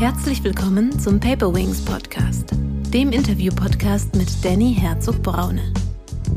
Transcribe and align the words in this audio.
Herzlich 0.00 0.42
willkommen 0.42 0.98
zum 0.98 1.20
Paper 1.20 1.52
Wings 1.54 1.84
Podcast, 1.84 2.54
dem 2.88 3.12
Interview-Podcast 3.12 4.16
mit 4.16 4.42
Danny 4.42 4.74
Herzog-Braune. 4.74 5.74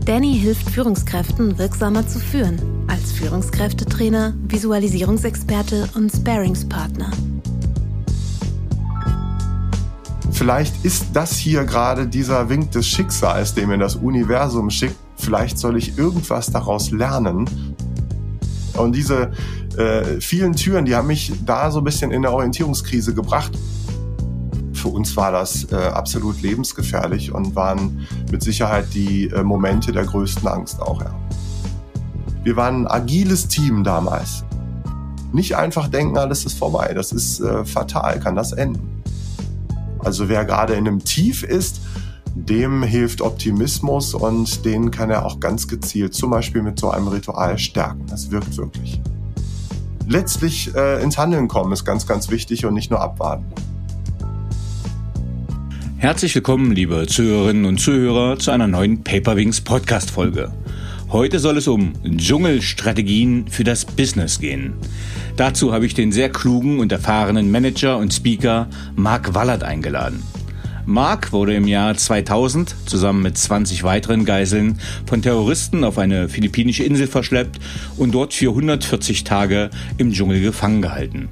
Danny 0.04 0.38
hilft 0.38 0.70
Führungskräften 0.70 1.58
wirksamer 1.58 2.06
zu 2.06 2.20
führen, 2.20 2.60
als 2.90 3.14
Führungskräftetrainer, 3.14 4.34
Visualisierungsexperte 4.50 5.88
und 5.96 6.12
Sparingspartner. 6.12 7.10
Vielleicht 10.34 10.84
ist 10.84 11.06
das 11.14 11.38
hier 11.38 11.64
gerade 11.64 12.06
dieser 12.06 12.50
Wink 12.50 12.72
des 12.72 12.86
Schicksals, 12.86 13.54
den 13.54 13.70
mir 13.70 13.78
das 13.78 13.96
Universum 13.96 14.70
schickt. 14.72 14.98
Vielleicht 15.16 15.58
soll 15.58 15.78
ich 15.78 15.98
irgendwas 15.98 16.48
daraus 16.48 16.92
lernen. 16.92 17.73
Und 18.76 18.96
diese 18.96 19.32
äh, 19.78 20.20
vielen 20.20 20.54
Türen, 20.54 20.86
die 20.86 20.96
haben 20.96 21.08
mich 21.08 21.32
da 21.46 21.72
so 21.72 21.80
ein 21.80 21.84
bisschen 21.84 22.12
in 22.12 22.22
der 22.22 22.34
Orientierungskrise 22.34 23.14
gebracht. 23.14 23.52
Für 24.74 24.90
uns 24.90 25.16
war 25.16 25.32
das 25.32 25.72
äh, 25.72 25.76
absolut 25.76 26.42
lebensgefährlich 26.42 27.32
und 27.32 27.56
waren 27.56 28.08
mit 28.32 28.44
Sicherheit 28.44 28.88
die 28.94 29.28
äh, 29.28 29.44
Momente 29.44 29.92
der 29.92 30.06
größten 30.06 30.48
Angst 30.48 30.82
auch. 30.82 31.02
Ja. 31.02 31.16
Wir 32.44 32.56
waren 32.56 32.86
ein 32.86 32.88
agiles 32.88 33.48
Team 33.48 33.84
damals. 33.84 34.44
Nicht 35.32 35.56
einfach 35.56 35.88
denken, 35.88 36.18
alles 36.18 36.46
ist 36.46 36.58
vorbei, 36.58 36.94
das 36.94 37.12
ist 37.12 37.40
äh, 37.40 37.64
fatal, 37.66 38.20
kann 38.20 38.36
das 38.36 38.52
enden. 38.52 39.02
Also 40.00 40.28
wer 40.28 40.46
gerade 40.46 40.74
in 40.74 40.88
einem 40.88 41.04
Tief 41.04 41.44
ist, 41.44 41.80
dem 42.36 42.84
hilft 42.84 43.22
Optimismus 43.22 44.14
und 44.14 44.66
den 44.66 44.92
kann 44.92 45.10
er 45.10 45.26
auch 45.26 45.40
ganz 45.40 45.68
gezielt 45.68 46.14
zum 46.14 46.32
Beispiel 46.32 46.64
mit 46.64 46.80
so 46.80 46.90
einem 46.90 47.08
Ritual 47.08 47.58
stärken. 47.60 48.06
Das 48.10 48.32
wirkt 48.32 48.58
wirklich. 48.58 49.00
Letztlich 50.08 50.74
äh, 50.76 51.02
ins 51.02 51.18
Handeln 51.18 51.48
kommen 51.48 51.72
ist 51.72 51.86
ganz, 51.86 52.08
ganz 52.08 52.30
wichtig 52.30 52.66
und 52.66 52.74
nicht 52.74 52.92
nur 52.92 53.02
abwarten. 53.02 53.46
Herzlich 55.98 56.36
willkommen, 56.36 56.72
liebe 56.74 57.08
Zuhörerinnen 57.08 57.66
und 57.66 57.80
Zuhörer, 57.80 58.38
zu 58.38 58.52
einer 58.52 58.68
neuen 58.68 59.04
Paperwings 59.04 59.62
Podcast-Folge. 59.62 60.52
Heute 61.12 61.40
soll 61.40 61.58
es 61.58 61.68
um 61.68 61.94
Dschungelstrategien 62.04 63.48
für 63.48 63.64
das 63.64 63.86
Business 63.86 64.40
gehen. 64.40 64.74
Dazu 65.38 65.72
habe 65.72 65.86
ich 65.86 65.94
den 65.94 66.12
sehr 66.12 66.30
klugen 66.30 66.80
und 66.80 66.92
erfahrenen 66.92 67.52
Manager 67.52 67.98
und 67.98 68.14
Speaker 68.14 68.68
Mark 68.96 69.34
Wallert 69.34 69.64
eingeladen. 69.64 70.24
Mark 70.86 71.32
wurde 71.32 71.56
im 71.56 71.66
Jahr 71.66 71.96
2000 71.96 72.76
zusammen 72.86 73.24
mit 73.24 73.38
20 73.38 73.84
weiteren 73.84 74.26
Geiseln 74.26 74.80
von 75.06 75.22
Terroristen 75.22 75.84
auf 75.86 75.98
eine 75.98 76.28
philippinische 76.28 76.84
Insel 76.84 77.08
verschleppt 77.08 77.60
und 77.96 78.14
dort 78.14 78.34
für 78.34 78.50
140 78.50 79.24
Tage 79.24 79.70
im 79.98 80.12
Dschungel 80.12 80.42
gefangen 80.42 80.82
gehalten. 80.82 81.30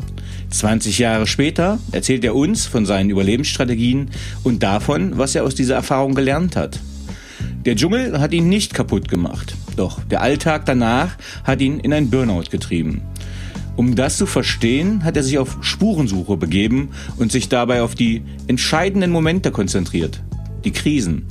20 0.52 1.00
Jahre 1.00 1.28
später 1.28 1.80
erzählt 1.92 2.24
er 2.24 2.36
uns 2.36 2.66
von 2.66 2.86
seinen 2.86 3.10
Überlebensstrategien 3.10 4.12
und 4.44 4.64
davon, 4.64 5.18
was 5.18 5.36
er 5.36 5.44
aus 5.44 5.56
dieser 5.56 5.76
Erfahrung 5.76 6.16
gelernt 6.16 6.56
hat. 6.56 6.80
Der 7.66 7.76
Dschungel 7.76 8.20
hat 8.20 8.34
ihn 8.34 8.48
nicht 8.48 8.74
kaputt 8.74 9.10
gemacht, 9.10 9.56
doch 9.76 10.02
der 10.06 10.22
Alltag 10.22 10.66
danach 10.66 11.18
hat 11.44 11.62
ihn 11.62 11.80
in 11.80 11.94
ein 11.94 12.10
Burnout 12.10 12.46
getrieben. 12.50 13.02
Um 13.76 13.96
das 13.96 14.18
zu 14.18 14.26
verstehen, 14.26 15.04
hat 15.04 15.18
er 15.18 15.24
sich 15.24 15.38
auf 15.38 15.58
Spurensuche 15.62 16.38
begeben 16.38 16.90
und 17.18 17.32
sich 17.32 17.50
dabei 17.50 17.82
auf 17.82 17.96
die 17.96 18.22
entscheidenden 18.48 19.12
Momente 19.12 19.52
konzentriert, 19.52 20.22
die 20.66 20.72
Krisen. 20.72 21.26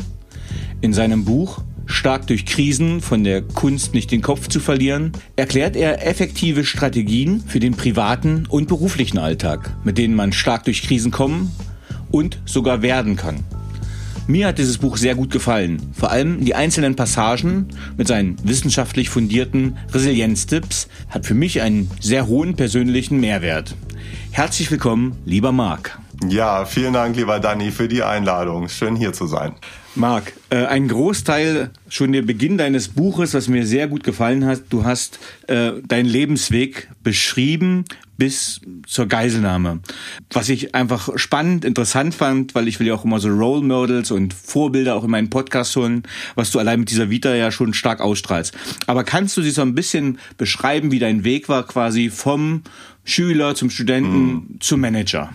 In 0.80 0.92
seinem 0.92 1.24
Buch 1.24 1.62
Stark 1.90 2.28
durch 2.28 2.46
Krisen 2.46 3.00
von 3.00 3.24
der 3.24 3.42
Kunst 3.42 3.94
nicht 3.94 4.12
den 4.12 4.22
Kopf 4.22 4.48
zu 4.48 4.60
verlieren, 4.60 5.12
erklärt 5.34 5.74
er 5.74 6.06
effektive 6.06 6.64
Strategien 6.64 7.42
für 7.44 7.58
den 7.58 7.74
privaten 7.74 8.46
und 8.48 8.68
beruflichen 8.68 9.18
Alltag, 9.18 9.74
mit 9.82 9.98
denen 9.98 10.14
man 10.14 10.32
stark 10.32 10.64
durch 10.64 10.82
Krisen 10.82 11.10
kommen 11.10 11.50
und 12.10 12.38
sogar 12.46 12.82
werden 12.82 13.16
kann. 13.16 13.44
Mir 14.30 14.46
hat 14.46 14.58
dieses 14.58 14.78
Buch 14.78 14.96
sehr 14.96 15.16
gut 15.16 15.32
gefallen. 15.32 15.92
Vor 15.92 16.12
allem 16.12 16.44
die 16.44 16.54
einzelnen 16.54 16.94
Passagen 16.94 17.66
mit 17.96 18.06
seinen 18.06 18.36
wissenschaftlich 18.44 19.08
fundierten 19.08 19.76
Resilienztipps 19.92 20.86
hat 21.08 21.26
für 21.26 21.34
mich 21.34 21.62
einen 21.62 21.90
sehr 22.00 22.28
hohen 22.28 22.54
persönlichen 22.54 23.18
Mehrwert. 23.18 23.74
Herzlich 24.30 24.70
willkommen, 24.70 25.16
lieber 25.24 25.50
Marc. 25.50 25.98
Ja, 26.28 26.64
vielen 26.64 26.92
Dank, 26.92 27.16
lieber 27.16 27.40
Danny, 27.40 27.72
für 27.72 27.88
die 27.88 28.04
Einladung. 28.04 28.68
Schön 28.68 28.94
hier 28.94 29.12
zu 29.12 29.26
sein. 29.26 29.54
Marc, 29.96 30.32
äh, 30.50 30.66
ein 30.66 30.86
Großteil, 30.86 31.70
schon 31.88 32.12
der 32.12 32.22
Beginn 32.22 32.56
deines 32.56 32.88
Buches, 32.88 33.34
was 33.34 33.48
mir 33.48 33.66
sehr 33.66 33.88
gut 33.88 34.04
gefallen 34.04 34.44
hat, 34.44 34.62
du 34.70 34.84
hast 34.84 35.18
äh, 35.48 35.72
deinen 35.86 36.06
Lebensweg 36.06 36.88
beschrieben 37.02 37.84
bis 38.16 38.60
zur 38.86 39.06
Geiselnahme. 39.06 39.80
Was 40.30 40.48
ich 40.48 40.74
einfach 40.74 41.08
spannend, 41.16 41.64
interessant 41.64 42.14
fand, 42.14 42.54
weil 42.54 42.68
ich 42.68 42.78
will 42.78 42.86
ja 42.86 42.94
auch 42.94 43.04
immer 43.04 43.18
so 43.18 43.28
Role 43.28 43.64
Models 43.64 44.10
und 44.10 44.32
Vorbilder 44.32 44.94
auch 44.94 45.04
in 45.04 45.10
meinen 45.10 45.30
Podcast 45.30 45.74
holen, 45.74 46.04
was 46.34 46.50
du 46.50 46.58
allein 46.58 46.80
mit 46.80 46.90
dieser 46.90 47.10
Vita 47.10 47.34
ja 47.34 47.50
schon 47.50 47.74
stark 47.74 48.00
ausstrahlst. 48.00 48.56
Aber 48.86 49.04
kannst 49.04 49.36
du 49.36 49.42
sie 49.42 49.50
so 49.50 49.62
ein 49.62 49.74
bisschen 49.74 50.18
beschreiben, 50.36 50.92
wie 50.92 50.98
dein 50.98 51.24
Weg 51.24 51.48
war 51.48 51.66
quasi 51.66 52.10
vom 52.10 52.62
Schüler 53.04 53.54
zum 53.54 53.70
Studenten 53.70 54.26
mhm. 54.26 54.46
zum 54.60 54.80
Manager? 54.80 55.30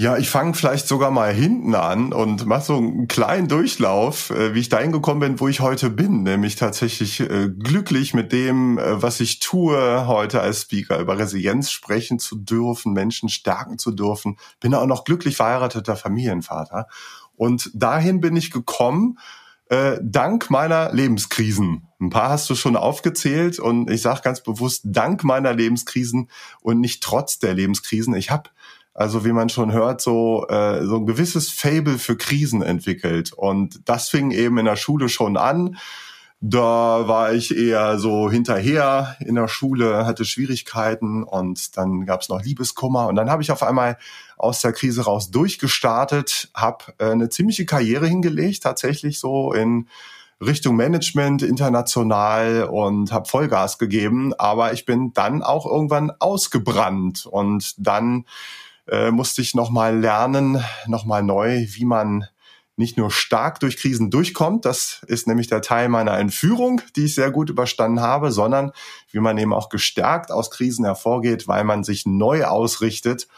Ja, 0.00 0.16
ich 0.16 0.30
fange 0.30 0.54
vielleicht 0.54 0.88
sogar 0.88 1.10
mal 1.10 1.30
hinten 1.30 1.74
an 1.74 2.14
und 2.14 2.46
mache 2.46 2.62
so 2.62 2.78
einen 2.78 3.06
kleinen 3.06 3.48
Durchlauf, 3.48 4.30
äh, 4.30 4.54
wie 4.54 4.60
ich 4.60 4.70
dahin 4.70 4.92
gekommen 4.92 5.20
bin, 5.20 5.40
wo 5.40 5.46
ich 5.46 5.60
heute 5.60 5.90
bin, 5.90 6.22
nämlich 6.22 6.56
tatsächlich 6.56 7.20
äh, 7.20 7.50
glücklich 7.50 8.14
mit 8.14 8.32
dem, 8.32 8.78
äh, 8.78 9.02
was 9.02 9.20
ich 9.20 9.40
tue, 9.40 10.06
heute 10.06 10.40
als 10.40 10.62
Speaker 10.62 11.00
über 11.00 11.18
Resilienz 11.18 11.70
sprechen 11.70 12.18
zu 12.18 12.36
dürfen, 12.36 12.94
Menschen 12.94 13.28
stärken 13.28 13.76
zu 13.76 13.90
dürfen. 13.90 14.38
Bin 14.58 14.74
auch 14.74 14.86
noch 14.86 15.04
glücklich 15.04 15.36
verheirateter 15.36 15.96
Familienvater. 15.96 16.86
Und 17.36 17.70
dahin 17.74 18.22
bin 18.22 18.36
ich 18.36 18.50
gekommen, 18.50 19.18
dank 20.02 20.50
meiner 20.50 20.92
Lebenskrisen. 20.92 21.86
Ein 22.00 22.10
paar 22.10 22.30
hast 22.30 22.50
du 22.50 22.56
schon 22.56 22.74
aufgezählt 22.74 23.60
und 23.60 23.88
ich 23.88 24.02
sage 24.02 24.22
ganz 24.22 24.42
bewusst, 24.42 24.82
dank 24.84 25.22
meiner 25.22 25.54
Lebenskrisen 25.54 26.28
und 26.60 26.80
nicht 26.80 27.04
trotz 27.04 27.38
der 27.38 27.54
Lebenskrisen. 27.54 28.14
Ich 28.14 28.32
habe 28.32 28.50
also 28.94 29.24
wie 29.24 29.32
man 29.32 29.48
schon 29.48 29.72
hört, 29.72 30.00
so, 30.00 30.46
äh, 30.48 30.84
so 30.84 30.96
ein 30.96 31.06
gewisses 31.06 31.50
Fable 31.50 31.98
für 31.98 32.16
Krisen 32.16 32.62
entwickelt. 32.62 33.32
Und 33.32 33.88
das 33.88 34.08
fing 34.08 34.30
eben 34.30 34.58
in 34.58 34.66
der 34.66 34.76
Schule 34.76 35.08
schon 35.08 35.36
an. 35.36 35.76
Da 36.42 37.06
war 37.06 37.34
ich 37.34 37.54
eher 37.54 37.98
so 37.98 38.30
hinterher 38.30 39.16
in 39.20 39.34
der 39.34 39.46
Schule, 39.46 40.06
hatte 40.06 40.24
Schwierigkeiten 40.24 41.22
und 41.22 41.76
dann 41.76 42.06
gab 42.06 42.22
es 42.22 42.30
noch 42.30 42.42
Liebeskummer. 42.42 43.08
Und 43.08 43.16
dann 43.16 43.28
habe 43.28 43.42
ich 43.42 43.52
auf 43.52 43.62
einmal 43.62 43.98
aus 44.38 44.62
der 44.62 44.72
Krise 44.72 45.04
raus 45.04 45.30
durchgestartet, 45.30 46.50
habe 46.54 46.86
äh, 46.98 47.10
eine 47.10 47.28
ziemliche 47.28 47.66
Karriere 47.66 48.06
hingelegt, 48.06 48.62
tatsächlich 48.62 49.20
so 49.20 49.52
in 49.52 49.86
Richtung 50.40 50.76
Management 50.76 51.42
international 51.42 52.64
und 52.64 53.12
habe 53.12 53.28
Vollgas 53.28 53.76
gegeben. 53.76 54.32
Aber 54.38 54.72
ich 54.72 54.86
bin 54.86 55.12
dann 55.12 55.42
auch 55.42 55.66
irgendwann 55.66 56.10
ausgebrannt 56.18 57.26
und 57.26 57.74
dann 57.76 58.24
äh, 58.90 59.10
musste 59.10 59.40
ich 59.40 59.54
nochmal 59.54 59.98
lernen, 59.98 60.62
nochmal 60.86 61.22
neu, 61.22 61.66
wie 61.70 61.84
man 61.84 62.26
nicht 62.80 62.96
nur 62.96 63.10
stark 63.10 63.60
durch 63.60 63.76
Krisen 63.76 64.10
durchkommt, 64.10 64.64
das 64.64 65.02
ist 65.06 65.28
nämlich 65.28 65.46
der 65.48 65.62
Teil 65.62 65.88
meiner 65.88 66.18
Entführung, 66.18 66.80
die 66.96 67.04
ich 67.04 67.14
sehr 67.14 67.30
gut 67.30 67.50
überstanden 67.50 68.00
habe, 68.00 68.32
sondern 68.32 68.72
wie 69.12 69.20
man 69.20 69.38
eben 69.38 69.52
auch 69.52 69.68
gestärkt 69.68 70.32
aus 70.32 70.50
Krisen 70.50 70.84
hervorgeht, 70.84 71.46
weil 71.46 71.62
man 71.62 71.84
sich 71.84 72.06
neu 72.06 72.44
ausrichtet. 72.44 73.28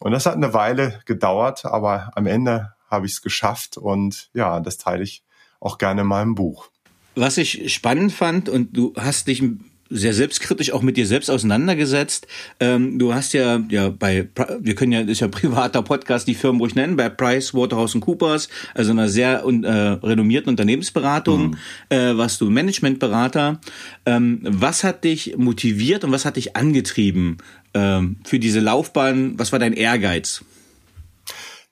Und 0.00 0.12
das 0.12 0.26
hat 0.26 0.34
eine 0.34 0.52
Weile 0.52 1.00
gedauert, 1.06 1.64
aber 1.64 2.12
am 2.14 2.26
Ende 2.26 2.74
habe 2.90 3.06
ich 3.06 3.12
es 3.12 3.22
geschafft 3.22 3.78
und 3.78 4.28
ja, 4.34 4.60
das 4.60 4.76
teile 4.76 5.02
ich 5.02 5.24
auch 5.60 5.78
gerne 5.78 6.02
in 6.02 6.06
meinem 6.06 6.34
Buch. 6.34 6.68
Was 7.16 7.38
ich 7.38 7.72
spannend 7.72 8.12
fand 8.12 8.48
und 8.48 8.76
du 8.76 8.92
hast 8.96 9.28
dich 9.28 9.42
sehr 9.90 10.14
selbstkritisch 10.14 10.72
auch 10.72 10.82
mit 10.82 10.96
dir 10.96 11.06
selbst 11.06 11.30
auseinandergesetzt. 11.30 12.26
Ähm, 12.60 12.98
du 12.98 13.14
hast 13.14 13.32
ja, 13.32 13.60
ja 13.68 13.90
bei, 13.90 14.28
wir 14.60 14.74
können 14.74 14.92
ja, 14.92 15.02
das 15.02 15.12
ist 15.12 15.20
ja 15.20 15.28
ein 15.28 15.30
privater 15.30 15.82
Podcast, 15.82 16.26
die 16.26 16.34
Firmen 16.34 16.60
ruhig 16.60 16.74
nennen, 16.74 16.96
bei 16.96 17.08
Price, 17.08 17.54
Waterhouse 17.54 17.96
Coopers, 18.00 18.48
also 18.74 18.90
einer 18.90 19.08
sehr 19.08 19.44
äh, 19.44 19.46
renommierten 20.06 20.50
Unternehmensberatung, 20.50 21.50
mhm. 21.50 21.56
äh, 21.90 22.16
warst 22.16 22.40
du 22.40 22.50
Managementberater. 22.50 23.60
Ähm, 24.06 24.40
was 24.42 24.84
hat 24.84 25.04
dich 25.04 25.36
motiviert 25.36 26.04
und 26.04 26.12
was 26.12 26.24
hat 26.24 26.36
dich 26.36 26.56
angetrieben 26.56 27.38
ähm, 27.74 28.16
für 28.24 28.38
diese 28.38 28.60
Laufbahn? 28.60 29.38
Was 29.38 29.52
war 29.52 29.58
dein 29.58 29.74
Ehrgeiz? 29.74 30.44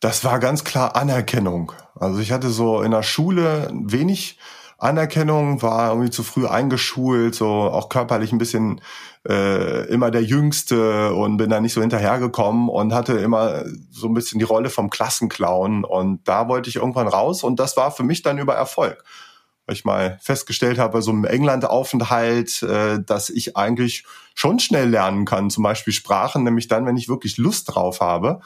Das 0.00 0.24
war 0.24 0.38
ganz 0.40 0.64
klar 0.64 0.96
Anerkennung. 0.96 1.72
Also 1.94 2.18
ich 2.18 2.32
hatte 2.32 2.50
so 2.50 2.82
in 2.82 2.90
der 2.90 3.04
Schule 3.04 3.70
wenig 3.72 4.38
Anerkennung, 4.82 5.62
war 5.62 5.90
irgendwie 5.90 6.10
zu 6.10 6.22
früh 6.22 6.46
eingeschult, 6.46 7.34
so 7.34 7.46
auch 7.46 7.88
körperlich 7.88 8.32
ein 8.32 8.38
bisschen 8.38 8.80
äh, 9.28 9.86
immer 9.88 10.10
der 10.10 10.24
Jüngste 10.24 11.14
und 11.14 11.36
bin 11.36 11.50
da 11.50 11.60
nicht 11.60 11.72
so 11.72 11.80
hinterhergekommen 11.80 12.68
und 12.68 12.92
hatte 12.92 13.14
immer 13.14 13.64
so 13.90 14.08
ein 14.08 14.14
bisschen 14.14 14.38
die 14.38 14.44
Rolle 14.44 14.70
vom 14.70 14.90
Klassenclown 14.90 15.84
und 15.84 16.26
da 16.26 16.48
wollte 16.48 16.68
ich 16.68 16.76
irgendwann 16.76 17.06
raus 17.06 17.44
und 17.44 17.60
das 17.60 17.76
war 17.76 17.92
für 17.92 18.02
mich 18.02 18.22
dann 18.22 18.38
über 18.38 18.54
Erfolg. 18.54 19.04
Weil 19.66 19.76
ich 19.76 19.84
mal 19.84 20.18
festgestellt 20.20 20.78
habe, 20.80 21.02
so 21.02 21.12
im 21.12 21.24
England-Aufenthalt, 21.24 22.62
äh, 22.64 23.00
dass 23.00 23.30
ich 23.30 23.56
eigentlich 23.56 24.04
schon 24.34 24.58
schnell 24.58 24.88
lernen 24.88 25.24
kann, 25.24 25.50
zum 25.50 25.62
Beispiel 25.62 25.92
Sprachen, 25.92 26.42
nämlich 26.42 26.66
dann, 26.66 26.86
wenn 26.86 26.96
ich 26.96 27.08
wirklich 27.08 27.36
Lust 27.36 27.72
drauf 27.72 28.00
habe. 28.00 28.40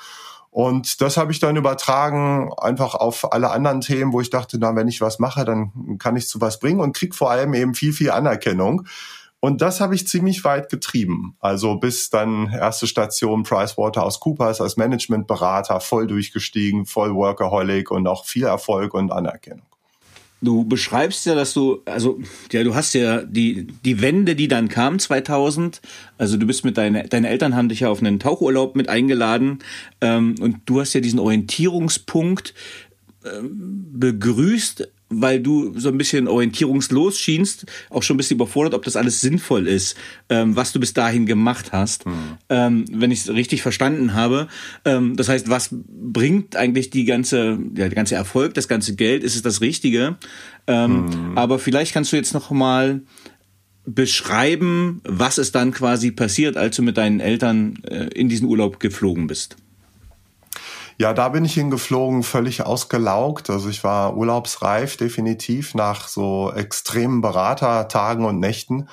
Und 0.56 1.02
das 1.02 1.18
habe 1.18 1.32
ich 1.32 1.38
dann 1.38 1.56
übertragen 1.56 2.50
einfach 2.56 2.94
auf 2.94 3.30
alle 3.30 3.50
anderen 3.50 3.82
Themen, 3.82 4.14
wo 4.14 4.22
ich 4.22 4.30
dachte, 4.30 4.56
na, 4.58 4.74
wenn 4.74 4.88
ich 4.88 5.02
was 5.02 5.18
mache, 5.18 5.44
dann 5.44 5.98
kann 5.98 6.16
ich 6.16 6.28
zu 6.28 6.40
was 6.40 6.60
bringen 6.60 6.80
und 6.80 6.96
krieg 6.96 7.14
vor 7.14 7.30
allem 7.30 7.52
eben 7.52 7.74
viel, 7.74 7.92
viel 7.92 8.10
Anerkennung. 8.10 8.86
Und 9.38 9.60
das 9.60 9.82
habe 9.82 9.94
ich 9.94 10.08
ziemlich 10.08 10.44
weit 10.44 10.70
getrieben. 10.70 11.36
Also 11.40 11.76
bis 11.76 12.08
dann 12.08 12.50
erste 12.50 12.86
Station 12.86 13.42
PricewaterhouseCoopers 13.42 14.62
als 14.62 14.78
Managementberater 14.78 15.78
voll 15.80 16.06
durchgestiegen, 16.06 16.86
voll 16.86 17.14
Workaholic 17.14 17.90
und 17.90 18.06
auch 18.06 18.24
viel 18.24 18.44
Erfolg 18.44 18.94
und 18.94 19.12
Anerkennung. 19.12 19.66
Du 20.42 20.64
beschreibst 20.64 21.24
ja, 21.24 21.34
dass 21.34 21.54
du, 21.54 21.80
also, 21.86 22.20
ja, 22.52 22.62
du 22.62 22.74
hast 22.74 22.92
ja 22.92 23.22
die, 23.22 23.66
die 23.84 24.02
Wende, 24.02 24.36
die 24.36 24.48
dann 24.48 24.68
kam 24.68 24.98
2000. 24.98 25.80
Also 26.18 26.36
du 26.36 26.46
bist 26.46 26.64
mit 26.64 26.76
deinen, 26.76 27.08
deine 27.08 27.28
Eltern 27.28 27.56
haben 27.56 27.70
dich 27.70 27.80
ja 27.80 27.88
auf 27.88 28.00
einen 28.00 28.20
Tauchurlaub 28.20 28.76
mit 28.76 28.88
eingeladen. 28.88 29.60
Ähm, 30.02 30.34
und 30.40 30.58
du 30.66 30.80
hast 30.80 30.92
ja 30.92 31.00
diesen 31.00 31.20
Orientierungspunkt 31.20 32.52
ähm, 33.24 33.86
begrüßt 33.92 34.88
weil 35.08 35.40
du 35.40 35.78
so 35.78 35.88
ein 35.88 35.98
bisschen 35.98 36.28
orientierungslos 36.28 37.18
schienst, 37.18 37.66
auch 37.90 38.02
schon 38.02 38.14
ein 38.14 38.18
bisschen 38.18 38.36
überfordert, 38.36 38.74
ob 38.74 38.84
das 38.84 38.96
alles 38.96 39.20
sinnvoll 39.20 39.68
ist, 39.68 39.96
ähm, 40.28 40.56
was 40.56 40.72
du 40.72 40.80
bis 40.80 40.94
dahin 40.94 41.26
gemacht 41.26 41.72
hast, 41.72 42.06
mhm. 42.06 42.12
ähm, 42.48 42.84
wenn 42.90 43.10
ich 43.10 43.20
es 43.20 43.28
richtig 43.28 43.62
verstanden 43.62 44.14
habe. 44.14 44.48
Ähm, 44.84 45.16
das 45.16 45.28
heißt, 45.28 45.48
was 45.48 45.70
bringt 45.72 46.56
eigentlich 46.56 46.90
die 46.90 47.04
ganze, 47.04 47.58
ja, 47.76 47.86
der 47.86 47.90
ganze 47.90 48.14
Erfolg, 48.16 48.54
das 48.54 48.68
ganze 48.68 48.94
Geld? 48.96 49.22
Ist 49.22 49.36
es 49.36 49.42
das 49.42 49.60
Richtige? 49.60 50.16
Mhm. 50.68 51.32
Aber 51.36 51.60
vielleicht 51.60 51.94
kannst 51.94 52.10
du 52.10 52.16
jetzt 52.16 52.34
noch 52.34 52.50
mal 52.50 53.02
beschreiben, 53.86 55.00
was 55.04 55.38
ist 55.38 55.54
dann 55.54 55.70
quasi 55.70 56.10
passiert, 56.10 56.56
als 56.56 56.76
du 56.76 56.82
mit 56.82 56.96
deinen 56.96 57.20
Eltern 57.20 57.78
äh, 57.84 58.08
in 58.08 58.28
diesen 58.28 58.48
Urlaub 58.48 58.80
geflogen 58.80 59.28
bist. 59.28 59.56
Ja, 60.98 61.12
da 61.12 61.28
bin 61.28 61.44
ich 61.44 61.52
hingeflogen, 61.54 62.22
völlig 62.22 62.62
ausgelaugt. 62.64 63.50
Also 63.50 63.68
ich 63.68 63.84
war 63.84 64.16
urlaubsreif, 64.16 64.96
definitiv, 64.96 65.74
nach 65.74 66.08
so 66.08 66.50
extremen 66.52 67.20
Beratertagen 67.20 68.24
und 68.24 68.40
Nächten 68.40 68.88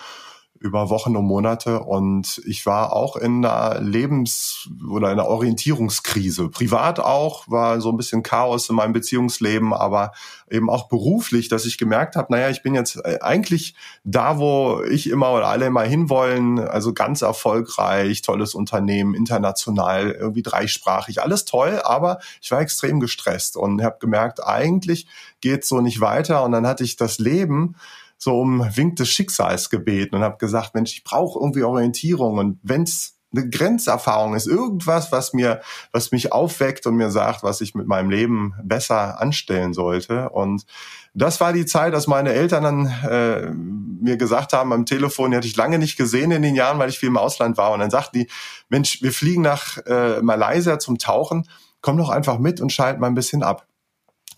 über 0.63 0.89
Wochen 0.89 1.17
und 1.17 1.25
Monate. 1.25 1.81
Und 1.81 2.41
ich 2.45 2.65
war 2.65 2.93
auch 2.93 3.17
in 3.17 3.45
einer 3.45 3.81
Lebens- 3.81 4.69
oder 4.89 5.11
in 5.11 5.19
einer 5.19 5.27
Orientierungskrise. 5.27 6.47
Privat 6.47 7.01
auch, 7.01 7.49
war 7.49 7.81
so 7.81 7.89
ein 7.89 7.97
bisschen 7.97 8.23
Chaos 8.23 8.69
in 8.69 8.77
meinem 8.77 8.93
Beziehungsleben, 8.93 9.73
aber 9.73 10.13
eben 10.49 10.69
auch 10.69 10.87
beruflich, 10.87 11.49
dass 11.49 11.65
ich 11.65 11.77
gemerkt 11.77 12.15
habe, 12.15 12.31
naja, 12.31 12.49
ich 12.49 12.63
bin 12.63 12.75
jetzt 12.75 12.95
äh, 13.03 13.19
eigentlich 13.19 13.75
da, 14.05 14.37
wo 14.39 14.81
ich 14.89 15.09
immer 15.09 15.33
oder 15.33 15.47
alle 15.47 15.65
immer 15.65 15.81
hinwollen, 15.81 16.59
also 16.59 16.93
ganz 16.93 17.21
erfolgreich, 17.23 18.21
tolles 18.21 18.55
Unternehmen, 18.55 19.15
international, 19.15 20.11
irgendwie 20.11 20.43
dreisprachig, 20.43 21.21
alles 21.21 21.43
toll, 21.43 21.81
aber 21.83 22.19
ich 22.41 22.51
war 22.51 22.61
extrem 22.61 23.01
gestresst 23.01 23.57
und 23.57 23.83
habe 23.83 23.97
gemerkt, 23.99 24.41
eigentlich 24.41 25.07
geht 25.41 25.65
so 25.65 25.81
nicht 25.81 25.99
weiter. 25.99 26.45
Und 26.45 26.53
dann 26.53 26.65
hatte 26.65 26.85
ich 26.85 26.95
das 26.95 27.19
Leben, 27.19 27.75
so 28.23 28.39
um 28.39 28.65
Wink 28.75 28.95
des 28.95 29.09
Schicksals 29.09 29.69
gebeten 29.69 30.15
und 30.15 30.21
habe 30.21 30.37
gesagt, 30.37 30.73
Mensch, 30.75 30.93
ich 30.93 31.03
brauche 31.03 31.39
irgendwie 31.39 31.63
Orientierung 31.63 32.37
und 32.37 32.59
wenn's 32.63 33.17
eine 33.35 33.49
Grenzerfahrung 33.49 34.35
ist, 34.35 34.47
irgendwas, 34.47 35.11
was 35.11 35.33
mir, 35.33 35.61
was 35.91 36.11
mich 36.11 36.31
aufweckt 36.31 36.85
und 36.85 36.95
mir 36.95 37.09
sagt, 37.09 37.43
was 37.43 37.61
ich 37.61 37.73
mit 37.73 37.87
meinem 37.87 38.09
Leben 38.09 38.53
besser 38.63 39.19
anstellen 39.19 39.73
sollte. 39.73 40.29
Und 40.29 40.65
das 41.13 41.41
war 41.41 41.51
die 41.51 41.65
Zeit, 41.65 41.93
dass 41.93 42.07
meine 42.07 42.31
Eltern 42.31 42.63
dann 42.63 42.85
äh, 43.09 43.51
mir 43.51 44.17
gesagt 44.17 44.53
haben 44.53 44.71
am 44.71 44.85
Telefon, 44.85 45.31
die 45.31 45.37
hatte 45.37 45.47
ich 45.47 45.55
lange 45.55 45.79
nicht 45.79 45.97
gesehen 45.97 46.31
in 46.31 46.43
den 46.43 46.55
Jahren, 46.55 46.77
weil 46.79 46.89
ich 46.89 46.99
viel 46.99 47.09
im 47.09 47.17
Ausland 47.17 47.57
war. 47.57 47.71
Und 47.71 47.79
dann 47.79 47.89
sagten 47.89 48.19
die, 48.19 48.27
Mensch, 48.69 49.01
wir 49.01 49.11
fliegen 49.11 49.41
nach 49.41 49.77
äh, 49.85 50.21
Malaysia 50.21 50.77
zum 50.77 50.99
Tauchen, 50.99 51.47
komm 51.81 51.97
doch 51.97 52.09
einfach 52.09 52.37
mit 52.37 52.61
und 52.61 52.71
schalt 52.71 52.99
mal 52.99 53.07
ein 53.07 53.15
bisschen 53.15 53.41
ab. 53.41 53.65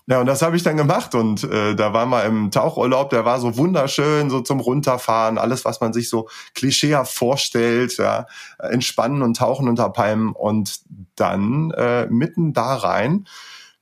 Ja, 0.08 0.20
und 0.20 0.26
das 0.26 0.42
habe 0.42 0.56
ich 0.56 0.62
dann 0.62 0.76
gemacht 0.76 1.16
und 1.16 1.42
äh, 1.42 1.74
da 1.74 1.92
waren 1.92 2.10
wir 2.10 2.24
im 2.24 2.52
Tauchurlaub, 2.52 3.10
der 3.10 3.24
war 3.24 3.40
so 3.40 3.56
wunderschön, 3.56 4.30
so 4.30 4.40
zum 4.40 4.60
Runterfahren, 4.60 5.36
alles, 5.36 5.64
was 5.64 5.80
man 5.80 5.92
sich 5.92 6.08
so 6.08 6.28
klischeehaft 6.54 7.12
vorstellt, 7.12 7.96
ja, 7.96 8.26
entspannen 8.58 9.22
und 9.22 9.36
tauchen 9.36 9.68
unter 9.68 9.90
Palmen. 9.90 10.32
Und 10.32 10.80
dann 11.16 11.72
äh, 11.72 12.06
mitten 12.06 12.52
da 12.52 12.76
rein 12.76 13.26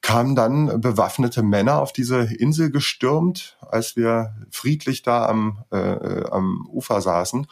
kamen 0.01 0.37
dann 0.37 0.83
bewaffnete 0.83 1.43
Männer 1.43 1.81
auf 1.81 1.91
diese 1.91 2.21
Insel 2.21 2.71
gestürmt, 2.71 3.57
als 3.71 3.97
wir 3.97 4.35
friedlich 4.51 5.03
da 5.03 5.27
am, 5.27 5.65
äh, 5.73 5.79
äh 5.79 6.31
am 6.31 6.69
Ufer 6.71 7.01
saßen 7.01 7.47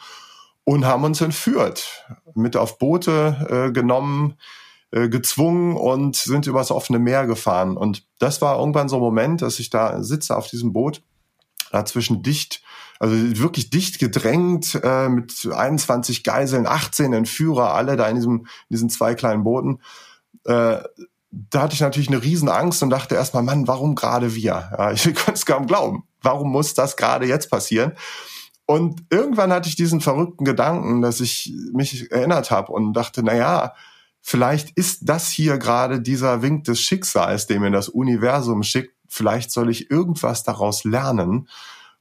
und 0.63 0.85
haben 0.85 1.03
uns 1.03 1.19
entführt, 1.21 2.05
mit 2.35 2.55
auf 2.55 2.77
Boote 2.77 3.67
äh, 3.69 3.71
genommen, 3.71 4.35
äh, 4.93 5.09
gezwungen 5.09 5.75
und 5.75 6.15
sind 6.15 6.45
übers 6.45 6.69
offene 6.69 6.99
Meer 6.99 7.25
gefahren. 7.25 7.77
Und 7.77 8.05
das 8.19 8.43
war 8.43 8.59
irgendwann 8.59 8.89
so 8.89 8.97
ein 8.97 9.01
Moment, 9.01 9.41
dass 9.41 9.57
ich 9.57 9.71
da 9.71 10.03
sitze 10.03 10.37
auf 10.37 10.47
diesem 10.47 10.71
Boot, 10.71 11.01
dazwischen 11.71 12.21
dicht, 12.21 12.61
also 12.99 13.15
wirklich 13.39 13.71
dicht 13.71 13.97
gedrängt 13.97 14.79
äh, 14.83 15.09
mit 15.09 15.49
21 15.51 16.23
Geiseln, 16.23 16.67
18 16.67 17.11
Entführer, 17.11 17.73
alle 17.73 17.97
da 17.97 18.07
in, 18.07 18.17
diesem, 18.17 18.41
in 18.41 18.47
diesen 18.69 18.89
zwei 18.91 19.15
kleinen 19.15 19.43
Booten. 19.43 19.81
Äh, 20.45 20.77
da 21.31 21.61
hatte 21.63 21.73
ich 21.73 21.81
natürlich 21.81 22.09
eine 22.09 22.21
riesen 22.21 22.47
Angst 22.47 22.83
und 22.83 22.91
dachte 22.91 23.15
erstmal, 23.15 23.41
Mann, 23.41 23.67
warum 23.67 23.95
gerade 23.95 24.35
wir? 24.35 24.71
Ja, 24.77 24.91
ich 24.91 25.03
konnte 25.15 25.33
es 25.33 25.47
kaum 25.47 25.65
glauben. 25.65 26.03
Warum 26.21 26.51
muss 26.51 26.75
das 26.75 26.97
gerade 26.97 27.25
jetzt 27.25 27.49
passieren? 27.49 27.93
Und 28.67 29.03
irgendwann 29.09 29.51
hatte 29.51 29.69
ich 29.69 29.75
diesen 29.75 30.01
verrückten 30.01 30.45
Gedanken, 30.45 31.01
dass 31.01 31.19
ich 31.19 31.51
mich 31.73 32.11
erinnert 32.11 32.51
habe 32.51 32.71
und 32.71 32.93
dachte, 32.93 33.23
na 33.23 33.33
ja, 33.33 33.73
vielleicht 34.23 34.71
ist 34.75 35.01
das 35.03 35.29
hier 35.29 35.59
gerade 35.59 36.01
dieser 36.01 36.41
Wink 36.41 36.63
des 36.63 36.81
Schicksals, 36.81 37.45
den 37.45 37.61
mir 37.61 37.69
das 37.69 37.89
Universum 37.89 38.63
schickt. 38.63 38.95
Vielleicht 39.07 39.51
soll 39.51 39.69
ich 39.69 39.91
irgendwas 39.91 40.43
daraus 40.43 40.85
lernen. 40.85 41.47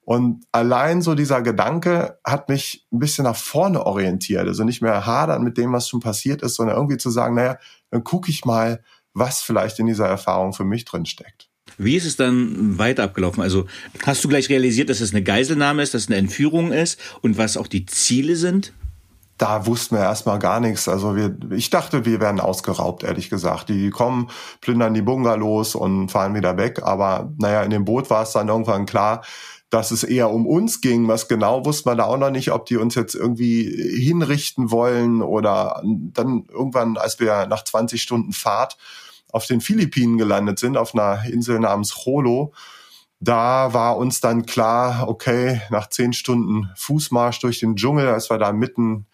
Und 0.05 0.47
allein 0.51 1.03
so 1.03 1.15
dieser 1.15 1.43
Gedanke 1.43 2.19
hat 2.25 2.49
mich 2.49 2.87
ein 2.93 3.01
bisschen 3.01 3.25
nach 3.25 3.37
vorne 3.37 3.85
orientiert. 3.85 4.47
Also 4.47 4.65
nicht 4.65 4.83
mehr 4.83 5.05
hadern 5.05 5.43
mit 5.43 5.59
dem, 5.59 5.73
was 5.73 5.89
schon 5.89 6.01
passiert 6.01 6.43
ist, 6.43 6.55
sondern 6.55 6.77
irgendwie 6.77 6.97
zu 6.97 7.11
sagen, 7.11 7.35
naja, 7.35 7.59
dann 7.91 8.03
gucke 8.03 8.31
ich 8.31 8.45
mal, 8.45 8.83
was 9.15 9.43
vielleicht 9.43 9.79
in 9.79 9.87
dieser 9.87 10.07
Erfahrung 10.07 10.53
für 10.55 10.65
mich 10.65 10.85
drin 10.85 11.05
steckt. 11.05 11.49
Wie 11.77 11.97
ist 11.97 12.05
es 12.05 12.17
dann 12.17 12.79
weiter 12.79 13.05
abgelaufen? 13.05 13.43
Also 13.43 13.67
hast 14.05 14.25
du 14.25 14.29
gleich 14.29 14.49
realisiert, 14.49 14.91
dass 14.91 15.01
es 15.01 15.13
eine 15.13 15.23
Geiselnahme 15.23 15.83
ist, 15.83 15.95
dass 15.95 16.03
es 16.03 16.09
eine 16.09 16.17
Entführung 16.17 16.73
ist 16.73 16.99
und 17.21 17.37
was 17.39 17.57
auch 17.57 17.67
die 17.67 17.87
Ziele 17.87 18.37
sind? 18.37 18.73
Da 19.43 19.67
wussten 19.67 19.97
wir 19.97 20.03
erstmal 20.03 20.39
gar 20.39 20.61
nichts. 20.61 20.89
Also 20.89 21.17
wir, 21.17 21.37
ich 21.51 21.69
dachte, 21.69 22.05
wir 22.05 22.21
werden 22.21 22.39
ausgeraubt, 22.39 23.03
ehrlich 23.03 23.29
gesagt. 23.29 23.71
Die 23.71 23.91
kommen, 23.91 24.31
plündern 24.61 24.95
die 24.95 25.03
Bungalows 25.03 25.75
und 25.75 26.11
fahren 26.11 26.37
wieder 26.37 26.57
weg. 26.57 26.85
Aber 26.85 27.33
naja, 27.39 27.65
in 27.65 27.71
dem 27.71 27.85
Boot 27.85 28.09
war 28.09 28.23
es 28.23 28.31
dann 28.31 28.47
irgendwann 28.47 28.87
klar, 28.87 29.25
dass 29.69 29.91
es 29.91 30.05
eher 30.05 30.31
um 30.31 30.47
uns 30.47 30.81
ging. 30.81 31.09
Was 31.09 31.27
genau 31.27 31.65
wusste 31.65 31.89
man 31.89 31.99
da 31.99 32.05
auch 32.05 32.19
noch 32.19 32.31
nicht, 32.31 32.53
ob 32.53 32.67
die 32.67 32.77
uns 32.77 32.95
jetzt 32.95 33.17
irgendwie 33.17 33.65
hinrichten 34.01 34.71
wollen 34.71 35.23
oder 35.23 35.83
dann 35.83 36.45
irgendwann, 36.49 36.97
als 36.97 37.19
wir 37.19 37.47
nach 37.47 37.65
20 37.65 38.01
Stunden 38.01 38.33
Fahrt 38.33 38.77
auf 39.33 39.47
den 39.47 39.61
Philippinen 39.61 40.19
gelandet 40.19 40.61
sind, 40.61 40.77
auf 40.77 40.95
einer 40.95 41.25
Insel 41.25 41.59
namens 41.59 42.05
Jolo, 42.05 42.53
da 43.19 43.75
war 43.75 43.97
uns 43.97 44.21
dann 44.21 44.47
klar, 44.47 45.09
okay, 45.09 45.63
nach 45.71 45.89
zehn 45.89 46.13
Stunden 46.13 46.71
Fußmarsch 46.77 47.41
durch 47.41 47.59
den 47.59 47.75
Dschungel, 47.75 48.07
als 48.07 48.31
wir 48.31 48.39
da 48.39 48.53
mitten 48.53 49.07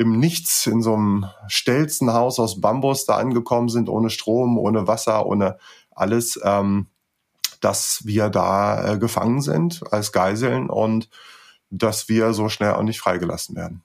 im 0.00 0.18
Nichts 0.18 0.66
in 0.66 0.80
so 0.80 0.94
einem 0.94 1.26
Stelzenhaus 1.46 2.38
aus 2.38 2.58
Bambus 2.58 3.04
da 3.04 3.18
angekommen 3.18 3.68
sind, 3.68 3.90
ohne 3.90 4.08
Strom, 4.08 4.56
ohne 4.56 4.86
Wasser, 4.86 5.26
ohne 5.26 5.58
alles, 5.90 6.40
ähm, 6.42 6.86
dass 7.60 8.06
wir 8.06 8.30
da 8.30 8.94
äh, 8.94 8.98
gefangen 8.98 9.42
sind 9.42 9.82
als 9.92 10.10
Geiseln 10.10 10.70
und 10.70 11.10
dass 11.68 12.08
wir 12.08 12.32
so 12.32 12.48
schnell 12.48 12.72
auch 12.72 12.82
nicht 12.82 12.98
freigelassen 12.98 13.56
werden. 13.56 13.82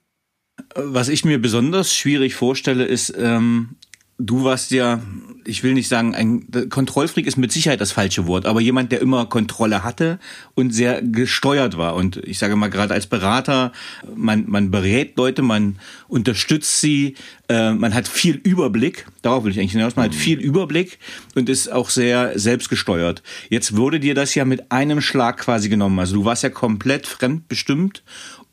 Was 0.74 1.08
ich 1.08 1.26
mir 1.26 1.38
besonders 1.38 1.94
schwierig 1.94 2.34
vorstelle, 2.34 2.86
ist, 2.86 3.12
ähm, 3.14 3.76
du 4.18 4.44
warst 4.44 4.70
ja, 4.70 5.00
ich 5.44 5.62
will 5.62 5.74
nicht 5.74 5.88
sagen, 5.88 6.14
ein 6.14 6.46
Kontrollfreak 6.70 7.26
ist 7.26 7.36
mit 7.36 7.52
Sicherheit 7.52 7.80
das 7.80 7.92
falsche 7.92 8.26
Wort, 8.26 8.46
aber 8.46 8.60
jemand, 8.60 8.90
der 8.90 9.00
immer 9.00 9.26
Kontrolle 9.26 9.84
hatte 9.84 10.18
und 10.54 10.72
sehr 10.72 11.02
gesteuert 11.02 11.76
war. 11.76 11.94
Und 11.94 12.16
ich 12.24 12.38
sage 12.38 12.56
mal, 12.56 12.68
gerade 12.68 12.94
als 12.94 13.06
Berater, 13.06 13.72
man, 14.14 14.44
man 14.48 14.70
berät 14.70 15.18
Leute, 15.18 15.42
man 15.42 15.78
unterstützt 16.08 16.80
sie, 16.80 17.14
äh, 17.48 17.72
man 17.72 17.94
hat 17.94 18.08
viel 18.08 18.36
Überblick, 18.36 19.06
darauf 19.20 19.44
will 19.44 19.52
ich 19.52 19.60
eigentlich 19.60 19.72
hinaus, 19.72 19.96
man 19.96 20.06
hat 20.06 20.12
mhm. 20.12 20.18
viel 20.18 20.40
Überblick 20.40 20.98
und 21.34 21.48
ist 21.50 21.70
auch 21.70 21.90
sehr 21.90 22.38
selbstgesteuert. 22.38 23.22
Jetzt 23.50 23.76
wurde 23.76 24.00
dir 24.00 24.14
das 24.14 24.34
ja 24.34 24.46
mit 24.46 24.72
einem 24.72 25.02
Schlag 25.02 25.38
quasi 25.38 25.68
genommen. 25.68 25.98
Also 25.98 26.16
du 26.16 26.24
warst 26.24 26.42
ja 26.42 26.50
komplett 26.50 27.06
fremdbestimmt 27.06 28.02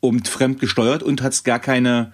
und 0.00 0.28
fremdgesteuert 0.28 1.02
und 1.02 1.22
hattest 1.22 1.46
gar 1.46 1.58
keine 1.58 2.12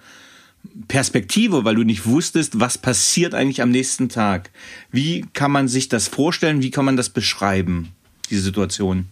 Perspektive, 0.87 1.63
weil 1.65 1.75
du 1.75 1.83
nicht 1.83 2.05
wusstest, 2.05 2.59
was 2.59 2.77
passiert 2.77 3.33
eigentlich 3.33 3.61
am 3.61 3.71
nächsten 3.71 4.09
Tag. 4.09 4.51
Wie 4.91 5.25
kann 5.33 5.51
man 5.51 5.67
sich 5.67 5.89
das 5.89 6.07
vorstellen? 6.07 6.61
Wie 6.61 6.71
kann 6.71 6.85
man 6.85 6.97
das 6.97 7.09
beschreiben, 7.09 7.89
diese 8.29 8.43
Situation? 8.43 9.07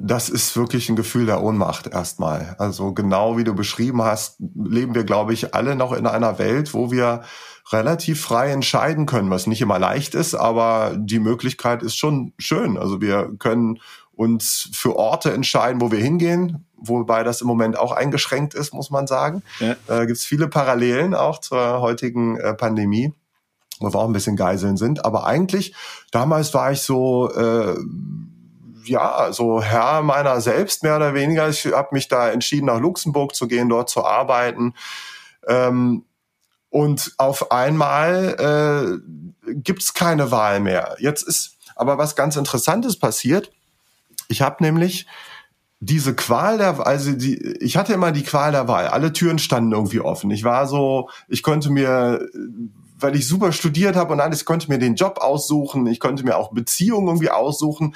das 0.00 0.28
ist 0.28 0.56
wirklich 0.56 0.88
ein 0.88 0.96
Gefühl 0.96 1.26
der 1.26 1.42
Ohnmacht 1.42 1.88
erstmal. 1.88 2.54
Also 2.58 2.94
genau 2.94 3.36
wie 3.36 3.42
du 3.42 3.52
beschrieben 3.52 4.00
hast, 4.02 4.36
leben 4.38 4.94
wir, 4.94 5.02
glaube 5.02 5.34
ich, 5.34 5.54
alle 5.54 5.74
noch 5.74 5.92
in 5.92 6.06
einer 6.06 6.38
Welt, 6.38 6.72
wo 6.72 6.92
wir 6.92 7.24
relativ 7.72 8.20
frei 8.20 8.52
entscheiden 8.52 9.06
können, 9.06 9.30
was 9.30 9.48
nicht 9.48 9.60
immer 9.60 9.78
leicht 9.80 10.14
ist, 10.14 10.36
aber 10.36 10.96
die 10.96 11.18
Möglichkeit 11.18 11.82
ist 11.82 11.96
schon 11.96 12.32
schön. 12.38 12.78
Also 12.78 13.00
wir 13.00 13.32
können 13.40 13.80
uns 14.18 14.68
für 14.72 14.96
Orte 14.96 15.32
entscheiden, 15.32 15.80
wo 15.80 15.92
wir 15.92 16.00
hingehen, 16.00 16.66
wobei 16.76 17.22
das 17.22 17.40
im 17.40 17.46
Moment 17.46 17.78
auch 17.78 17.92
eingeschränkt 17.92 18.52
ist, 18.52 18.74
muss 18.74 18.90
man 18.90 19.06
sagen. 19.06 19.44
Ja. 19.60 19.76
Da 19.86 20.06
gibt 20.06 20.18
es 20.18 20.24
viele 20.24 20.48
Parallelen 20.48 21.14
auch 21.14 21.38
zur 21.38 21.80
heutigen 21.80 22.36
äh, 22.36 22.52
Pandemie, 22.52 23.14
wo 23.78 23.92
wir 23.92 23.94
auch 23.94 24.08
ein 24.08 24.12
bisschen 24.12 24.34
Geiseln 24.34 24.76
sind. 24.76 25.04
Aber 25.04 25.24
eigentlich, 25.24 25.72
damals 26.10 26.52
war 26.52 26.72
ich 26.72 26.80
so, 26.80 27.30
äh, 27.32 27.76
ja, 28.86 29.32
so 29.32 29.62
Herr 29.62 30.02
meiner 30.02 30.40
selbst 30.40 30.82
mehr 30.82 30.96
oder 30.96 31.14
weniger. 31.14 31.48
Ich 31.48 31.66
habe 31.66 31.90
mich 31.92 32.08
da 32.08 32.28
entschieden, 32.28 32.66
nach 32.66 32.80
Luxemburg 32.80 33.36
zu 33.36 33.46
gehen, 33.46 33.68
dort 33.68 33.88
zu 33.88 34.04
arbeiten. 34.04 34.74
Ähm, 35.46 36.04
und 36.70 37.12
auf 37.18 37.52
einmal 37.52 39.00
äh, 39.46 39.54
gibt 39.54 39.94
keine 39.94 40.32
Wahl 40.32 40.58
mehr. 40.58 40.96
Jetzt 40.98 41.22
ist 41.22 41.56
aber 41.76 41.98
was 41.98 42.16
ganz 42.16 42.34
Interessantes 42.34 42.98
passiert. 42.98 43.52
Ich 44.28 44.42
habe 44.42 44.62
nämlich 44.62 45.06
diese 45.80 46.14
Qual 46.14 46.58
der, 46.58 46.86
also 46.86 47.12
die, 47.12 47.36
ich 47.60 47.76
hatte 47.76 47.92
immer 47.92 48.12
die 48.12 48.24
Qual 48.24 48.52
der 48.52 48.68
Wahl. 48.68 48.88
Alle 48.88 49.12
Türen 49.12 49.38
standen 49.38 49.72
irgendwie 49.72 50.00
offen. 50.00 50.30
Ich 50.30 50.44
war 50.44 50.66
so, 50.66 51.08
ich 51.28 51.42
konnte 51.42 51.70
mir, 51.70 52.28
weil 52.98 53.14
ich 53.14 53.28
super 53.28 53.52
studiert 53.52 53.94
habe 53.96 54.12
und 54.12 54.20
alles, 54.20 54.44
konnte 54.44 54.68
mir 54.68 54.78
den 54.78 54.96
Job 54.96 55.18
aussuchen. 55.18 55.86
Ich 55.86 56.00
konnte 56.00 56.24
mir 56.24 56.36
auch 56.36 56.52
Beziehungen 56.52 57.06
irgendwie 57.06 57.30
aussuchen, 57.30 57.94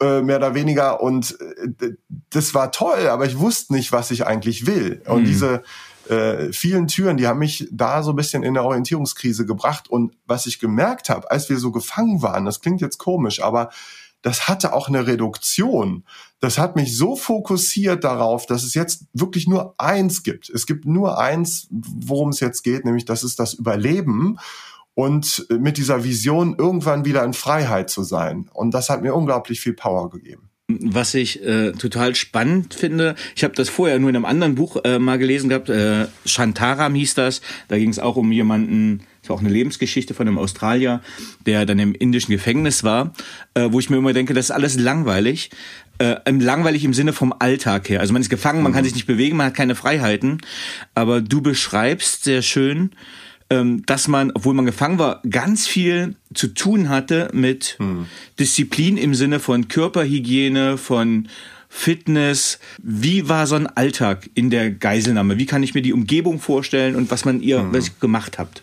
äh, 0.00 0.20
mehr 0.20 0.38
oder 0.38 0.54
weniger. 0.54 1.00
Und 1.00 1.38
äh, 1.80 1.92
das 2.30 2.54
war 2.54 2.72
toll, 2.72 3.06
aber 3.08 3.24
ich 3.24 3.38
wusste 3.38 3.72
nicht, 3.74 3.92
was 3.92 4.10
ich 4.10 4.26
eigentlich 4.26 4.66
will. 4.66 5.02
Und 5.06 5.22
mhm. 5.22 5.26
diese 5.26 5.62
äh, 6.08 6.52
vielen 6.52 6.88
Türen, 6.88 7.16
die 7.16 7.28
haben 7.28 7.38
mich 7.38 7.68
da 7.70 8.02
so 8.02 8.10
ein 8.10 8.16
bisschen 8.16 8.42
in 8.42 8.54
der 8.54 8.64
Orientierungskrise 8.64 9.46
gebracht. 9.46 9.88
Und 9.88 10.16
was 10.26 10.46
ich 10.46 10.58
gemerkt 10.58 11.08
habe, 11.08 11.30
als 11.30 11.48
wir 11.48 11.58
so 11.58 11.70
gefangen 11.70 12.20
waren, 12.20 12.44
das 12.44 12.60
klingt 12.60 12.80
jetzt 12.80 12.98
komisch, 12.98 13.40
aber 13.40 13.70
das 14.22 14.48
hatte 14.48 14.72
auch 14.72 14.88
eine 14.88 15.06
Reduktion. 15.06 16.04
Das 16.40 16.58
hat 16.58 16.76
mich 16.76 16.96
so 16.96 17.16
fokussiert 17.16 18.04
darauf, 18.04 18.46
dass 18.46 18.62
es 18.64 18.74
jetzt 18.74 19.04
wirklich 19.12 19.46
nur 19.46 19.74
eins 19.78 20.22
gibt. 20.22 20.48
Es 20.48 20.66
gibt 20.66 20.86
nur 20.86 21.18
eins, 21.18 21.68
worum 21.70 22.30
es 22.30 22.40
jetzt 22.40 22.62
geht, 22.62 22.84
nämlich 22.84 23.04
das 23.04 23.24
ist 23.24 23.38
das 23.38 23.54
Überleben 23.54 24.38
und 24.94 25.46
mit 25.50 25.76
dieser 25.76 26.04
Vision 26.04 26.56
irgendwann 26.58 27.04
wieder 27.04 27.24
in 27.24 27.32
Freiheit 27.32 27.90
zu 27.90 28.02
sein. 28.02 28.48
Und 28.52 28.72
das 28.72 28.90
hat 28.90 29.02
mir 29.02 29.14
unglaublich 29.14 29.60
viel 29.60 29.74
Power 29.74 30.10
gegeben. 30.10 30.50
Was 30.68 31.14
ich 31.14 31.42
äh, 31.44 31.72
total 31.72 32.14
spannend 32.14 32.74
finde, 32.74 33.14
ich 33.36 33.44
habe 33.44 33.54
das 33.54 33.68
vorher 33.68 33.98
nur 33.98 34.10
in 34.10 34.16
einem 34.16 34.24
anderen 34.24 34.54
Buch 34.54 34.76
äh, 34.84 34.98
mal 34.98 35.18
gelesen 35.18 35.48
gehabt, 35.48 35.68
äh, 35.68 36.06
Shantaram 36.24 36.94
hieß 36.94 37.14
das, 37.14 37.42
da 37.68 37.78
ging 37.78 37.90
es 37.90 37.98
auch 37.98 38.16
um 38.16 38.32
jemanden, 38.32 39.02
das 39.22 39.28
war 39.28 39.36
auch 39.36 39.40
eine 39.40 39.50
Lebensgeschichte 39.50 40.14
von 40.14 40.26
einem 40.26 40.36
Australier, 40.36 41.00
der 41.46 41.64
dann 41.64 41.78
im 41.78 41.94
indischen 41.94 42.32
Gefängnis 42.32 42.82
war, 42.82 43.12
äh, 43.54 43.68
wo 43.70 43.78
ich 43.78 43.88
mir 43.88 43.96
immer 43.96 44.12
denke, 44.12 44.34
das 44.34 44.46
ist 44.46 44.50
alles 44.50 44.76
langweilig. 44.76 45.50
Äh, 45.98 46.16
langweilig 46.28 46.84
im 46.84 46.92
Sinne 46.92 47.12
vom 47.12 47.32
Alltag 47.38 47.88
her. 47.88 48.00
Also 48.00 48.12
man 48.12 48.22
ist 48.22 48.30
gefangen, 48.30 48.64
man 48.64 48.72
kann 48.72 48.82
mhm. 48.82 48.86
sich 48.86 48.94
nicht 48.94 49.06
bewegen, 49.06 49.36
man 49.36 49.46
hat 49.46 49.54
keine 49.54 49.76
Freiheiten. 49.76 50.38
Aber 50.96 51.20
du 51.20 51.40
beschreibst 51.40 52.24
sehr 52.24 52.42
schön, 52.42 52.90
ähm, 53.48 53.86
dass 53.86 54.08
man, 54.08 54.32
obwohl 54.32 54.54
man 54.54 54.66
gefangen 54.66 54.98
war, 54.98 55.22
ganz 55.30 55.68
viel 55.68 56.16
zu 56.34 56.48
tun 56.48 56.88
hatte 56.88 57.30
mit 57.32 57.76
hm. 57.78 58.06
Disziplin 58.40 58.96
im 58.96 59.14
Sinne 59.14 59.38
von 59.38 59.68
Körperhygiene, 59.68 60.78
von 60.78 61.28
Fitness. 61.68 62.58
Wie 62.82 63.28
war 63.28 63.46
so 63.46 63.54
ein 63.54 63.68
Alltag 63.68 64.28
in 64.34 64.50
der 64.50 64.72
Geiselnahme? 64.72 65.38
Wie 65.38 65.46
kann 65.46 65.62
ich 65.62 65.74
mir 65.74 65.82
die 65.82 65.92
Umgebung 65.92 66.40
vorstellen 66.40 66.96
und 66.96 67.10
was 67.12 67.24
man 67.24 67.40
ihr 67.40 67.60
hm. 67.60 67.72
was 67.72 68.00
gemacht 68.00 68.38
habt? 68.38 68.62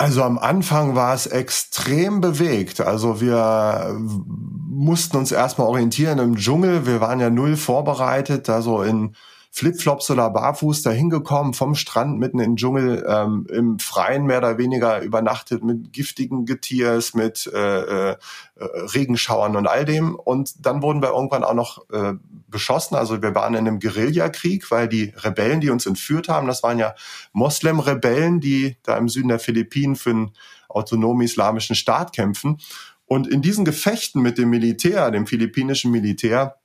Also 0.00 0.22
am 0.22 0.38
Anfang 0.38 0.94
war 0.94 1.12
es 1.12 1.26
extrem 1.26 2.20
bewegt. 2.20 2.80
Also 2.80 3.20
wir 3.20 3.98
mussten 3.98 5.16
uns 5.16 5.32
erstmal 5.32 5.66
orientieren 5.66 6.20
im 6.20 6.36
Dschungel. 6.36 6.86
Wir 6.86 7.00
waren 7.00 7.18
ja 7.18 7.30
null 7.30 7.56
vorbereitet, 7.56 8.48
also 8.48 8.82
in 8.82 9.16
Flipflops 9.58 10.08
oder 10.12 10.30
barfuß 10.30 10.82
dahin 10.82 11.10
gekommen, 11.10 11.52
vom 11.52 11.74
Strand 11.74 12.20
mitten 12.20 12.38
im 12.38 12.54
Dschungel, 12.54 13.04
ähm, 13.08 13.44
im 13.50 13.80
Freien 13.80 14.24
mehr 14.24 14.38
oder 14.38 14.56
weniger 14.56 15.02
übernachtet 15.02 15.64
mit 15.64 15.92
giftigen 15.92 16.46
Getiers, 16.46 17.12
mit 17.12 17.50
äh, 17.52 18.10
äh, 18.12 18.16
Regenschauern 18.54 19.56
und 19.56 19.66
all 19.66 19.84
dem. 19.84 20.14
Und 20.14 20.64
dann 20.64 20.80
wurden 20.80 21.02
wir 21.02 21.08
irgendwann 21.08 21.42
auch 21.42 21.54
noch 21.54 21.90
äh, 21.90 22.14
beschossen. 22.46 22.94
Also 22.94 23.20
wir 23.20 23.34
waren 23.34 23.54
in 23.54 23.66
einem 23.66 23.80
Guerillakrieg, 23.80 24.70
weil 24.70 24.86
die 24.86 25.12
Rebellen, 25.16 25.60
die 25.60 25.70
uns 25.70 25.86
entführt 25.86 26.28
haben, 26.28 26.46
das 26.46 26.62
waren 26.62 26.78
ja 26.78 26.94
Moslem-Rebellen, 27.32 28.40
die 28.40 28.76
da 28.84 28.96
im 28.96 29.08
Süden 29.08 29.28
der 29.28 29.40
Philippinen 29.40 29.96
für 29.96 30.10
einen 30.10 30.30
autonomen 30.68 31.22
islamischen 31.22 31.74
Staat 31.74 32.12
kämpfen. 32.14 32.58
Und 33.06 33.26
in 33.26 33.42
diesen 33.42 33.64
Gefechten 33.64 34.22
mit 34.22 34.38
dem 34.38 34.50
Militär, 34.50 35.10
dem 35.10 35.26
philippinischen 35.26 35.90
Militär, 35.90 36.58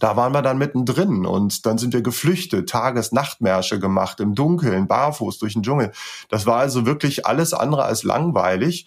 da 0.00 0.16
waren 0.16 0.32
wir 0.32 0.42
dann 0.42 0.58
mittendrin 0.58 1.26
und 1.26 1.66
dann 1.66 1.78
sind 1.78 1.94
wir 1.94 2.02
geflüchtet, 2.02 2.68
Tages-Nachtmärsche 2.68 3.78
gemacht, 3.78 4.20
im 4.20 4.34
Dunkeln, 4.34 4.86
barfuß 4.88 5.38
durch 5.38 5.54
den 5.54 5.62
Dschungel. 5.62 5.92
Das 6.28 6.46
war 6.46 6.58
also 6.58 6.86
wirklich 6.86 7.26
alles 7.26 7.52
andere 7.52 7.84
als 7.84 8.02
langweilig. 8.02 8.86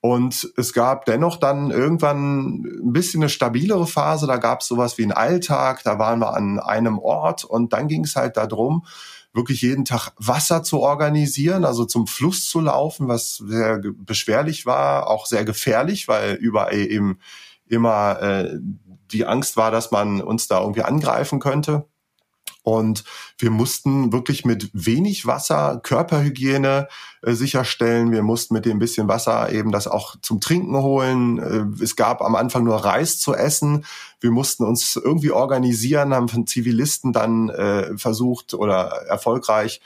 Und 0.00 0.52
es 0.56 0.72
gab 0.72 1.06
dennoch 1.06 1.36
dann 1.36 1.72
irgendwann 1.72 2.62
ein 2.62 2.92
bisschen 2.92 3.20
eine 3.20 3.28
stabilere 3.28 3.86
Phase. 3.86 4.28
Da 4.28 4.36
gab 4.36 4.60
es 4.60 4.68
sowas 4.68 4.96
wie 4.96 5.02
einen 5.02 5.12
Alltag. 5.12 5.82
Da 5.82 5.98
waren 5.98 6.20
wir 6.20 6.34
an 6.34 6.60
einem 6.60 6.98
Ort 7.00 7.44
und 7.44 7.72
dann 7.72 7.88
ging 7.88 8.04
es 8.04 8.14
halt 8.14 8.36
darum, 8.36 8.84
wirklich 9.32 9.62
jeden 9.62 9.84
Tag 9.84 10.12
Wasser 10.16 10.62
zu 10.62 10.80
organisieren, 10.80 11.64
also 11.64 11.84
zum 11.84 12.06
Fluss 12.06 12.48
zu 12.48 12.60
laufen, 12.60 13.08
was 13.08 13.36
sehr 13.36 13.80
beschwerlich 13.94 14.66
war, 14.66 15.08
auch 15.08 15.26
sehr 15.26 15.44
gefährlich, 15.44 16.08
weil 16.08 16.34
überall 16.34 16.78
eben 16.78 17.18
immer 17.68 18.20
äh, 18.20 18.58
die 19.12 19.26
Angst 19.26 19.56
war, 19.56 19.70
dass 19.70 19.90
man 19.90 20.20
uns 20.20 20.48
da 20.48 20.60
irgendwie 20.60 20.82
angreifen 20.82 21.40
könnte. 21.40 21.86
Und 22.62 23.04
wir 23.38 23.50
mussten 23.50 24.12
wirklich 24.12 24.44
mit 24.44 24.68
wenig 24.74 25.26
Wasser 25.26 25.80
Körperhygiene 25.82 26.88
äh, 27.22 27.32
sicherstellen. 27.32 28.12
Wir 28.12 28.22
mussten 28.22 28.52
mit 28.52 28.66
dem 28.66 28.78
bisschen 28.78 29.08
Wasser 29.08 29.50
eben 29.50 29.72
das 29.72 29.88
auch 29.88 30.16
zum 30.20 30.40
Trinken 30.40 30.76
holen. 30.76 31.38
Äh, 31.38 31.82
es 31.82 31.96
gab 31.96 32.20
am 32.20 32.34
Anfang 32.34 32.64
nur 32.64 32.76
Reis 32.76 33.18
zu 33.18 33.34
essen. 33.34 33.86
Wir 34.20 34.32
mussten 34.32 34.64
uns 34.64 34.96
irgendwie 34.96 35.30
organisieren, 35.30 36.12
haben 36.12 36.28
von 36.28 36.46
Zivilisten 36.46 37.14
dann 37.14 37.48
äh, 37.48 37.96
versucht 37.96 38.52
oder 38.52 38.88
erfolgreich 39.08 39.80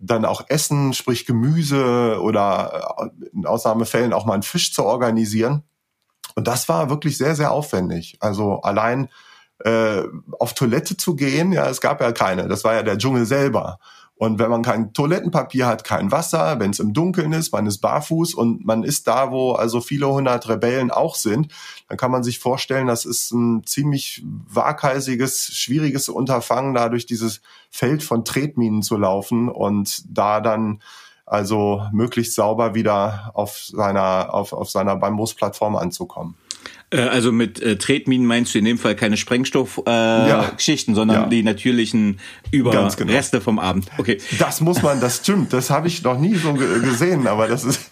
dann 0.00 0.24
auch 0.24 0.44
Essen, 0.48 0.92
sprich 0.92 1.24
Gemüse 1.26 2.18
oder 2.20 2.94
äh, 2.98 3.26
in 3.34 3.46
Ausnahmefällen 3.46 4.12
auch 4.12 4.26
mal 4.26 4.34
einen 4.34 4.42
Fisch 4.42 4.72
zu 4.72 4.84
organisieren. 4.84 5.62
Und 6.38 6.46
das 6.46 6.68
war 6.68 6.88
wirklich 6.88 7.18
sehr, 7.18 7.34
sehr 7.34 7.50
aufwendig. 7.50 8.16
Also 8.20 8.60
allein 8.60 9.08
äh, 9.64 10.04
auf 10.38 10.54
Toilette 10.54 10.96
zu 10.96 11.16
gehen, 11.16 11.50
ja, 11.50 11.68
es 11.68 11.80
gab 11.80 12.00
ja 12.00 12.12
keine. 12.12 12.46
Das 12.46 12.62
war 12.62 12.74
ja 12.74 12.84
der 12.84 12.96
Dschungel 12.96 13.26
selber. 13.26 13.80
Und 14.14 14.38
wenn 14.38 14.48
man 14.48 14.62
kein 14.62 14.92
Toilettenpapier 14.92 15.66
hat, 15.66 15.82
kein 15.82 16.12
Wasser, 16.12 16.60
wenn 16.60 16.70
es 16.70 16.78
im 16.78 16.92
Dunkeln 16.92 17.32
ist, 17.32 17.52
man 17.52 17.66
ist 17.66 17.78
barfuß 17.78 18.34
und 18.34 18.64
man 18.64 18.84
ist 18.84 19.08
da, 19.08 19.32
wo 19.32 19.54
also 19.54 19.80
viele 19.80 20.06
hundert 20.06 20.48
Rebellen 20.48 20.92
auch 20.92 21.16
sind, 21.16 21.52
dann 21.88 21.98
kann 21.98 22.12
man 22.12 22.22
sich 22.22 22.38
vorstellen, 22.38 22.86
das 22.86 23.04
ist 23.04 23.32
ein 23.32 23.64
ziemlich 23.66 24.22
waghalsiges, 24.24 25.48
schwieriges 25.54 26.08
Unterfangen, 26.08 26.72
da 26.72 26.88
durch 26.88 27.06
dieses 27.06 27.40
Feld 27.68 28.04
von 28.04 28.24
Tretminen 28.24 28.82
zu 28.82 28.96
laufen 28.96 29.48
und 29.48 30.04
da 30.16 30.40
dann 30.40 30.78
also 31.30 31.82
möglichst 31.92 32.34
sauber 32.34 32.74
wieder 32.74 33.30
auf 33.34 33.58
seiner, 33.58 34.32
auf, 34.32 34.52
auf 34.52 34.70
seiner 34.70 34.96
Bambusplattform 34.96 35.76
anzukommen. 35.76 36.34
Äh, 36.90 37.00
also 37.02 37.32
mit 37.32 37.60
äh, 37.60 37.76
Tretminen 37.76 38.26
meinst 38.26 38.54
du 38.54 38.58
in 38.58 38.64
dem 38.64 38.78
Fall 38.78 38.96
keine 38.96 39.16
Sprengstoffgeschichten, 39.16 40.94
äh, 40.94 40.96
ja. 40.96 41.00
Sondern 41.00 41.22
ja. 41.22 41.26
die 41.28 41.42
natürlichen 41.42 42.18
Überreste 42.50 43.06
genau. 43.06 43.40
vom 43.44 43.58
Abend. 43.58 43.88
Okay. 43.98 44.18
Das 44.38 44.60
muss 44.60 44.82
man, 44.82 45.00
das 45.00 45.18
stimmt, 45.18 45.52
das 45.52 45.70
habe 45.70 45.88
ich 45.88 46.02
noch 46.02 46.18
nie 46.18 46.34
so 46.36 46.54
gesehen, 46.54 47.26
aber 47.26 47.46
das 47.46 47.64
ist, 47.64 47.90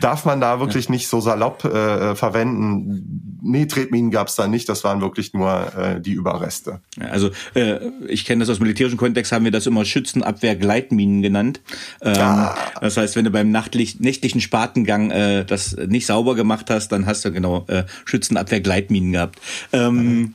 darf 0.00 0.24
man 0.24 0.40
da 0.40 0.60
wirklich 0.60 0.86
ja. 0.86 0.92
nicht 0.92 1.08
so 1.08 1.20
salopp 1.20 1.64
äh, 1.64 2.14
verwenden. 2.14 3.38
Nee, 3.42 3.66
Tretminen 3.66 4.10
gab 4.10 4.28
es 4.28 4.34
da 4.34 4.48
nicht, 4.48 4.68
das 4.68 4.84
waren 4.84 5.00
wirklich 5.00 5.32
nur 5.32 5.72
äh, 5.76 6.00
die 6.00 6.12
Überreste. 6.12 6.80
Also 6.98 7.30
äh, 7.54 7.78
ich 8.08 8.24
kenne 8.24 8.40
das 8.40 8.50
aus 8.50 8.60
militärischen 8.60 8.96
Kontext, 8.96 9.32
haben 9.32 9.44
wir 9.44 9.52
das 9.52 9.66
immer 9.66 9.84
Schützenabwehr-Gleitminen 9.84 11.22
genannt. 11.22 11.60
Ähm, 12.02 12.16
ah. 12.18 12.56
Das 12.80 12.96
heißt, 12.96 13.16
wenn 13.16 13.24
du 13.24 13.30
beim 13.30 13.50
nachtlich, 13.50 14.00
nächtlichen 14.00 14.40
Spatengang 14.40 15.10
äh, 15.10 15.44
das 15.44 15.76
nicht 15.76 16.06
sauber 16.06 16.34
gemacht 16.34 16.70
hast, 16.70 16.88
dann 16.88 17.06
hast 17.06 17.24
du 17.24 17.32
genau 17.32 17.64
äh, 17.68 17.84
Schützen 18.04 18.36
Abwehrgleitminen 18.36 19.12
gehabt. 19.12 19.40
Ähm, 19.72 20.34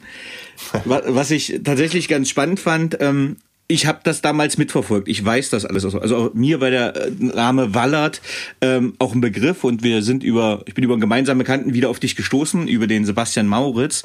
was 0.86 1.32
ich 1.32 1.62
tatsächlich 1.64 2.08
ganz 2.08 2.30
spannend 2.30 2.60
fand, 2.60 2.98
ähm, 3.00 3.38
ich 3.68 3.86
habe 3.86 4.00
das 4.04 4.22
damals 4.22 4.58
mitverfolgt. 4.58 5.08
Ich 5.08 5.24
weiß 5.24 5.50
das 5.50 5.66
alles. 5.66 5.86
Also 5.86 6.32
mir 6.34 6.60
war 6.62 6.70
der 6.70 6.96
äh, 6.96 7.12
Name 7.20 7.74
Wallert 7.74 8.22
ähm, 8.62 8.94
auch 9.00 9.14
ein 9.14 9.22
Begriff 9.22 9.64
und 9.64 9.84
wir 9.84 10.02
sind 10.02 10.24
über, 10.24 10.62
ich 10.66 10.74
bin 10.74 10.84
über 10.84 10.94
einen 10.94 11.02
gemeinsamen 11.02 11.40
Bekannten 11.40 11.74
wieder 11.74 11.90
auf 11.90 12.00
dich 12.00 12.16
gestoßen, 12.16 12.68
über 12.68 12.88
den 12.88 13.06
Sebastian 13.06 13.48
Mauritz. 13.48 14.04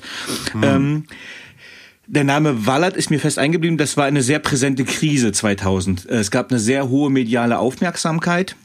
Mhm. 0.55 0.63
Ähm, 0.63 1.05
der 2.07 2.25
Name 2.25 2.67
Wallert 2.67 2.97
ist 2.97 3.11
mir 3.11 3.21
fest 3.21 3.39
eingeblieben. 3.39 3.77
Das 3.77 3.97
war 3.97 4.07
eine 4.07 4.23
sehr 4.23 4.39
präsente 4.39 4.85
Krise 4.85 5.33
2000. 5.33 6.07
Es 6.07 6.31
gab 6.31 6.51
eine 6.51 6.59
sehr 6.59 6.89
hohe 6.89 7.11
mediale 7.11 7.59
Aufmerksamkeit. 7.59 8.57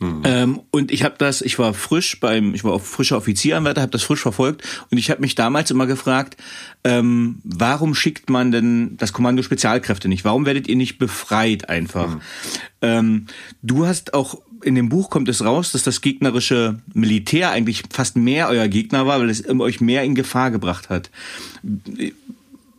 Mhm. 0.00 0.22
Ähm, 0.24 0.60
und 0.70 0.90
ich 0.90 1.04
habe 1.04 1.14
das, 1.18 1.42
ich 1.42 1.58
war 1.58 1.74
frisch 1.74 2.18
beim, 2.20 2.54
ich 2.54 2.64
war 2.64 2.72
auch 2.72 2.82
frischer 2.82 3.18
Offizieranwärter, 3.18 3.82
habe 3.82 3.92
das 3.92 4.02
frisch 4.02 4.22
verfolgt 4.22 4.66
und 4.90 4.96
ich 4.96 5.10
habe 5.10 5.20
mich 5.20 5.34
damals 5.34 5.70
immer 5.70 5.86
gefragt, 5.86 6.38
ähm, 6.84 7.38
warum 7.44 7.94
schickt 7.94 8.30
man 8.30 8.50
denn 8.50 8.96
das 8.96 9.12
Kommando 9.12 9.42
Spezialkräfte 9.42 10.08
nicht? 10.08 10.24
Warum 10.24 10.46
werdet 10.46 10.68
ihr 10.68 10.76
nicht 10.76 10.98
befreit 10.98 11.68
einfach? 11.68 12.14
Mhm. 12.14 12.20
Ähm, 12.80 13.26
du 13.62 13.86
hast 13.86 14.14
auch 14.14 14.40
in 14.62 14.74
dem 14.74 14.90
Buch 14.90 15.08
kommt 15.08 15.28
es 15.30 15.42
raus, 15.42 15.72
dass 15.72 15.84
das 15.84 16.02
gegnerische 16.02 16.80
Militär 16.92 17.50
eigentlich 17.50 17.82
fast 17.90 18.16
mehr 18.16 18.48
euer 18.48 18.68
Gegner 18.68 19.06
war, 19.06 19.18
weil 19.18 19.30
es 19.30 19.48
euch 19.48 19.80
mehr 19.80 20.02
in 20.02 20.14
Gefahr 20.14 20.50
gebracht 20.50 20.90
hat 20.90 21.10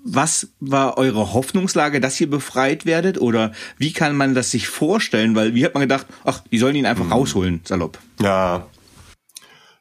was 0.04 0.50
war 0.60 0.98
eure 0.98 1.34
Hoffnungslage, 1.34 2.00
dass 2.00 2.20
ihr 2.20 2.30
befreit 2.30 2.86
werdet? 2.86 3.20
Oder 3.20 3.52
wie 3.78 3.94
kann 3.94 4.16
man 4.16 4.34
das 4.34 4.52
sich 4.52 4.68
vorstellen? 4.68 5.36
Weil 5.36 5.54
wie 5.54 5.66
hat 5.66 5.74
man 5.74 5.82
gedacht, 5.82 6.08
ach, 6.24 6.42
die 6.52 6.58
sollen 6.58 6.76
ihn 6.76 6.86
einfach 6.86 7.06
mhm. 7.06 7.14
rausholen, 7.14 7.62
salopp. 7.64 8.00
Ja. 8.22 8.66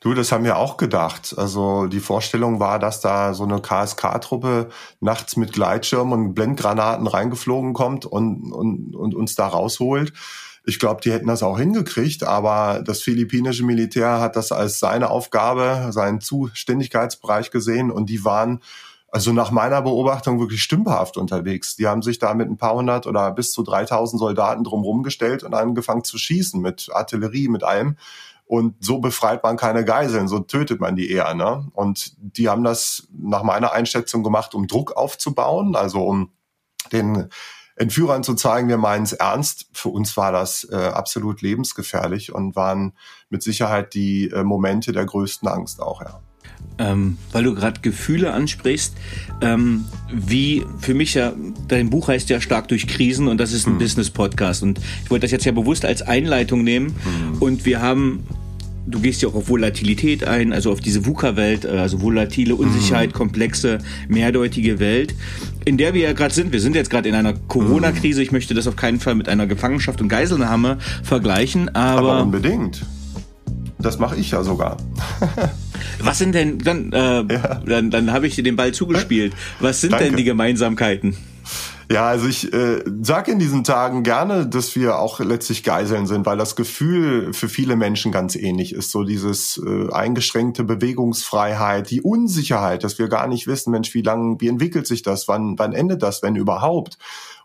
Du, 0.03 0.15
das 0.15 0.33
haben 0.33 0.45
wir 0.45 0.57
auch 0.57 0.79
gedacht. 0.79 1.35
Also 1.37 1.87
die 1.87 2.01
Vorstellung 2.01 2.59
war, 2.59 2.79
dass 2.79 3.03
da 3.03 3.35
so 3.35 3.45
eine 3.45 3.61
KSK-Truppe 3.61 4.71
nachts 5.01 5.37
mit 5.37 5.53
Gleitschirmen 5.53 6.13
und 6.13 6.35
Blendgranaten 6.35 7.07
reingeflogen 7.07 7.75
kommt 7.75 8.07
und, 8.07 8.51
und, 8.51 8.97
und 8.97 9.15
uns 9.15 9.35
da 9.35 9.47
rausholt. 9.47 10.15
Ich 10.65 10.79
glaube, 10.79 11.03
die 11.03 11.13
hätten 11.13 11.27
das 11.27 11.43
auch 11.43 11.59
hingekriegt, 11.59 12.23
aber 12.23 12.83
das 12.85 13.03
philippinische 13.03 13.65
Militär 13.65 14.21
hat 14.21 14.37
das 14.37 14.53
als 14.53 14.79
seine 14.79 15.11
Aufgabe, 15.11 15.89
seinen 15.91 16.21
Zuständigkeitsbereich 16.21 17.51
gesehen 17.51 17.91
und 17.91 18.09
die 18.09 18.25
waren 18.25 18.61
also 19.13 19.33
nach 19.33 19.51
meiner 19.51 19.83
Beobachtung 19.83 20.39
wirklich 20.39 20.63
stümperhaft 20.63 21.17
unterwegs. 21.17 21.77
Die 21.77 21.87
haben 21.87 22.03
sich 22.03 22.19
da 22.19 22.33
mit 22.35 22.49
ein 22.49 22.57
paar 22.57 22.75
hundert 22.75 23.07
oder 23.07 23.33
bis 23.33 23.53
zu 23.53 23.63
3000 23.63 24.21
Soldaten 24.21 24.63
drumherum 24.63 25.03
gestellt 25.03 25.43
und 25.43 25.55
angefangen 25.55 26.05
zu 26.05 26.17
schießen 26.17 26.61
mit 26.61 26.91
Artillerie, 26.93 27.49
mit 27.49 27.65
allem. 27.65 27.97
Und 28.47 28.75
so 28.81 28.99
befreit 28.99 29.43
man 29.43 29.57
keine 29.57 29.85
Geiseln, 29.85 30.29
so 30.29 30.41
tötet 30.41 30.81
man 30.81 30.97
die 30.97 31.11
eher. 31.11 31.35
Ne? 31.35 31.69
Und 31.73 32.15
die 32.19 32.49
haben 32.49 32.65
das 32.65 33.09
nach 33.13 33.43
meiner 33.43 33.73
Einschätzung 33.73 34.23
gemacht, 34.23 34.55
um 34.55 34.67
Druck 34.67 34.97
aufzubauen, 34.97 35.77
also 35.77 36.05
um 36.05 36.33
den 36.93 37.29
Entführern 37.77 38.23
zu 38.23 38.35
zeigen, 38.35 38.69
wir 38.69 38.77
meinen 38.77 39.05
es 39.05 39.13
ernst. 39.13 39.67
Für 39.73 39.89
uns 39.89 40.17
war 40.17 40.33
das 40.33 40.69
äh, 40.71 40.77
absolut 40.77 41.43
lebensgefährlich 41.43 42.33
und 42.33 42.55
waren 42.55 42.93
mit 43.29 43.43
Sicherheit 43.43 43.95
die 43.95 44.31
äh, 44.31 44.45
Momente 44.45 44.93
der 44.93 45.07
größten 45.07 45.49
Angst 45.49 45.81
auch, 45.81 46.03
ja 46.03 46.21
ähm, 46.79 47.19
weil 47.33 47.45
du 47.45 47.55
gerade 47.55 47.81
Gefühle 47.81 48.33
ansprichst, 48.33 48.95
ähm, 49.43 49.85
wie 50.13 50.65
für 50.79 50.95
mich 50.95 51.15
ja, 51.15 51.33
dein 51.69 51.91
Buch 51.91 52.09
heißt 52.09 52.31
ja 52.31 52.41
stark 52.41 52.69
durch 52.69 52.87
Krisen 52.87 53.29
und 53.29 53.39
das 53.39 53.53
ist 53.53 53.67
ein 53.67 53.75
mhm. 53.75 53.79
Business-Podcast 53.79 54.63
und 54.63 54.81
ich 55.05 55.11
wollte 55.11 55.25
das 55.25 55.31
jetzt 55.31 55.45
ja 55.45 55.53
bewusst 55.53 55.85
als 55.85 56.03
Einleitung 56.03 56.65
nehmen 56.65 56.87
mhm. 56.87 57.39
und 57.39 57.67
wir 57.67 57.83
haben 57.83 58.25
du 58.87 58.99
gehst 58.99 59.23
ja 59.23 59.29
auch 59.29 59.35
auf 59.35 59.49
Volatilität 59.49 60.25
ein, 60.25 60.53
also 60.53 60.73
auf 60.73 60.81
diese 60.81 61.07
VUCA-Welt, 61.07 61.65
äh, 61.65 61.69
also 61.69 62.03
volatile 62.03 62.55
Unsicherheit, 62.55 63.11
mhm. 63.11 63.15
komplexe, 63.15 63.79
mehrdeutige 64.09 64.81
Welt, 64.81 65.15
in 65.65 65.77
der 65.77 65.95
wir 65.95 66.03
ja 66.03 66.13
gerade 66.13 66.35
sind. 66.35 66.53
Wir 66.53 66.61
sind 66.61 66.75
jetzt 66.75 66.91
gerade 66.91 67.09
in 67.09 67.15
einer 67.15 67.35
Corona-Krise. 67.35 68.23
Ich 68.23 68.33
möchte 68.33 68.55
das 68.55 68.67
auf 68.67 68.77
keinen 68.77 68.99
Fall 68.99 69.15
mit 69.15 69.29
einer 69.29 69.47
Gefangenschaft 69.47 70.01
und 70.01 70.09
Geiselnahme 70.09 70.79
vergleichen, 71.03 71.69
aber... 71.75 72.13
Aber 72.13 72.23
unbedingt. 72.23 72.85
Das 73.79 73.99
mache 73.99 74.17
ich 74.17 74.31
ja 74.33 74.43
sogar. 74.43 74.77
Was 75.99 76.19
sind 76.19 76.35
denn, 76.35 76.59
dann, 76.59 76.93
äh, 76.93 77.33
ja. 77.33 77.61
dann, 77.67 77.91
dann 77.91 78.13
habe 78.13 78.27
ich 78.27 78.35
dir 78.35 78.45
den 78.45 78.57
Ball 78.57 78.73
zugespielt. 78.73 79.35
Was 79.61 79.81
sind 79.81 79.93
Danke. 79.93 80.07
denn 80.07 80.17
die 80.17 80.25
Gemeinsamkeiten? 80.25 81.17
Ja, 81.91 82.07
also 82.07 82.29
ich 82.29 82.53
äh, 82.53 82.85
sage 83.03 83.33
in 83.33 83.41
diesen 83.41 83.65
Tagen 83.65 84.05
gerne, 84.05 84.47
dass 84.47 84.77
wir 84.77 85.01
auch 85.01 85.19
letztlich 85.19 85.65
Geiseln 85.65 86.07
sind, 86.07 86.25
weil 86.25 86.39
das 86.39 86.55
Gefühl 86.55 87.33
für 87.33 87.49
viele 87.49 87.75
Menschen 87.75 88.13
ganz 88.13 88.37
ähnlich 88.37 88.73
ist. 88.73 88.93
So 88.93 89.03
dieses 89.03 89.61
äh, 89.67 89.93
eingeschränkte 89.93 90.63
Bewegungsfreiheit, 90.63 91.91
die 91.91 92.01
Unsicherheit, 92.01 92.85
dass 92.85 93.01
wir 93.01 93.09
gar 93.09 93.27
nicht 93.27 93.49
wissen, 93.49 93.73
Mensch, 93.73 93.93
wie 93.93 94.03
lang, 94.03 94.41
wie 94.41 94.47
entwickelt 94.47 94.87
sich 94.87 95.03
das, 95.03 95.27
wann, 95.27 95.59
wann 95.59 95.73
endet 95.73 96.05
das, 96.05 96.23
wenn 96.23 96.37
überhaupt. 96.37 96.97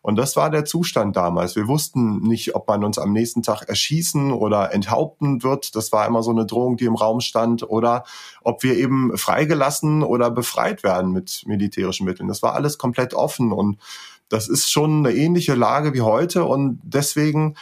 Und 0.06 0.18
das 0.18 0.36
war 0.36 0.52
der 0.52 0.66
Zustand 0.66 1.16
damals. 1.16 1.56
Wir 1.56 1.68
wussten 1.68 2.20
nicht, 2.20 2.54
ob 2.54 2.68
man 2.68 2.84
uns 2.84 3.00
am 3.00 3.12
nächsten 3.12 3.42
Tag 3.42 3.64
erschießen 3.64 4.32
oder 4.32 4.72
enthaupten 4.72 5.42
wird. 5.42 5.76
Das 5.76 5.92
war 5.92 6.06
immer 6.06 6.22
so 6.22 6.30
eine 6.30 6.46
Drohung, 6.46 6.78
die 6.78 6.86
im 6.86 6.94
Raum 6.94 7.22
stand. 7.22 7.68
Oder 7.68 8.04
ob 8.44 8.62
wir 8.62 8.78
eben 8.78 9.18
freigelassen 9.18 10.04
oder 10.04 10.30
befreit 10.30 10.84
werden 10.84 11.12
mit 11.12 11.42
militärischen 11.48 12.06
Mitteln. 12.06 12.28
Das 12.28 12.44
war 12.44 12.54
alles 12.54 12.78
komplett 12.78 13.16
offen 13.16 13.52
und 13.52 13.80
das 14.30 14.48
ist 14.48 14.70
schon 14.70 15.04
eine 15.04 15.16
ähnliche 15.16 15.56
Lage 15.56 15.96
wie 15.96 16.02
heute 16.02 16.46
und 16.46 16.80
deswegen 16.84 17.56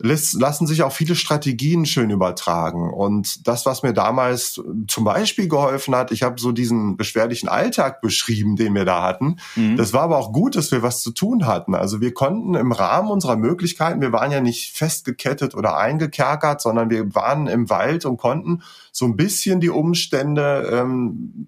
lassen 0.00 0.66
sich 0.68 0.84
auch 0.84 0.92
viele 0.92 1.16
Strategien 1.16 1.84
schön 1.84 2.10
übertragen. 2.10 2.92
Und 2.92 3.48
das, 3.48 3.66
was 3.66 3.82
mir 3.82 3.92
damals 3.92 4.60
zum 4.86 5.04
Beispiel 5.04 5.48
geholfen 5.48 5.94
hat, 5.96 6.12
ich 6.12 6.22
habe 6.22 6.40
so 6.40 6.52
diesen 6.52 6.96
beschwerlichen 6.96 7.48
Alltag 7.48 8.00
beschrieben, 8.00 8.54
den 8.54 8.74
wir 8.74 8.84
da 8.84 9.02
hatten. 9.02 9.38
Mhm. 9.56 9.76
Das 9.76 9.92
war 9.92 10.02
aber 10.02 10.18
auch 10.18 10.32
gut, 10.32 10.54
dass 10.54 10.70
wir 10.70 10.82
was 10.82 11.02
zu 11.02 11.10
tun 11.10 11.46
hatten. 11.46 11.74
Also 11.74 12.00
wir 12.00 12.14
konnten 12.14 12.54
im 12.54 12.70
Rahmen 12.70 13.10
unserer 13.10 13.36
Möglichkeiten, 13.36 14.00
wir 14.00 14.12
waren 14.12 14.30
ja 14.30 14.40
nicht 14.40 14.76
festgekettet 14.76 15.56
oder 15.56 15.76
eingekerkert, 15.76 16.60
sondern 16.60 16.90
wir 16.90 17.14
waren 17.16 17.48
im 17.48 17.68
Wald 17.68 18.04
und 18.04 18.18
konnten 18.18 18.62
so 18.92 19.04
ein 19.04 19.16
bisschen 19.16 19.60
die 19.60 19.70
Umstände 19.70 20.70
ähm, 20.72 21.46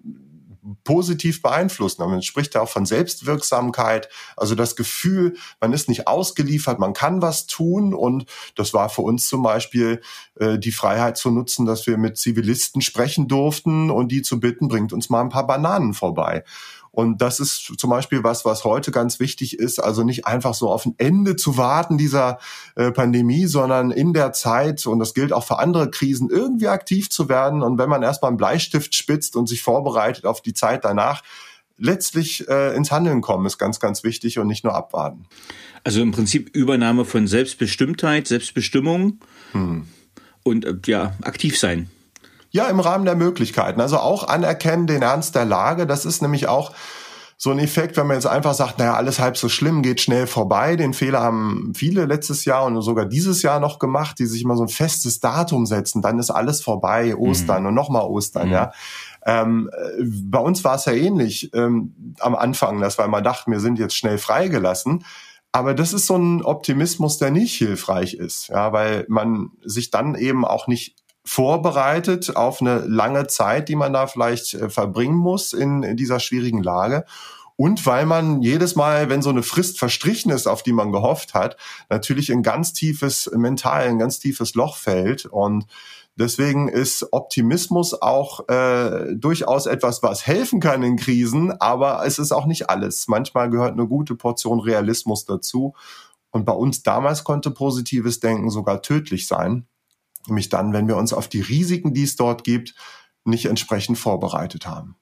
positiv 0.83 1.41
beeinflussen. 1.41 2.07
Man 2.07 2.21
spricht 2.21 2.55
ja 2.55 2.61
auch 2.61 2.69
von 2.69 2.85
Selbstwirksamkeit, 2.85 4.09
also 4.37 4.55
das 4.55 4.75
Gefühl, 4.75 5.35
man 5.59 5.73
ist 5.73 5.89
nicht 5.89 6.07
ausgeliefert, 6.07 6.79
man 6.79 6.93
kann 6.93 7.21
was 7.21 7.47
tun 7.47 7.93
und 7.93 8.25
das 8.55 8.73
war 8.73 8.89
für 8.89 9.01
uns 9.01 9.27
zum 9.27 9.41
Beispiel 9.41 10.01
äh, 10.39 10.59
die 10.59 10.71
Freiheit 10.71 11.17
zu 11.17 11.31
nutzen, 11.31 11.65
dass 11.65 11.87
wir 11.87 11.97
mit 11.97 12.17
Zivilisten 12.17 12.81
sprechen 12.81 13.27
durften 13.27 13.89
und 13.89 14.11
die 14.11 14.21
zu 14.21 14.39
bitten, 14.39 14.67
bringt 14.67 14.93
uns 14.93 15.09
mal 15.09 15.21
ein 15.21 15.29
paar 15.29 15.47
Bananen 15.47 15.93
vorbei. 15.93 16.43
Und 16.91 17.21
das 17.21 17.39
ist 17.39 17.73
zum 17.77 17.89
Beispiel 17.89 18.23
was, 18.23 18.43
was 18.43 18.65
heute 18.65 18.91
ganz 18.91 19.19
wichtig 19.19 19.57
ist. 19.57 19.79
Also 19.79 20.03
nicht 20.03 20.27
einfach 20.27 20.53
so 20.53 20.69
auf 20.69 20.85
ein 20.85 20.93
Ende 20.97 21.37
zu 21.37 21.57
warten 21.57 21.97
dieser 21.97 22.37
äh, 22.75 22.91
Pandemie, 22.91 23.45
sondern 23.45 23.91
in 23.91 24.13
der 24.13 24.33
Zeit, 24.33 24.85
und 24.85 24.99
das 24.99 25.13
gilt 25.13 25.31
auch 25.31 25.45
für 25.45 25.57
andere 25.57 25.89
Krisen, 25.89 26.29
irgendwie 26.29 26.67
aktiv 26.67 27.09
zu 27.09 27.29
werden. 27.29 27.63
Und 27.63 27.77
wenn 27.77 27.89
man 27.89 28.03
erstmal 28.03 28.29
einen 28.29 28.37
Bleistift 28.37 28.93
spitzt 28.93 29.37
und 29.37 29.47
sich 29.47 29.61
vorbereitet 29.61 30.25
auf 30.25 30.41
die 30.41 30.53
Zeit 30.53 30.83
danach, 30.83 31.23
letztlich 31.77 32.47
äh, 32.49 32.75
ins 32.75 32.91
Handeln 32.91 33.21
kommen, 33.21 33.45
ist 33.45 33.57
ganz, 33.57 33.79
ganz 33.79 34.03
wichtig 34.03 34.37
und 34.37 34.47
nicht 34.47 34.63
nur 34.63 34.75
abwarten. 34.75 35.25
Also 35.83 36.01
im 36.01 36.11
Prinzip 36.11 36.55
Übernahme 36.55 37.05
von 37.05 37.25
Selbstbestimmtheit, 37.25 38.27
Selbstbestimmung 38.27 39.19
hm. 39.53 39.87
und 40.43 40.65
äh, 40.65 40.75
ja, 40.85 41.15
aktiv 41.21 41.57
sein. 41.57 41.89
Ja, 42.51 42.67
im 42.67 42.79
Rahmen 42.79 43.05
der 43.05 43.15
Möglichkeiten. 43.15 43.81
Also 43.81 43.97
auch 43.97 44.27
anerkennen 44.27 44.87
den 44.87 45.01
Ernst 45.01 45.35
der 45.35 45.45
Lage. 45.45 45.87
Das 45.87 46.05
ist 46.05 46.21
nämlich 46.21 46.47
auch 46.47 46.71
so 47.43 47.49
ein 47.49 47.57
Effekt, 47.57 47.97
wenn 47.97 48.05
man 48.05 48.17
jetzt 48.17 48.27
einfach 48.27 48.53
sagt, 48.53 48.77
naja, 48.77 48.93
alles 48.93 49.19
halb 49.19 49.35
so 49.35 49.49
schlimm, 49.49 49.81
geht 49.81 49.99
schnell 49.99 50.27
vorbei. 50.27 50.75
Den 50.75 50.93
Fehler 50.93 51.21
haben 51.21 51.73
viele 51.75 52.05
letztes 52.05 52.45
Jahr 52.45 52.65
und 52.65 52.79
sogar 52.83 53.05
dieses 53.05 53.41
Jahr 53.41 53.59
noch 53.59 53.79
gemacht, 53.79 54.19
die 54.19 54.27
sich 54.27 54.43
immer 54.43 54.55
so 54.55 54.61
ein 54.61 54.69
festes 54.69 55.21
Datum 55.21 55.65
setzen. 55.65 56.03
Dann 56.03 56.19
ist 56.19 56.29
alles 56.29 56.61
vorbei, 56.61 57.15
Ostern 57.15 57.63
mhm. 57.63 57.69
und 57.69 57.73
nochmal 57.73 58.03
Ostern, 58.03 58.49
mhm. 58.49 58.53
ja. 58.53 58.71
Ähm, 59.25 59.71
bei 60.23 60.37
uns 60.37 60.63
war 60.63 60.75
es 60.75 60.85
ja 60.85 60.93
ähnlich 60.93 61.51
ähm, 61.55 62.15
am 62.19 62.35
Anfang, 62.35 62.79
dass 62.79 62.99
wir 62.99 63.05
immer 63.05 63.23
dachten, 63.23 63.51
wir 63.51 63.59
sind 63.59 63.79
jetzt 63.79 63.95
schnell 63.95 64.19
freigelassen. 64.19 65.03
Aber 65.51 65.73
das 65.73 65.93
ist 65.93 66.05
so 66.05 66.15
ein 66.15 66.43
Optimismus, 66.43 67.17
der 67.17 67.31
nicht 67.31 67.57
hilfreich 67.57 68.13
ist, 68.13 68.49
ja, 68.49 68.71
weil 68.71 69.05
man 69.09 69.49
sich 69.63 69.89
dann 69.89 70.13
eben 70.13 70.45
auch 70.45 70.67
nicht 70.67 70.95
vorbereitet 71.23 72.35
auf 72.35 72.61
eine 72.61 72.79
lange 72.79 73.27
Zeit, 73.27 73.69
die 73.69 73.75
man 73.75 73.93
da 73.93 74.07
vielleicht 74.07 74.53
äh, 74.53 74.69
verbringen 74.69 75.17
muss 75.17 75.53
in, 75.53 75.83
in 75.83 75.97
dieser 75.97 76.19
schwierigen 76.19 76.63
Lage. 76.63 77.05
Und 77.55 77.85
weil 77.85 78.07
man 78.07 78.41
jedes 78.41 78.75
Mal, 78.75 79.09
wenn 79.09 79.21
so 79.21 79.29
eine 79.29 79.43
Frist 79.43 79.77
verstrichen 79.77 80.31
ist, 80.31 80.47
auf 80.47 80.63
die 80.63 80.73
man 80.73 80.91
gehofft 80.91 81.35
hat, 81.35 81.57
natürlich 81.89 82.31
ein 82.31 82.41
ganz 82.41 82.73
tiefes, 82.73 83.29
mental 83.35 83.87
ein 83.87 83.99
ganz 83.99 84.17
tiefes 84.17 84.55
Loch 84.55 84.77
fällt. 84.77 85.27
Und 85.27 85.67
deswegen 86.15 86.69
ist 86.69 87.13
Optimismus 87.13 88.01
auch 88.01 88.47
äh, 88.49 89.13
durchaus 89.13 89.67
etwas, 89.67 90.01
was 90.01 90.25
helfen 90.25 90.59
kann 90.59 90.81
in 90.81 90.97
Krisen, 90.97 91.51
aber 91.51 92.03
es 92.03 92.17
ist 92.17 92.31
auch 92.31 92.47
nicht 92.47 92.71
alles. 92.71 93.07
Manchmal 93.07 93.51
gehört 93.51 93.73
eine 93.73 93.87
gute 93.87 94.15
Portion 94.15 94.59
Realismus 94.59 95.25
dazu. 95.25 95.75
Und 96.31 96.45
bei 96.45 96.53
uns 96.53 96.81
damals 96.81 97.23
konnte 97.23 97.51
positives 97.51 98.19
Denken 98.19 98.49
sogar 98.49 98.81
tödlich 98.81 99.27
sein 99.27 99.67
nämlich 100.27 100.49
dann, 100.49 100.73
wenn 100.73 100.87
wir 100.87 100.97
uns 100.97 101.13
auf 101.13 101.27
die 101.27 101.41
Risiken, 101.41 101.93
die 101.93 102.03
es 102.03 102.15
dort 102.15 102.43
gibt, 102.43 102.75
nicht 103.25 103.45
entsprechend 103.45 103.97
vorbereitet 103.97 104.67
haben. 104.67 104.95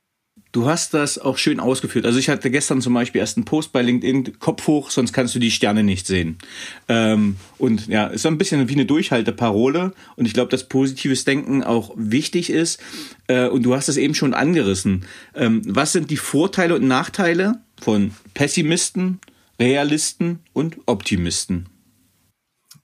Du 0.51 0.65
hast 0.65 0.95
das 0.95 1.19
auch 1.19 1.38
schön 1.38 1.60
ausgeführt. 1.60 2.08
Also 2.08 2.17
ich 2.17 2.27
hatte 2.27 2.49
gestern 2.49 2.82
zum 2.82 2.95
Beispiel 2.95 3.21
erst 3.21 3.38
einen 3.38 3.45
Post 3.45 3.71
bei 3.71 3.84
LinkedIn, 3.84 4.39
Kopf 4.39 4.65
hoch, 4.65 4.89
sonst 4.89 5.13
kannst 5.13 5.36
du 5.36 5.39
die 5.39 5.51
Sterne 5.51 5.84
nicht 5.84 6.08
sehen. 6.08 6.39
Ähm, 6.88 7.36
und 7.60 7.86
ja, 7.86 8.08
ist 8.08 8.23
so 8.23 8.29
ein 8.29 8.39
bisschen 8.39 8.67
wie 8.67 8.73
eine 8.73 8.88
Durchhalteparole. 8.88 9.93
Und 10.15 10.25
ich 10.25 10.34
glaube, 10.34 10.49
dass 10.49 10.67
positives 10.67 11.23
Denken 11.23 11.63
auch 11.63 11.91
wichtig 11.95 12.49
ist. 12.49 12.79
Äh, 13.27 13.47
und 13.47 13.62
du 13.62 13.75
hast 13.75 13.89
es 13.89 13.97
eben 13.97 14.15
schon 14.15 14.34
angerissen. 14.34 15.05
Ähm, 15.36 15.62
was 15.65 15.91
sind 15.91 16.10
die 16.10 16.17
Vorteile 16.17 16.73
und 16.75 16.88
Nachteile 16.88 17.62
von 17.79 18.15
Pessimisten, 18.34 19.19
Realisten 19.60 20.39
und 20.53 20.77
Optimisten? 20.88 21.69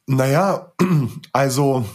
Naja, 0.05 0.71
also 1.33 1.85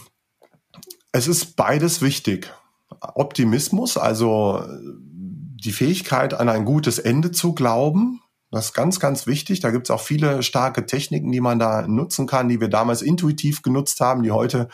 es 1.11 1.27
ist 1.27 1.55
beides 1.55 2.01
wichtig. 2.01 2.53
Optimismus, 2.99 3.97
also 3.97 4.63
die 4.83 5.71
Fähigkeit, 5.71 6.33
an 6.33 6.49
ein 6.49 6.65
gutes 6.65 6.99
Ende 6.99 7.31
zu 7.31 7.53
glauben. 7.53 8.21
Das 8.51 8.65
ist 8.67 8.73
ganz, 8.73 8.99
ganz 8.99 9.27
wichtig. 9.27 9.61
Da 9.61 9.71
gibt 9.71 9.87
es 9.87 9.91
auch 9.91 10.01
viele 10.01 10.43
starke 10.43 10.85
Techniken, 10.85 11.31
die 11.31 11.39
man 11.39 11.59
da 11.59 11.87
nutzen 11.87 12.27
kann, 12.27 12.49
die 12.49 12.59
wir 12.59 12.67
damals 12.67 13.01
intuitiv 13.01 13.61
genutzt 13.61 14.01
haben, 14.01 14.23
die 14.23 14.31
heute 14.31 14.67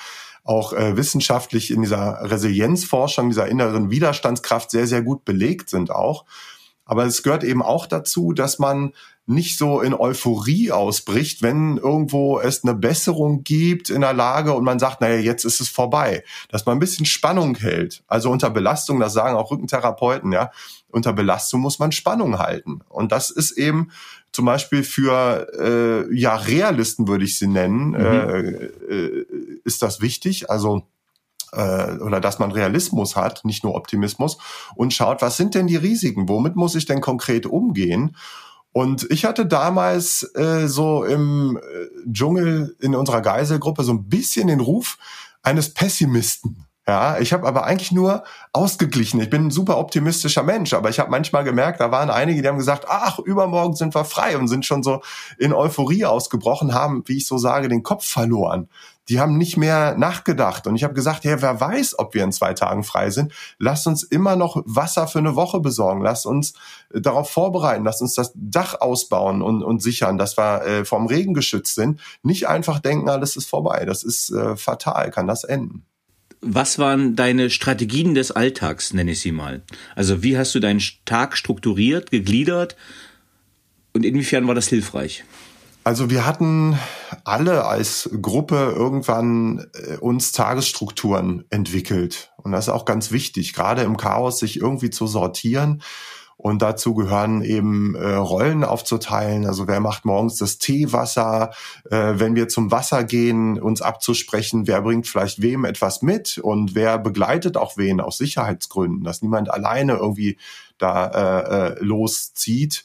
auch 0.43 0.73
äh, 0.73 0.95
wissenschaftlich 0.95 1.71
in 1.71 1.82
dieser 1.82 2.19
Resilienzforschung, 2.32 3.30
dieser 3.30 3.47
inneren 3.47 3.91
Widerstandskraft 3.91 4.71
sehr, 4.71 4.88
sehr 4.88 5.02
gut 5.02 5.26
belegt 5.26 5.69
sind 5.69 5.91
auch. 5.91 6.26
Aber 6.86 7.06
es 7.06 7.21
gehört 7.21 7.43
eben 7.43 7.62
auch 7.62 7.86
dazu, 7.86 8.32
dass 8.32 8.58
man 8.58 8.93
nicht 9.28 9.58
so 9.58 9.82
in 9.82 9.94
Euphorie 9.94 10.72
ausbricht, 10.72 11.42
wenn 11.42 11.78
irgendwo 11.78 12.40
es 12.40 12.63
eine 12.63 12.74
Besserung 12.74 13.44
gibt 13.44 13.90
in 13.90 14.02
der 14.02 14.13
Lage 14.13 14.54
und 14.54 14.63
man 14.63 14.80
sagt, 14.80 15.02
naja, 15.02 15.18
jetzt 15.18 15.44
ist 15.44 15.60
es 15.60 15.68
vorbei. 15.68 16.24
Dass 16.50 16.66
man 16.66 16.78
ein 16.78 16.80
bisschen 16.80 17.06
Spannung 17.06 17.56
hält. 17.58 18.04
Also 18.08 18.32
unter 18.32 18.50
Belastung, 18.50 19.00
das 19.02 19.13
sagen 19.13 19.36
auch 19.36 19.52
Rückentherapeuten, 19.52 20.32
ja, 20.32 20.52
unter 20.90 21.12
Belastung 21.12 21.60
muss 21.60 21.78
man 21.78 21.92
Spannung 21.92 22.40
halten. 22.40 22.80
Und 22.88 23.12
das 23.12 23.30
ist 23.30 23.52
eben 23.52 23.92
zum 24.32 24.46
Beispiel 24.46 24.84
für 24.84 25.48
äh, 26.10 26.16
ja 26.16 26.36
Realisten 26.36 27.08
würde 27.08 27.26
ich 27.26 27.38
sie 27.38 27.48
nennen, 27.48 27.90
mhm. 27.90 27.96
äh, 27.96 28.50
äh, 28.94 29.26
ist 29.66 29.82
das 29.82 30.00
wichtig. 30.00 30.50
Also 30.50 30.84
äh, 31.52 31.98
oder 31.98 32.22
dass 32.22 32.40
man 32.40 32.52
Realismus 32.52 33.16
hat, 33.16 33.44
nicht 33.44 33.63
nur 33.63 33.76
Optimismus 33.76 34.38
und 34.76 34.94
schaut, 34.94 35.22
was 35.22 35.38
sind 35.38 35.56
denn 35.56 35.68
die 35.68 35.76
Risiken? 35.76 36.30
Womit 36.30 36.56
muss 36.56 36.76
ich 36.76 36.86
denn 36.86 37.02
konkret 37.02 37.46
umgehen? 37.46 38.16
Und 38.78 39.10
ich 39.10 39.26
hatte 39.26 39.48
damals 39.48 40.22
äh, 40.36 40.68
so 40.68 41.04
im 41.04 41.58
äh, 41.58 42.12
Dschungel 42.12 42.76
in 42.80 42.94
unserer 42.94 43.22
Geiselgruppe 43.22 43.84
so 43.84 43.92
ein 43.92 44.08
bisschen 44.08 44.50
den 44.50 44.60
Ruf 44.60 45.00
eines 45.42 45.74
Pessimisten. 45.74 46.68
Ja, 46.88 47.18
ich 47.18 47.34
habe 47.34 47.48
aber 47.48 47.66
eigentlich 47.66 47.92
nur 47.92 48.24
ausgeglichen. 48.54 49.20
Ich 49.20 49.32
bin 49.32 49.48
ein 49.48 49.52
super 49.52 49.80
optimistischer 49.80 50.44
Mensch, 50.44 50.76
aber 50.76 50.92
ich 50.92 51.00
habe 51.00 51.10
manchmal 51.10 51.44
gemerkt, 51.44 51.80
da 51.80 51.90
waren 51.90 52.12
einige, 52.12 52.44
die 52.44 52.48
haben 52.48 52.60
gesagt, 52.60 52.86
ach, 52.88 53.18
übermorgen 53.18 53.76
sind 53.76 53.96
wir 53.96 54.06
frei 54.06 54.38
und 54.38 54.48
sind 54.48 54.63
schon 54.63 54.84
so 54.84 55.02
in 55.40 55.54
Euphorie 55.54 56.06
ausgebrochen, 56.06 56.76
haben, 56.76 57.02
wie 57.08 57.18
ich 57.18 57.26
so 57.26 57.40
sage, 57.40 57.70
den 57.70 57.82
Kopf 57.82 58.06
verloren. 58.06 58.70
Die 59.10 59.20
haben 59.20 59.38
nicht 59.38 59.58
mehr 59.58 59.96
nachgedacht. 59.98 60.67
Und 60.67 60.76
ich 60.76 60.84
habe 60.84 60.93
gesagt, 60.93 61.24
ja, 61.24 61.41
wer 61.41 61.60
weiß, 61.60 62.00
ob 62.00 62.13
wir 62.13 62.24
in 62.24 62.32
zwei 62.32 62.54
Tagen 62.54 62.84
frei 62.84 63.10
sind. 63.10 63.34
Lass 63.58 63.88
uns 63.88 64.04
immer 64.04 64.36
noch 64.36 64.62
Wasser 64.65 65.08
für 65.08 65.20
eine 65.20 65.36
Woche 65.36 65.60
besorgen. 65.60 66.02
Lass 66.02 66.26
uns 66.26 66.54
äh, 66.93 67.02
darauf 67.02 67.30
vorbereiten. 67.30 67.86
Lass 67.86 68.02
uns 68.02 68.15
das 68.15 68.32
Dach 68.36 68.80
ausbauen 68.82 69.41
und, 69.41 69.63
und 69.63 69.82
sichern, 69.82 70.17
dass 70.17 70.38
wir 70.38 70.65
äh, 70.65 70.86
vom 70.86 71.08
Regen 71.08 71.34
geschützt 71.34 71.76
sind. 71.76 72.00
Nicht 72.24 72.48
einfach 72.48 72.80
denken, 72.80 73.10
alles 73.10 73.36
ist 73.36 73.50
vorbei. 73.50 73.86
Das 73.86 74.04
ist 74.04 74.30
äh, 74.32 74.56
fatal, 74.56 75.12
kann 75.12 75.28
das 75.28 75.43
enden 75.43 75.86
was 76.41 76.78
waren 76.80 77.15
deine 77.15 77.50
Strategien 77.50 78.13
des 78.13 78.32
Alltags, 78.32 78.93
nenne 78.93 79.12
ich 79.12 79.22
sie 79.22 79.32
mal? 79.32 79.63
Also 79.96 80.24
wie 80.24 80.38
hast 80.38 80.54
du 80.56 80.60
deinen 80.60 80.82
Tag 81.06 81.36
strukturiert, 81.36 82.12
gegliedert 82.12 82.76
und 83.93 84.06
inwiefern 84.06 84.48
war 84.48 84.56
das 84.56 84.67
hilfreich? 84.67 85.24
Also 85.88 86.10
wir 86.10 86.26
hatten 86.26 86.78
alle 87.23 87.63
als 87.63 88.10
Gruppe 88.21 88.73
irgendwann 88.76 89.67
äh, 89.73 89.95
uns 89.95 90.34
Tagesstrukturen 90.34 91.45
entwickelt. 91.50 92.34
Und 92.36 92.52
das 92.52 92.67
ist 92.67 92.73
auch 92.73 92.84
ganz 92.84 93.13
wichtig, 93.13 93.54
gerade 93.54 93.84
im 93.84 93.95
Chaos 93.95 94.38
sich 94.39 94.60
irgendwie 94.60 94.89
zu 94.89 95.08
sortieren 95.08 95.82
und 96.36 96.62
dazu 96.62 96.93
gehören 96.93 97.41
eben 97.41 97.95
äh, 97.95 98.15
Rollen 98.15 98.65
aufzuteilen. 98.65 99.45
Also 99.45 99.69
wer 99.69 99.80
macht 99.80 100.04
morgens 100.04 100.36
das 100.36 100.58
Teewasser? 100.58 101.52
Äh, 101.89 102.15
wenn 102.17 102.36
wir 102.36 102.50
zum 102.50 102.69
Wasser 102.69 103.06
gehen, 103.06 103.58
uns 103.58 103.82
abzusprechen, 103.82 104.67
wer 104.67 104.82
bringt 104.82 105.08
vielleicht 105.08 105.41
wem 105.41 105.63
etwas 105.63 106.02
mit 106.02 106.38
und 106.38 106.76
wer 106.76 107.00
begleitet 107.00 107.56
auch 107.56 107.78
wen 107.78 108.02
aus 108.02 108.17
Sicherheitsgründen, 108.17 109.06
dass 109.06 109.21
niemand 109.21 109.50
alleine 109.50 109.93
irgendwie 109.93 110.38
da 110.78 111.08
äh, 111.08 111.69
äh, 111.69 111.76
loszieht. 111.80 112.84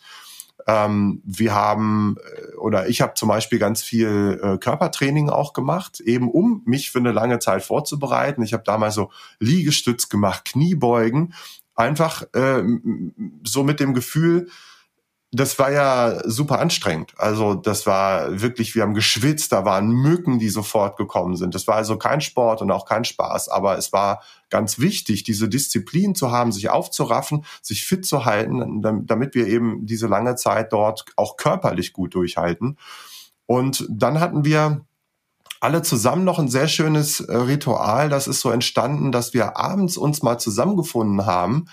Ähm, 0.67 1.23
wir 1.25 1.55
haben 1.55 2.17
äh, 2.19 2.57
oder 2.57 2.89
ich 2.89 3.01
habe 3.01 3.15
zum 3.15 3.29
Beispiel 3.29 3.59
ganz 3.59 3.83
viel 3.83 4.41
äh, 4.43 4.59
Körpertraining 4.59 5.29
auch 5.29 5.53
gemacht, 5.53 6.01
eben 6.01 6.31
um 6.31 6.63
mich 6.65 6.91
für 6.91 6.99
eine 6.99 7.13
lange 7.13 7.39
Zeit 7.39 7.63
vorzubereiten. 7.63 8.43
Ich 8.43 8.53
habe 8.53 8.63
damals 8.65 8.95
so 8.95 9.11
Liegestütz 9.39 10.09
gemacht, 10.09 10.45
Kniebeugen 10.45 11.35
einfach 11.75 12.23
äh, 12.35 12.63
so 13.45 13.65
mit 13.65 13.81
dem 13.81 13.95
Gefühl, 13.95 14.49
das 15.35 15.59
war 15.59 15.73
ja 15.73 16.21
super 16.29 16.59
anstrengend. 16.59 17.15
Also 17.17 17.55
das 17.55 17.87
war 17.87 18.43
wirklich, 18.43 18.75
wir 18.75 18.83
haben 18.83 18.93
geschwitzt, 18.93 19.51
da 19.51 19.65
waren 19.65 19.89
Mücken, 19.89 20.39
die 20.39 20.51
sofort 20.51 20.99
gekommen 20.99 21.37
sind. 21.37 21.55
Das 21.55 21.67
war 21.67 21.77
also 21.77 21.97
kein 21.97 22.21
Sport 22.21 22.61
und 22.61 22.71
auch 22.71 22.85
kein 22.85 23.07
Spaß, 23.07 23.49
aber 23.49 23.79
es 23.79 23.95
war 23.95 24.23
ganz 24.51 24.79
wichtig, 24.79 25.23
diese 25.23 25.49
Disziplin 25.49 26.15
zu 26.15 26.31
haben, 26.31 26.53
sich 26.53 26.69
aufzuraffen, 26.69 27.47
sich 27.63 27.87
fit 27.87 28.05
zu 28.05 28.27
halten, 28.27 28.83
damit 29.07 29.35
wir 29.35 29.47
eben 29.47 29.87
diese 29.87 30.07
lange 30.07 30.37
Zeit 30.37 30.71
dort 30.71 31.07
auch 31.17 31.39
körperlich 31.39 31.95
gut 31.95 32.15
durchhalten. 32.15 32.77
Und 33.47 33.87
dann 33.89 34.21
hatten 34.21 34.45
wir 34.45 34.85
alle 35.61 35.81
zusammen 35.81 36.25
noch 36.25 36.41
ein 36.41 36.49
sehr 36.49 36.69
schönes 36.69 37.21
äh, 37.21 37.35
Ritual. 37.35 38.11
Das 38.11 38.27
ist 38.27 38.41
so 38.41 38.51
entstanden, 38.51 39.13
dass 39.13 39.33
wir 39.33 39.57
abends 39.57 39.97
uns 39.97 40.23
mal 40.23 40.39
zusammengefunden 40.39 41.25
haben 41.25 41.67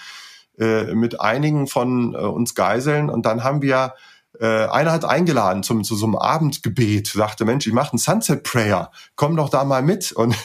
äh, 0.59 0.93
mit 0.93 1.19
einigen 1.21 1.67
von 1.67 2.13
äh, 2.13 2.17
uns 2.17 2.55
Geiseln 2.55 3.09
und 3.09 3.25
dann 3.25 3.43
haben 3.43 3.61
wir 3.61 3.93
äh, 4.39 4.45
einer 4.45 4.91
hat 4.91 5.05
eingeladen 5.05 5.63
zum 5.63 5.83
zu 5.83 5.95
so 5.95 6.05
einem 6.05 6.15
Abendgebet, 6.15 7.07
sagte 7.07 7.45
Mensch, 7.45 7.65
ich 7.67 7.73
mache 7.73 7.91
einen 7.91 7.99
Sunset 7.99 8.43
Prayer, 8.43 8.91
komm 9.15 9.35
doch 9.35 9.49
da 9.49 9.63
mal 9.63 9.81
mit 9.81 10.11
und 10.11 10.35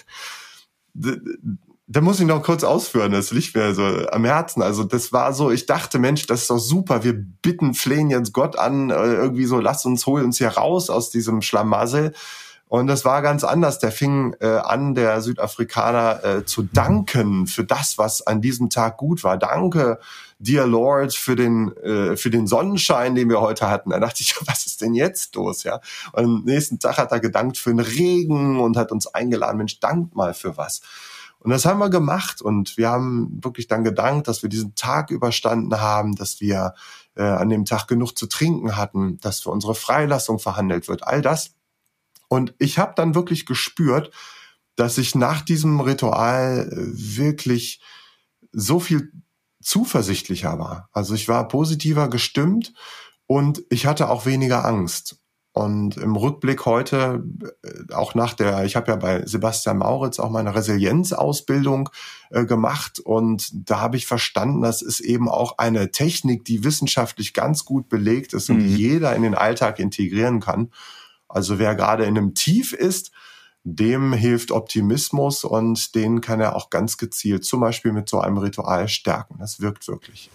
da 1.87 2.01
muss 2.01 2.19
ich 2.19 2.27
noch 2.27 2.43
kurz 2.43 2.65
ausführen, 2.65 3.13
das 3.13 3.31
liegt 3.31 3.55
mir 3.55 3.75
so 3.75 3.85
am 3.85 4.25
Herzen. 4.25 4.63
Also 4.63 4.85
das 4.85 5.13
war 5.13 5.33
so, 5.35 5.51
ich 5.51 5.67
dachte, 5.67 5.99
Mensch, 5.99 6.27
das 6.27 6.43
ist 6.43 6.51
doch 6.51 6.59
super, 6.59 7.05
wir 7.05 7.13
bitten, 7.13 7.75
flehen 7.75 8.09
jetzt 8.11 8.33
Gott 8.33 8.57
an, 8.57 8.91
äh, 8.91 8.95
irgendwie 8.95 9.45
so, 9.45 9.61
lass 9.61 9.85
uns, 9.85 10.07
hol 10.07 10.23
uns 10.23 10.39
hier 10.39 10.49
raus 10.49 10.89
aus 10.89 11.11
diesem 11.11 11.43
Schlamassel. 11.43 12.15
Und 12.75 12.89
das 12.89 13.05
war 13.05 13.23
ganz 13.23 13.45
anders. 13.45 13.79
Der 13.79 13.93
fing 13.93 14.35
äh, 14.41 14.49
an, 14.49 14.97
der 14.97 15.21
Südafrikaner 15.21 16.25
äh, 16.25 16.45
zu 16.45 16.65
danken 16.65 17.47
für 17.47 17.63
das, 17.63 17.99
was 17.99 18.27
an 18.27 18.41
diesem 18.41 18.69
Tag 18.69 18.97
gut 18.97 19.23
war. 19.23 19.39
Danke, 19.39 20.01
dear 20.41 20.67
Lord, 20.67 21.15
für 21.15 21.37
den 21.37 21.71
äh, 21.77 22.17
für 22.17 22.31
den 22.31 22.49
Sonnenschein, 22.49 23.15
den 23.15 23.29
wir 23.29 23.41
heute 23.41 23.71
hatten. 23.71 23.91
Da 23.91 24.01
dachte 24.01 24.23
ich, 24.23 24.35
was 24.49 24.67
ist 24.67 24.81
denn 24.81 24.95
jetzt 24.95 25.37
los, 25.37 25.63
ja? 25.63 25.79
Und 26.15 26.25
am 26.25 26.43
nächsten 26.47 26.81
Tag 26.81 26.99
hat 26.99 27.13
er 27.13 27.21
gedankt 27.21 27.59
für 27.59 27.71
den 27.71 27.79
Regen 27.79 28.59
und 28.59 28.77
hat 28.77 28.91
uns 28.91 29.07
eingeladen. 29.07 29.59
Mensch, 29.59 29.79
dankt 29.79 30.17
mal 30.17 30.35
für 30.35 30.57
was. 30.57 30.81
Und 31.39 31.51
das 31.53 31.67
haben 31.67 31.79
wir 31.79 31.91
gemacht 31.91 32.43
und 32.43 32.77
wir 32.77 32.89
haben 32.89 33.39
wirklich 33.41 33.69
dann 33.69 33.85
gedankt, 33.85 34.27
dass 34.27 34.43
wir 34.43 34.51
diesen 34.51 34.75
Tag 34.75 35.13
überstanden 35.13 35.81
haben, 35.81 36.17
dass 36.17 36.41
wir 36.41 36.75
äh, 37.15 37.23
an 37.23 37.51
dem 37.51 37.67
Tag 37.67 37.87
genug 37.87 38.19
zu 38.19 38.27
trinken 38.27 38.77
hatten, 38.77 39.21
dass 39.21 39.43
für 39.43 39.51
unsere 39.51 39.77
Freilassung 39.77 40.41
verhandelt 40.41 40.89
wird. 40.89 41.07
All 41.07 41.23
das 41.23 41.55
und 42.35 42.55
ich 42.59 42.79
habe 42.79 42.93
dann 42.97 43.15
wirklich 43.15 43.47
gespürt, 43.47 44.11
dass 44.77 44.99
ich 44.99 45.15
nach 45.15 45.41
diesem 45.41 45.81
Ritual 45.81 46.69
äh, 46.71 46.77
wirklich 47.17 47.81
so 48.53 48.81
viel 48.81 49.13
zuversichtlicher 49.63 50.59
war. 50.59 50.89
Also 50.93 51.15
ich 51.15 51.29
war 51.29 51.49
positiver 51.49 52.09
gestimmt 52.09 52.75
und 53.27 53.63
ich 53.71 53.87
hatte 53.87 54.11
auch 54.11 54.27
weniger 54.27 54.65
Angst. 54.65 55.17
Und 55.57 55.97
im 55.99 56.17
Rückblick 56.17 56.67
heute, 56.67 57.25
äh, 57.63 57.95
auch 57.95 58.17
nach 58.17 58.35
der, 58.35 58.65
ich 58.65 58.75
habe 58.75 58.91
ja 58.91 58.97
bei 58.97 59.25
Sebastian 59.25 59.79
Mauritz 59.79 60.19
auch 60.19 60.31
meine 60.31 60.53
Resilienzausbildung 60.53 61.91
äh, 62.31 62.45
gemacht 62.45 62.99
und 62.99 63.51
da 63.71 63.81
habe 63.81 63.97
ich 63.97 64.07
verstanden, 64.07 64.63
das 64.63 64.83
ist 64.83 64.99
eben 64.99 65.29
auch 65.29 65.59
eine 65.59 65.93
Technik, 65.93 66.45
die 66.45 66.65
wissenschaftlich 66.65 67.35
ganz 67.35 67.65
gut 67.65 67.89
belegt 67.89 68.33
ist 68.33 68.51
und 68.51 68.59
mhm. 68.59 68.77
jeder 68.77 69.15
in 69.15 69.23
den 69.23 69.37
Alltag 69.37 69.79
integrieren 69.79 70.41
kann. 70.41 70.73
Also 71.35 71.59
wer 71.59 71.75
gerade 71.75 72.05
in 72.05 72.17
einem 72.17 72.35
Tief 72.35 72.73
ist, 72.73 73.11
dem 73.65 74.13
hilft 74.13 74.51
Optimismus 74.53 75.43
und 75.43 75.95
den 75.95 76.21
kann 76.21 76.41
er 76.41 76.55
auch 76.55 76.69
ganz 76.69 76.99
gezielt 76.99 77.45
zum 77.45 77.61
Beispiel 77.61 77.93
mit 77.93 78.09
so 78.09 78.21
einem 78.21 78.37
Ritual 78.39 78.89
stärken. 78.89 79.37
Das 79.39 79.61
wirkt 79.61 79.89
wirklich. 79.89 80.31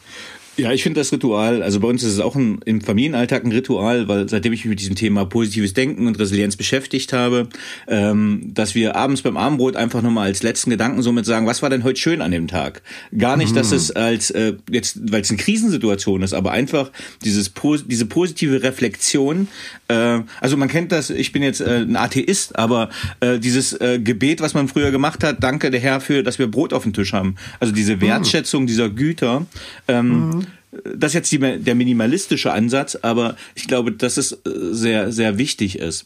Ja, 0.59 0.73
ich 0.73 0.83
finde 0.83 0.99
das 0.99 1.13
Ritual, 1.13 1.63
also 1.63 1.79
bei 1.79 1.87
uns 1.87 2.03
ist 2.03 2.11
es 2.11 2.19
auch 2.19 2.35
ein, 2.35 2.59
im 2.65 2.81
Familienalltag 2.81 3.45
ein 3.45 3.51
Ritual, 3.53 4.09
weil 4.09 4.27
seitdem 4.27 4.51
ich 4.51 4.65
mich 4.65 4.69
mit 4.69 4.81
diesem 4.81 4.95
Thema 4.95 5.23
positives 5.23 5.73
Denken 5.73 6.05
und 6.05 6.19
Resilienz 6.19 6.57
beschäftigt 6.57 7.13
habe, 7.13 7.47
ähm, 7.87 8.51
dass 8.53 8.75
wir 8.75 8.97
abends 8.97 9.21
beim 9.21 9.37
Abendbrot 9.37 9.77
einfach 9.77 10.01
nochmal 10.01 10.25
als 10.25 10.43
letzten 10.43 10.69
Gedanken 10.69 11.01
somit 11.01 11.25
sagen, 11.25 11.47
was 11.47 11.61
war 11.61 11.69
denn 11.69 11.85
heute 11.85 11.97
schön 11.97 12.21
an 12.21 12.31
dem 12.31 12.49
Tag? 12.49 12.81
Gar 13.17 13.37
nicht, 13.37 13.51
mhm. 13.51 13.55
dass 13.55 13.71
es 13.71 13.91
als 13.91 14.31
äh, 14.31 14.55
jetzt, 14.69 14.99
weil 15.09 15.21
es 15.21 15.29
eine 15.29 15.37
Krisensituation 15.37 16.23
ist, 16.23 16.33
aber 16.33 16.51
einfach 16.51 16.91
dieses 17.23 17.53
diese 17.85 18.05
positive 18.05 18.61
Reflexion. 18.61 19.47
Äh, 19.87 20.19
also 20.41 20.57
man 20.57 20.67
kennt 20.67 20.91
das, 20.91 21.09
ich 21.09 21.31
bin 21.31 21.41
jetzt 21.41 21.61
äh, 21.61 21.85
ein 21.87 21.95
Atheist, 21.95 22.59
aber 22.59 22.89
äh, 23.21 23.39
dieses 23.39 23.79
äh, 23.79 23.99
Gebet, 24.03 24.41
was 24.41 24.53
man 24.53 24.67
früher 24.67 24.91
gemacht 24.91 25.23
hat, 25.23 25.41
danke 25.41 25.71
der 25.71 25.79
Herr 25.79 26.01
für, 26.01 26.21
dass 26.21 26.37
wir 26.37 26.51
Brot 26.51 26.73
auf 26.73 26.83
dem 26.83 26.91
Tisch 26.91 27.13
haben. 27.13 27.35
Also 27.61 27.73
diese 27.73 27.95
mhm. 27.95 28.01
Wertschätzung 28.01 28.63
mhm. 28.63 28.67
dieser 28.67 28.89
Güter. 28.89 29.45
Ähm, 29.87 30.29
mhm 30.31 30.48
das 30.71 31.11
ist 31.11 31.15
jetzt 31.15 31.31
die, 31.31 31.39
der 31.39 31.75
minimalistische 31.75 32.51
Ansatz, 32.51 32.95
aber 32.95 33.35
ich 33.55 33.67
glaube, 33.67 33.91
dass 33.91 34.17
es 34.17 34.31
äh, 34.31 34.37
sehr, 34.71 35.11
sehr 35.11 35.37
wichtig 35.37 35.79
ist. 35.79 36.05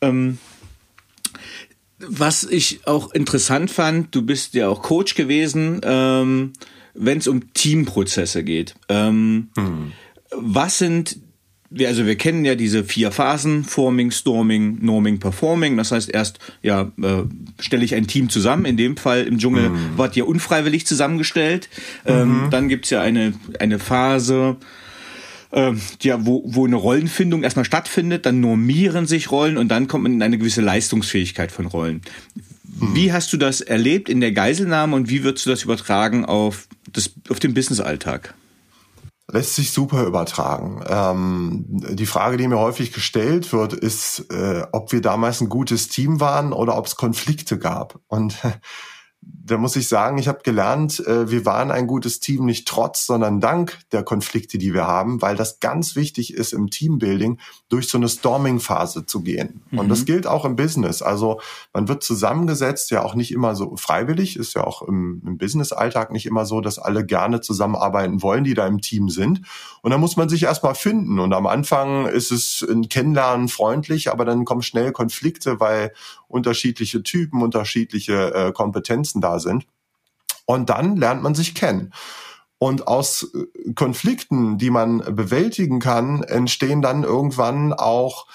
Ähm, 0.00 0.38
was 1.98 2.44
ich 2.44 2.86
auch 2.86 3.12
interessant 3.12 3.70
fand, 3.70 4.14
du 4.14 4.22
bist 4.22 4.54
ja 4.54 4.68
auch 4.68 4.82
Coach 4.82 5.14
gewesen, 5.14 5.80
ähm, 5.84 6.52
wenn 6.94 7.18
es 7.18 7.28
um 7.28 7.52
Teamprozesse 7.54 8.44
geht. 8.44 8.74
Ähm, 8.88 9.48
hm. 9.56 9.92
Was 10.36 10.78
sind 10.78 11.18
wir, 11.76 11.88
also 11.88 12.06
wir 12.06 12.16
kennen 12.16 12.44
ja 12.44 12.54
diese 12.54 12.84
vier 12.84 13.10
Phasen, 13.10 13.64
Forming, 13.64 14.12
Storming, 14.12 14.78
Norming, 14.80 15.18
Performing. 15.18 15.76
Das 15.76 15.90
heißt, 15.90 16.08
erst 16.08 16.38
ja, 16.62 16.92
äh, 17.02 17.24
stelle 17.58 17.84
ich 17.84 17.94
ein 17.94 18.06
Team 18.06 18.28
zusammen. 18.28 18.64
In 18.64 18.76
dem 18.76 18.96
Fall 18.96 19.24
im 19.24 19.38
Dschungel 19.38 19.70
mhm. 19.70 19.76
wart 19.96 20.16
ihr 20.16 20.28
unfreiwillig 20.28 20.86
zusammengestellt. 20.86 21.68
Ähm, 22.06 22.44
mhm. 22.44 22.50
Dann 22.50 22.68
gibt's 22.68 22.90
ja 22.90 23.00
eine, 23.00 23.34
eine 23.58 23.80
Phase, 23.80 24.56
äh, 25.50 25.72
ja, 26.02 26.24
wo, 26.24 26.44
wo 26.46 26.64
eine 26.64 26.76
Rollenfindung 26.76 27.42
erstmal 27.42 27.64
stattfindet, 27.64 28.24
dann 28.24 28.38
normieren 28.40 29.06
sich 29.06 29.32
Rollen 29.32 29.56
und 29.56 29.68
dann 29.68 29.88
kommt 29.88 30.04
man 30.04 30.12
in 30.12 30.22
eine 30.22 30.38
gewisse 30.38 30.60
Leistungsfähigkeit 30.60 31.50
von 31.50 31.66
Rollen. 31.66 32.02
Mhm. 32.62 32.94
Wie 32.94 33.12
hast 33.12 33.32
du 33.32 33.36
das 33.36 33.60
erlebt 33.60 34.08
in 34.08 34.20
der 34.20 34.30
Geiselnahme 34.30 34.94
und 34.94 35.08
wie 35.10 35.24
würdest 35.24 35.44
du 35.46 35.50
das 35.50 35.64
übertragen 35.64 36.24
auf, 36.24 36.68
das, 36.92 37.10
auf 37.28 37.40
den 37.40 37.52
Businessalltag? 37.52 38.34
Lässt 39.34 39.56
sich 39.56 39.72
super 39.72 40.04
übertragen. 40.04 40.84
Ähm, 40.86 41.64
die 41.66 42.06
Frage, 42.06 42.36
die 42.36 42.46
mir 42.46 42.60
häufig 42.60 42.92
gestellt 42.92 43.52
wird, 43.52 43.72
ist, 43.72 44.30
äh, 44.30 44.62
ob 44.70 44.92
wir 44.92 45.00
damals 45.00 45.40
ein 45.40 45.48
gutes 45.48 45.88
Team 45.88 46.20
waren 46.20 46.52
oder 46.52 46.78
ob 46.78 46.86
es 46.86 46.94
Konflikte 46.94 47.58
gab. 47.58 47.98
Und 48.06 48.36
da 49.46 49.58
muss 49.58 49.76
ich 49.76 49.88
sagen, 49.88 50.16
ich 50.16 50.26
habe 50.26 50.40
gelernt, 50.42 51.06
äh, 51.06 51.30
wir 51.30 51.44
waren 51.44 51.70
ein 51.70 51.86
gutes 51.86 52.18
Team 52.18 52.46
nicht 52.46 52.66
trotz, 52.66 53.04
sondern 53.04 53.40
dank 53.40 53.78
der 53.92 54.02
Konflikte, 54.02 54.56
die 54.56 54.72
wir 54.72 54.86
haben, 54.86 55.20
weil 55.20 55.36
das 55.36 55.60
ganz 55.60 55.96
wichtig 55.96 56.32
ist 56.32 56.54
im 56.54 56.70
Teambuilding, 56.70 57.38
durch 57.68 57.88
so 57.88 57.98
eine 57.98 58.08
Storming-Phase 58.08 59.04
zu 59.04 59.20
gehen. 59.20 59.62
Mhm. 59.70 59.80
Und 59.80 59.88
das 59.90 60.00
mhm. 60.00 60.04
gilt 60.06 60.26
auch 60.26 60.46
im 60.46 60.56
Business. 60.56 61.02
Also 61.02 61.40
man 61.74 61.88
wird 61.88 62.02
zusammengesetzt, 62.02 62.90
ja 62.90 63.04
auch 63.04 63.14
nicht 63.14 63.32
immer 63.32 63.54
so 63.54 63.76
freiwillig, 63.76 64.36
ist 64.36 64.54
ja 64.54 64.64
auch 64.64 64.80
im, 64.80 65.20
im 65.26 65.36
Business-Alltag 65.36 66.10
nicht 66.10 66.24
immer 66.24 66.46
so, 66.46 66.62
dass 66.62 66.78
alle 66.78 67.04
gerne 67.04 67.42
zusammenarbeiten 67.42 68.22
wollen, 68.22 68.44
die 68.44 68.54
da 68.54 68.66
im 68.66 68.80
Team 68.80 69.10
sind. 69.10 69.42
Und 69.82 69.90
da 69.90 69.98
muss 69.98 70.16
man 70.16 70.30
sich 70.30 70.44
erstmal 70.44 70.74
finden. 70.74 71.18
Und 71.18 71.34
am 71.34 71.46
Anfang 71.46 72.06
ist 72.06 72.32
es 72.32 72.64
ein 72.66 72.88
Kennenlernen 72.88 73.48
freundlich, 73.48 74.10
aber 74.10 74.24
dann 74.24 74.46
kommen 74.46 74.62
schnell 74.62 74.92
Konflikte, 74.92 75.60
weil 75.60 75.92
unterschiedliche 76.28 77.02
Typen, 77.02 77.42
unterschiedliche 77.42 78.34
äh, 78.34 78.52
Kompetenzen 78.52 79.20
da 79.20 79.33
sind. 79.40 79.66
Und 80.46 80.70
dann 80.70 80.96
lernt 80.96 81.22
man 81.22 81.34
sich 81.34 81.54
kennen. 81.54 81.92
Und 82.58 82.86
aus 82.86 83.30
äh, 83.34 83.72
Konflikten, 83.74 84.58
die 84.58 84.70
man 84.70 84.98
bewältigen 84.98 85.80
kann, 85.80 86.22
entstehen 86.22 86.82
dann 86.82 87.02
irgendwann 87.02 87.72
auch 87.72 88.26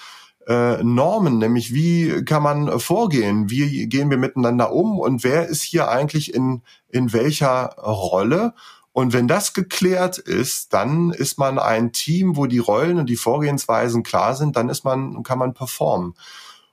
äh, 0.46 0.82
Normen, 0.82 1.38
nämlich 1.38 1.74
wie 1.74 2.24
kann 2.24 2.42
man 2.42 2.80
vorgehen, 2.80 3.50
wie 3.50 3.86
gehen 3.88 4.10
wir 4.10 4.18
miteinander 4.18 4.72
um 4.72 4.98
und 4.98 5.22
wer 5.22 5.46
ist 5.46 5.62
hier 5.62 5.88
eigentlich 5.88 6.34
in, 6.34 6.62
in 6.88 7.12
welcher 7.12 7.76
Rolle. 7.76 8.54
Und 8.92 9.12
wenn 9.12 9.28
das 9.28 9.52
geklärt 9.52 10.18
ist, 10.18 10.72
dann 10.72 11.10
ist 11.10 11.38
man 11.38 11.58
ein 11.60 11.92
Team, 11.92 12.36
wo 12.36 12.46
die 12.46 12.58
Rollen 12.58 12.98
und 12.98 13.08
die 13.08 13.16
Vorgehensweisen 13.16 14.02
klar 14.02 14.34
sind, 14.34 14.56
dann 14.56 14.68
ist 14.68 14.84
man, 14.84 15.22
kann 15.22 15.38
man 15.38 15.54
performen. 15.54 16.14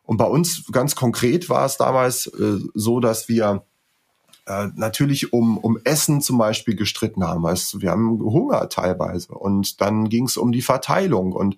Und 0.04 0.18
bei 0.18 0.26
uns 0.26 0.64
ganz 0.72 0.96
konkret 0.96 1.50
war 1.50 1.66
es 1.66 1.78
damals 1.78 2.28
äh, 2.28 2.60
so, 2.74 3.00
dass 3.00 3.28
wir 3.30 3.67
äh, 4.48 4.70
natürlich 4.76 5.34
um, 5.34 5.58
um 5.58 5.78
Essen 5.84 6.22
zum 6.22 6.38
Beispiel 6.38 6.76
gestritten 6.76 7.24
haben. 7.24 7.46
Also 7.46 7.82
wir 7.82 7.92
haben 7.92 8.20
Hunger 8.20 8.70
teilweise. 8.70 9.34
Und 9.34 9.82
dann 9.82 10.10
ging 10.10 10.26
es 10.26 10.38
um 10.38 10.52
die 10.52 10.62
Verteilung. 10.62 11.34
Und 11.34 11.58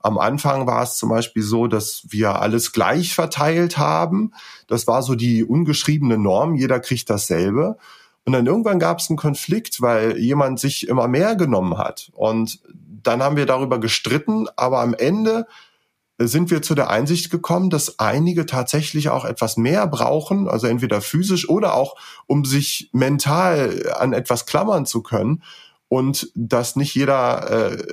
am 0.00 0.16
Anfang 0.16 0.66
war 0.66 0.82
es 0.82 0.96
zum 0.96 1.10
Beispiel 1.10 1.42
so, 1.42 1.66
dass 1.66 2.04
wir 2.08 2.40
alles 2.40 2.72
gleich 2.72 3.14
verteilt 3.14 3.76
haben. 3.76 4.32
Das 4.66 4.86
war 4.86 5.02
so 5.02 5.14
die 5.14 5.44
ungeschriebene 5.44 6.16
Norm. 6.16 6.54
Jeder 6.54 6.80
kriegt 6.80 7.10
dasselbe. 7.10 7.76
Und 8.24 8.32
dann 8.32 8.46
irgendwann 8.46 8.78
gab 8.78 9.00
es 9.00 9.10
einen 9.10 9.18
Konflikt, 9.18 9.82
weil 9.82 10.18
jemand 10.18 10.60
sich 10.60 10.88
immer 10.88 11.08
mehr 11.08 11.36
genommen 11.36 11.76
hat. 11.76 12.10
Und 12.14 12.60
dann 13.02 13.22
haben 13.22 13.36
wir 13.36 13.46
darüber 13.46 13.78
gestritten, 13.78 14.46
aber 14.56 14.80
am 14.80 14.94
Ende 14.94 15.46
sind 16.26 16.50
wir 16.50 16.60
zu 16.60 16.74
der 16.74 16.90
Einsicht 16.90 17.30
gekommen, 17.30 17.70
dass 17.70 17.98
einige 17.98 18.44
tatsächlich 18.44 19.08
auch 19.08 19.24
etwas 19.24 19.56
mehr 19.56 19.86
brauchen, 19.86 20.48
also 20.48 20.66
entweder 20.66 21.00
physisch 21.00 21.48
oder 21.48 21.74
auch, 21.74 21.96
um 22.26 22.44
sich 22.44 22.90
mental 22.92 23.90
an 23.98 24.12
etwas 24.12 24.44
klammern 24.44 24.84
zu 24.84 25.02
können. 25.02 25.42
Und 25.88 26.30
dass 26.36 26.76
nicht 26.76 26.94
jeder, 26.94 27.72
äh, 27.72 27.84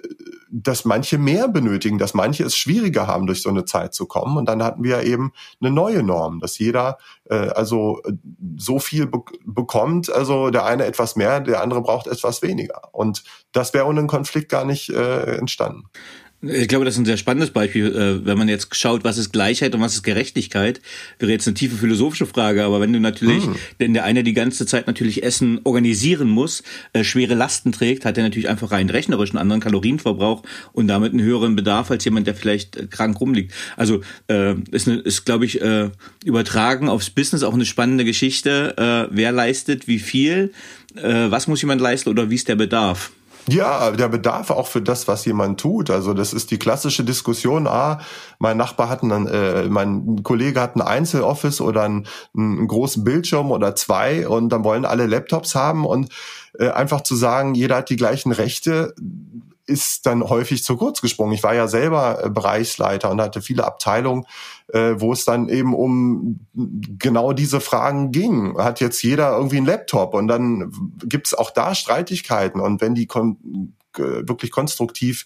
dass 0.52 0.86
manche 0.86 1.18
mehr 1.18 1.48
benötigen, 1.48 1.98
dass 1.98 2.14
manche 2.14 2.44
es 2.44 2.56
schwieriger 2.56 3.08
haben, 3.08 3.26
durch 3.26 3.42
so 3.42 3.50
eine 3.50 3.66
Zeit 3.66 3.96
zu 3.96 4.06
kommen. 4.06 4.38
Und 4.38 4.48
dann 4.48 4.62
hatten 4.62 4.84
wir 4.84 5.02
eben 5.02 5.32
eine 5.60 5.72
neue 5.72 6.04
Norm, 6.04 6.40
dass 6.40 6.60
jeder 6.60 7.00
äh, 7.28 7.34
also 7.34 8.04
so 8.56 8.78
viel 8.78 9.08
be 9.08 9.22
bekommt, 9.46 10.12
also 10.12 10.52
der 10.52 10.66
eine 10.66 10.86
etwas 10.86 11.16
mehr, 11.16 11.40
der 11.40 11.64
andere 11.64 11.82
braucht 11.82 12.06
etwas 12.06 12.44
weniger. 12.44 12.94
Und 12.94 13.24
das 13.52 13.74
wäre 13.74 13.88
ohne 13.88 14.00
einen 14.00 14.08
Konflikt 14.08 14.50
gar 14.50 14.64
nicht 14.64 14.90
äh, 14.90 15.38
entstanden. 15.38 15.86
Ich 16.42 16.68
glaube, 16.68 16.86
das 16.86 16.94
ist 16.94 17.00
ein 17.00 17.06
sehr 17.06 17.18
spannendes 17.18 17.50
Beispiel, 17.50 17.88
äh, 17.88 18.24
wenn 18.24 18.38
man 18.38 18.48
jetzt 18.48 18.76
schaut, 18.76 19.04
was 19.04 19.18
ist 19.18 19.32
Gleichheit 19.32 19.74
und 19.74 19.82
was 19.82 19.96
ist 19.96 20.04
Gerechtigkeit. 20.04 20.82
Wäre 21.18 21.32
jetzt 21.32 21.48
eine 21.48 21.56
tiefe 21.56 21.76
philosophische 21.76 22.28
Frage, 22.28 22.64
aber 22.64 22.80
wenn 22.80 22.94
du 22.94 23.00
natürlich, 23.00 23.44
hm. 23.44 23.56
denn 23.80 23.96
der 23.96 24.04
eine 24.04 24.24
die 24.24 24.34
ganze 24.34 24.68
Zeit 24.68 24.86
natürlich 24.86 25.24
Essen 25.24 25.60
organisieren 25.64 26.30
muss, 26.30 26.62
äh, 26.94 27.04
schwere 27.04 27.34
Lasten 27.34 27.72
trägt, 27.72 28.06
hat 28.06 28.20
er 28.20 28.24
natürlich 28.24 28.50
einfach 28.50 28.70
rein 28.70 28.92
rechnerisch 28.92 29.32
einen 29.32 29.40
anderen 29.40 29.62
Kalorienverbrauch 29.62 30.44
und 30.74 30.88
damit 30.88 31.12
einen 31.12 31.24
höheren 31.24 31.56
Bedarf 31.56 31.90
als 31.90 32.06
jemand, 32.06 32.28
der 32.28 32.36
vielleicht 32.36 32.76
äh, 32.76 32.86
krank 32.86 33.20
rumliegt. 33.20 33.52
Also 33.76 34.02
äh, 34.28 34.54
ist, 34.70 34.88
eine, 34.88 35.00
ist 35.00 35.26
glaube 35.26 35.46
ich, 35.46 35.60
äh, 35.60 35.90
übertragen 36.24 36.88
aufs 36.88 37.10
Business 37.10 37.42
auch 37.42 37.56
eine 37.56 37.66
spannende 37.66 38.06
Geschichte. 38.06 39.08
Wer 39.12 39.32
leistet 39.32 39.88
wie 39.88 40.00
viel? 40.00 40.52
Was 40.94 41.48
muss 41.48 41.62
jemand 41.62 41.82
leisten 41.82 42.10
oder 42.10 42.30
wie 42.30 42.36
ist 42.36 42.48
der 42.48 42.56
Bedarf? 42.56 43.12
Ja, 43.50 43.92
der 43.92 44.10
Bedarf 44.10 44.52
auch 44.52 44.68
für 44.68 44.82
das, 44.82 45.08
was 45.08 45.24
jemand 45.24 45.60
tut. 45.60 45.90
Also 45.90 46.14
das 46.14 46.34
ist 46.34 46.52
die 46.52 46.60
klassische 46.60 47.06
Diskussion. 47.06 47.66
Ah, 47.66 48.02
mein 48.40 48.58
Nachbar 48.58 48.90
hat 48.90 49.04
einen, 49.04 49.26
äh, 49.28 49.70
mein 49.70 50.22
Kollege 50.24 50.60
hat 50.60 50.76
ein 50.76 50.82
Einzeloffice 50.82 51.62
oder 51.62 51.84
einen, 51.84 52.08
einen 52.36 52.68
großen 52.68 53.06
Bildschirm 53.06 53.52
oder 53.52 53.74
zwei 53.76 54.28
und 54.28 54.50
dann 54.50 54.66
wollen 54.66 54.84
alle 54.84 55.08
Laptops 55.08 55.56
haben 55.56 55.86
und 55.86 56.10
äh, 56.60 56.70
einfach 56.70 57.02
zu 57.02 57.16
sagen, 57.16 57.56
jeder 57.56 57.78
hat 57.78 57.90
die 57.90 57.96
gleichen 57.96 58.34
Rechte, 58.34 58.94
ist 59.66 60.06
dann 60.06 60.24
häufig 60.24 60.64
zu 60.64 60.76
kurz 60.76 61.02
gesprungen. 61.02 61.34
Ich 61.34 61.44
war 61.44 61.54
ja 61.54 61.68
selber 61.68 62.26
äh, 62.26 62.30
Bereichsleiter 62.30 63.12
und 63.12 63.22
hatte 63.22 63.42
viele 63.42 63.66
Abteilungen, 63.66 64.26
äh, 64.74 64.96
wo 64.98 65.14
es 65.14 65.26
dann 65.26 65.50
eben 65.50 65.74
um 65.74 66.40
genau 66.56 67.34
diese 67.34 67.60
Fragen 67.60 68.12
ging. 68.12 68.58
Hat 68.58 68.80
jetzt 68.80 69.02
jeder 69.02 69.36
irgendwie 69.36 69.58
einen 69.58 69.66
Laptop 69.66 70.14
und 70.14 70.28
dann 70.28 70.72
gibt 71.04 71.28
es 71.28 71.34
auch 71.34 71.52
da 71.52 71.76
Streitigkeiten 71.76 72.60
und 72.60 72.82
wenn 72.82 72.96
die 72.96 73.08
kon 73.08 73.74
wirklich 73.94 74.52
konstruktiv 74.52 75.26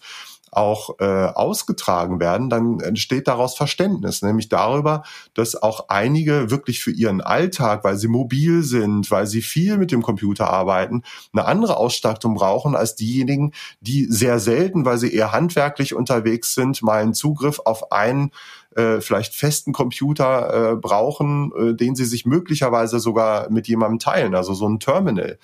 auch 0.51 0.99
äh, 0.99 1.05
ausgetragen 1.05 2.19
werden, 2.19 2.49
dann 2.49 2.81
entsteht 2.81 3.29
daraus 3.29 3.55
Verständnis, 3.55 4.21
nämlich 4.21 4.49
darüber, 4.49 5.03
dass 5.33 5.55
auch 5.55 5.87
einige 5.87 6.51
wirklich 6.51 6.81
für 6.81 6.91
ihren 6.91 7.21
Alltag, 7.21 7.85
weil 7.85 7.95
sie 7.95 8.09
mobil 8.09 8.61
sind, 8.61 9.09
weil 9.11 9.27
sie 9.27 9.41
viel 9.41 9.77
mit 9.77 9.91
dem 9.93 10.01
Computer 10.01 10.49
arbeiten, 10.49 11.03
eine 11.31 11.45
andere 11.45 11.77
Ausstattung 11.77 12.35
brauchen 12.35 12.75
als 12.75 12.95
diejenigen, 12.95 13.53
die 13.79 14.05
sehr 14.09 14.39
selten, 14.39 14.83
weil 14.83 14.97
sie 14.97 15.13
eher 15.13 15.31
handwerklich 15.31 15.93
unterwegs 15.93 16.53
sind, 16.53 16.83
mal 16.83 17.01
einen 17.01 17.13
Zugriff 17.13 17.61
auf 17.63 17.93
einen 17.93 18.31
äh, 18.75 19.01
vielleicht 19.01 19.35
festen 19.35 19.73
Computer 19.73 20.71
äh, 20.71 20.75
brauchen, 20.75 21.51
äh, 21.57 21.73
den 21.73 21.95
sie 21.95 22.05
sich 22.05 22.25
möglicherweise 22.25 22.99
sogar 22.99 23.49
mit 23.49 23.67
jemandem 23.67 23.99
teilen, 23.99 24.35
also 24.35 24.53
so 24.53 24.67
ein 24.67 24.79
Terminal. 24.79 25.37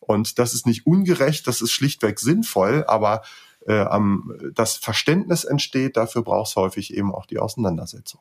Und 0.00 0.38
das 0.38 0.52
ist 0.52 0.66
nicht 0.66 0.86
ungerecht, 0.86 1.46
das 1.46 1.62
ist 1.62 1.70
schlichtweg 1.72 2.18
sinnvoll, 2.18 2.84
aber 2.88 3.22
äh, 3.66 3.80
am, 3.80 4.32
das 4.54 4.76
Verständnis 4.76 5.44
entsteht, 5.44 5.96
dafür 5.96 6.22
braucht 6.22 6.50
es 6.50 6.56
häufig 6.56 6.94
eben 6.94 7.14
auch 7.14 7.26
die 7.26 7.38
Auseinandersetzung. 7.38 8.20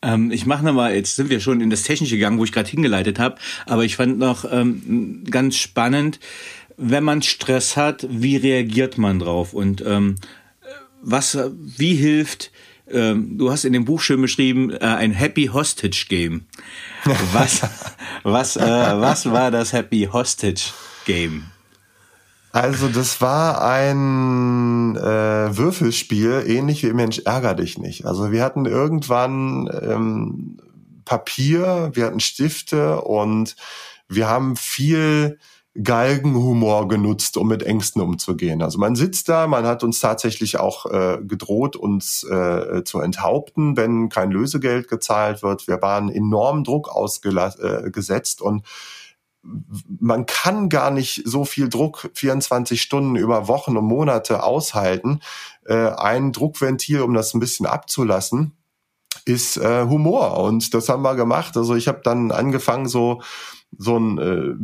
Ähm, 0.00 0.30
ich 0.30 0.46
mache 0.46 0.64
nochmal, 0.64 0.94
jetzt 0.94 1.16
sind 1.16 1.30
wir 1.30 1.40
schon 1.40 1.60
in 1.60 1.70
das 1.70 1.82
Technische 1.82 2.14
gegangen, 2.16 2.38
wo 2.38 2.44
ich 2.44 2.52
gerade 2.52 2.70
hingeleitet 2.70 3.18
habe, 3.18 3.36
aber 3.66 3.84
ich 3.84 3.96
fand 3.96 4.18
noch 4.18 4.44
ähm, 4.50 5.24
ganz 5.28 5.56
spannend, 5.56 6.20
wenn 6.76 7.02
man 7.02 7.22
Stress 7.22 7.76
hat, 7.76 8.06
wie 8.08 8.36
reagiert 8.36 8.98
man 8.98 9.18
drauf? 9.18 9.52
Und 9.52 9.84
ähm, 9.84 10.14
was, 11.02 11.36
wie 11.52 11.94
hilft, 11.96 12.52
ähm, 12.90 13.38
du 13.38 13.50
hast 13.50 13.64
in 13.64 13.72
dem 13.72 13.84
Buch 13.84 14.00
schön 14.00 14.20
beschrieben, 14.20 14.70
äh, 14.70 14.78
ein 14.78 15.12
Happy 15.12 15.46
Hostage 15.46 16.06
Game. 16.08 16.46
Was, 17.32 17.62
was, 18.22 18.56
äh, 18.56 18.60
was 18.60 19.30
war 19.30 19.50
das 19.50 19.72
Happy 19.72 20.08
Hostage 20.12 20.72
Game? 21.04 21.44
Also 22.52 22.88
das 22.88 23.20
war 23.20 23.62
ein 23.62 24.96
äh, 24.96 25.56
Würfelspiel, 25.56 26.44
ähnlich 26.46 26.82
wie 26.82 26.92
Mensch 26.92 27.20
ärger 27.20 27.54
dich 27.54 27.78
nicht. 27.78 28.06
Also 28.06 28.32
wir 28.32 28.42
hatten 28.42 28.64
irgendwann 28.64 29.68
ähm, 29.82 30.56
Papier, 31.04 31.90
wir 31.94 32.06
hatten 32.06 32.20
Stifte 32.20 33.02
und 33.02 33.54
wir 34.08 34.28
haben 34.28 34.56
viel 34.56 35.38
Galgenhumor 35.82 36.88
genutzt, 36.88 37.36
um 37.36 37.48
mit 37.48 37.62
Ängsten 37.62 38.02
umzugehen. 38.02 38.62
Also 38.62 38.78
man 38.78 38.96
sitzt 38.96 39.28
da, 39.28 39.46
man 39.46 39.66
hat 39.66 39.84
uns 39.84 40.00
tatsächlich 40.00 40.58
auch 40.58 40.86
äh, 40.86 41.18
gedroht, 41.22 41.76
uns 41.76 42.24
äh, 42.24 42.82
zu 42.84 43.00
enthaupten, 43.00 43.76
wenn 43.76 44.08
kein 44.08 44.30
Lösegeld 44.30 44.88
gezahlt 44.88 45.42
wird. 45.42 45.68
Wir 45.68 45.80
waren 45.80 46.08
enorm 46.08 46.64
Druck 46.64 46.88
ausgesetzt 46.88 48.40
äh, 48.40 48.44
und 48.44 48.64
man 50.00 50.26
kann 50.26 50.68
gar 50.68 50.90
nicht 50.90 51.22
so 51.24 51.44
viel 51.44 51.68
Druck 51.68 52.10
24 52.14 52.82
Stunden 52.82 53.16
über 53.16 53.46
Wochen 53.48 53.76
und 53.76 53.84
Monate 53.84 54.42
aushalten. 54.42 55.20
Äh, 55.64 55.90
ein 55.90 56.32
Druckventil, 56.32 57.02
um 57.02 57.14
das 57.14 57.34
ein 57.34 57.40
bisschen 57.40 57.66
abzulassen, 57.66 58.57
ist 59.24 59.56
äh, 59.56 59.84
Humor 59.84 60.38
und 60.38 60.74
das 60.74 60.88
haben 60.88 61.02
wir 61.02 61.14
gemacht. 61.14 61.56
Also 61.56 61.74
ich 61.74 61.88
habe 61.88 62.00
dann 62.02 62.30
angefangen 62.30 62.88
so 62.88 63.20
so 63.76 63.98
ein 63.98 64.18
äh, 64.18 64.54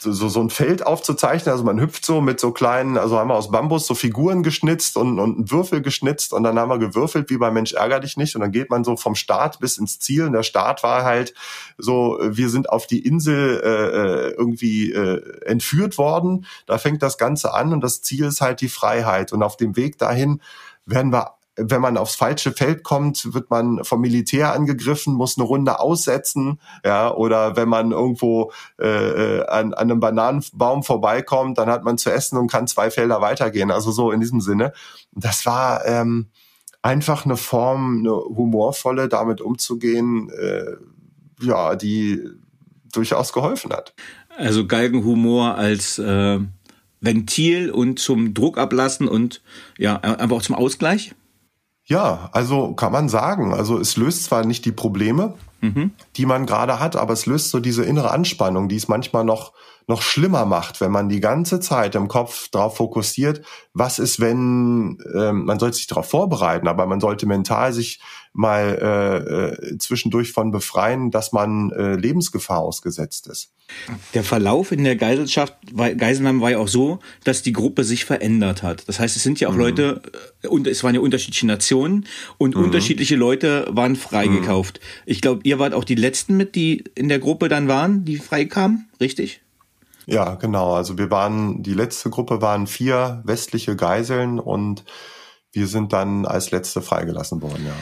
so, 0.00 0.28
so 0.28 0.40
ein 0.40 0.50
Feld 0.50 0.86
aufzuzeichnen. 0.86 1.52
Also 1.52 1.64
man 1.64 1.80
hüpft 1.80 2.04
so 2.04 2.20
mit 2.20 2.38
so 2.38 2.52
kleinen, 2.52 2.98
also 2.98 3.18
haben 3.18 3.28
wir 3.28 3.34
aus 3.34 3.50
Bambus 3.50 3.86
so 3.86 3.94
Figuren 3.94 4.42
geschnitzt 4.42 4.96
und, 4.96 5.18
und 5.18 5.36
einen 5.36 5.50
Würfel 5.50 5.80
geschnitzt 5.80 6.32
und 6.32 6.42
dann 6.42 6.58
haben 6.58 6.68
wir 6.68 6.78
gewürfelt 6.78 7.30
wie 7.30 7.38
bei 7.38 7.50
Mensch 7.50 7.72
ärger 7.72 8.00
dich 8.00 8.16
nicht 8.16 8.34
und 8.34 8.42
dann 8.42 8.52
geht 8.52 8.70
man 8.70 8.84
so 8.84 8.96
vom 8.96 9.14
Start 9.14 9.58
bis 9.58 9.78
ins 9.78 9.98
Ziel 9.98 10.24
und 10.24 10.32
der 10.32 10.42
Start 10.42 10.82
war 10.82 11.04
halt 11.04 11.34
so, 11.78 12.18
wir 12.22 12.50
sind 12.50 12.68
auf 12.70 12.86
die 12.86 13.06
Insel 13.06 13.60
äh, 13.64 14.28
äh 14.28 14.30
irgendwie 14.36 14.92
äh, 14.92 15.44
entführt 15.46 15.98
worden. 15.98 16.46
Da 16.66 16.78
fängt 16.78 17.02
das 17.02 17.18
Ganze 17.18 17.54
an 17.54 17.72
und 17.72 17.82
das 17.82 18.02
Ziel 18.02 18.26
ist 18.26 18.40
halt 18.40 18.60
die 18.60 18.68
Freiheit 18.68 19.32
und 19.32 19.42
auf 19.42 19.56
dem 19.56 19.76
Weg 19.76 19.98
dahin 19.98 20.40
werden 20.84 21.12
wir 21.12 21.35
wenn 21.56 21.80
man 21.80 21.96
aufs 21.96 22.14
falsche 22.14 22.52
Feld 22.52 22.82
kommt, 22.82 23.32
wird 23.34 23.50
man 23.50 23.82
vom 23.84 24.00
Militär 24.00 24.52
angegriffen, 24.52 25.14
muss 25.14 25.38
eine 25.38 25.46
Runde 25.46 25.80
aussetzen, 25.80 26.60
ja, 26.84 27.12
oder 27.12 27.56
wenn 27.56 27.68
man 27.68 27.92
irgendwo 27.92 28.52
äh, 28.78 29.40
an, 29.46 29.72
an 29.72 29.90
einem 29.90 30.00
Bananenbaum 30.00 30.82
vorbeikommt, 30.82 31.58
dann 31.58 31.68
hat 31.68 31.84
man 31.84 31.98
zu 31.98 32.12
essen 32.12 32.38
und 32.38 32.50
kann 32.50 32.66
zwei 32.66 32.90
Felder 32.90 33.20
weitergehen. 33.20 33.70
Also 33.70 33.90
so 33.90 34.10
in 34.10 34.20
diesem 34.20 34.40
Sinne. 34.40 34.72
Das 35.12 35.46
war 35.46 35.84
ähm, 35.86 36.28
einfach 36.82 37.24
eine 37.24 37.36
Form, 37.36 38.00
eine 38.00 38.12
humorvolle, 38.12 39.08
damit 39.08 39.40
umzugehen, 39.40 40.30
äh, 40.30 40.76
ja, 41.40 41.74
die 41.74 42.22
durchaus 42.92 43.32
geholfen 43.32 43.72
hat. 43.72 43.94
Also 44.36 44.66
Galgenhumor 44.66 45.54
als 45.56 45.98
äh, 45.98 46.38
Ventil 47.00 47.70
und 47.70 47.98
zum 47.98 48.34
Druck 48.34 48.58
ablassen 48.58 49.08
und 49.08 49.42
ja, 49.78 49.96
einfach 49.96 50.36
auch 50.36 50.42
zum 50.42 50.54
Ausgleich? 50.54 51.14
Ja, 51.86 52.28
also 52.32 52.74
kann 52.74 52.92
man 52.92 53.08
sagen. 53.08 53.54
Also 53.54 53.78
es 53.78 53.96
löst 53.96 54.24
zwar 54.24 54.44
nicht 54.44 54.64
die 54.64 54.72
Probleme, 54.72 55.34
mhm. 55.60 55.92
die 56.16 56.26
man 56.26 56.44
gerade 56.44 56.80
hat, 56.80 56.96
aber 56.96 57.12
es 57.12 57.26
löst 57.26 57.50
so 57.50 57.60
diese 57.60 57.84
innere 57.84 58.10
Anspannung, 58.10 58.68
die 58.68 58.76
es 58.76 58.88
manchmal 58.88 59.24
noch 59.24 59.52
noch 59.88 60.02
schlimmer 60.02 60.46
macht, 60.46 60.80
wenn 60.80 60.90
man 60.90 61.08
die 61.08 61.20
ganze 61.20 61.60
Zeit 61.60 61.94
im 61.94 62.08
Kopf 62.08 62.48
darauf 62.48 62.76
fokussiert, 62.76 63.42
was 63.72 64.00
ist, 64.00 64.18
wenn 64.18 64.98
ähm, 65.14 65.44
man 65.44 65.60
sollte 65.60 65.76
sich 65.76 65.86
darauf 65.86 66.10
vorbereiten, 66.10 66.66
aber 66.66 66.86
man 66.86 67.00
sollte 67.00 67.26
mental 67.26 67.72
sich 67.72 68.00
mal 68.36 69.58
äh, 69.60 69.74
äh, 69.74 69.78
zwischendurch 69.78 70.32
von 70.32 70.50
befreien, 70.50 71.10
dass 71.10 71.32
man 71.32 71.70
äh, 71.70 71.96
Lebensgefahr 71.96 72.60
ausgesetzt 72.60 73.26
ist. 73.28 73.50
Der 74.14 74.22
Verlauf 74.22 74.70
in 74.72 74.84
der 74.84 74.94
Geiselschaft, 74.94 75.54
Geiselnahme 75.74 76.40
war 76.40 76.50
ja 76.50 76.58
auch 76.58 76.68
so, 76.68 77.00
dass 77.24 77.42
die 77.42 77.52
Gruppe 77.52 77.82
sich 77.82 78.04
verändert 78.04 78.62
hat. 78.62 78.86
Das 78.88 79.00
heißt, 79.00 79.16
es 79.16 79.22
sind 79.22 79.40
ja 79.40 79.48
auch 79.48 79.54
mhm. 79.54 79.60
Leute, 79.60 80.02
äh, 80.42 80.48
und 80.48 80.66
es 80.66 80.84
waren 80.84 80.94
ja 80.94 81.00
unterschiedliche 81.00 81.46
Nationen 81.46 82.06
und 82.38 82.54
mhm. 82.54 82.64
unterschiedliche 82.64 83.16
Leute 83.16 83.66
waren 83.70 83.96
freigekauft. 83.96 84.80
Mhm. 84.80 85.02
Ich 85.06 85.20
glaube, 85.22 85.40
ihr 85.44 85.58
wart 85.58 85.72
auch 85.72 85.84
die 85.84 85.94
letzten 85.94 86.36
mit, 86.36 86.54
die 86.54 86.84
in 86.94 87.08
der 87.08 87.18
Gruppe 87.18 87.48
dann 87.48 87.68
waren, 87.68 88.04
die 88.04 88.18
freikamen, 88.18 88.88
richtig? 89.00 89.40
Ja, 90.04 90.34
genau. 90.34 90.74
Also 90.74 90.98
wir 90.98 91.10
waren, 91.10 91.62
die 91.62 91.74
letzte 91.74 92.10
Gruppe 92.10 92.40
waren 92.40 92.66
vier 92.66 93.22
westliche 93.24 93.74
Geiseln 93.76 94.38
und 94.38 94.84
wir 95.52 95.66
sind 95.66 95.94
dann 95.94 96.26
als 96.26 96.50
letzte 96.50 96.82
freigelassen 96.82 97.40
worden, 97.40 97.64
ja. 97.66 97.74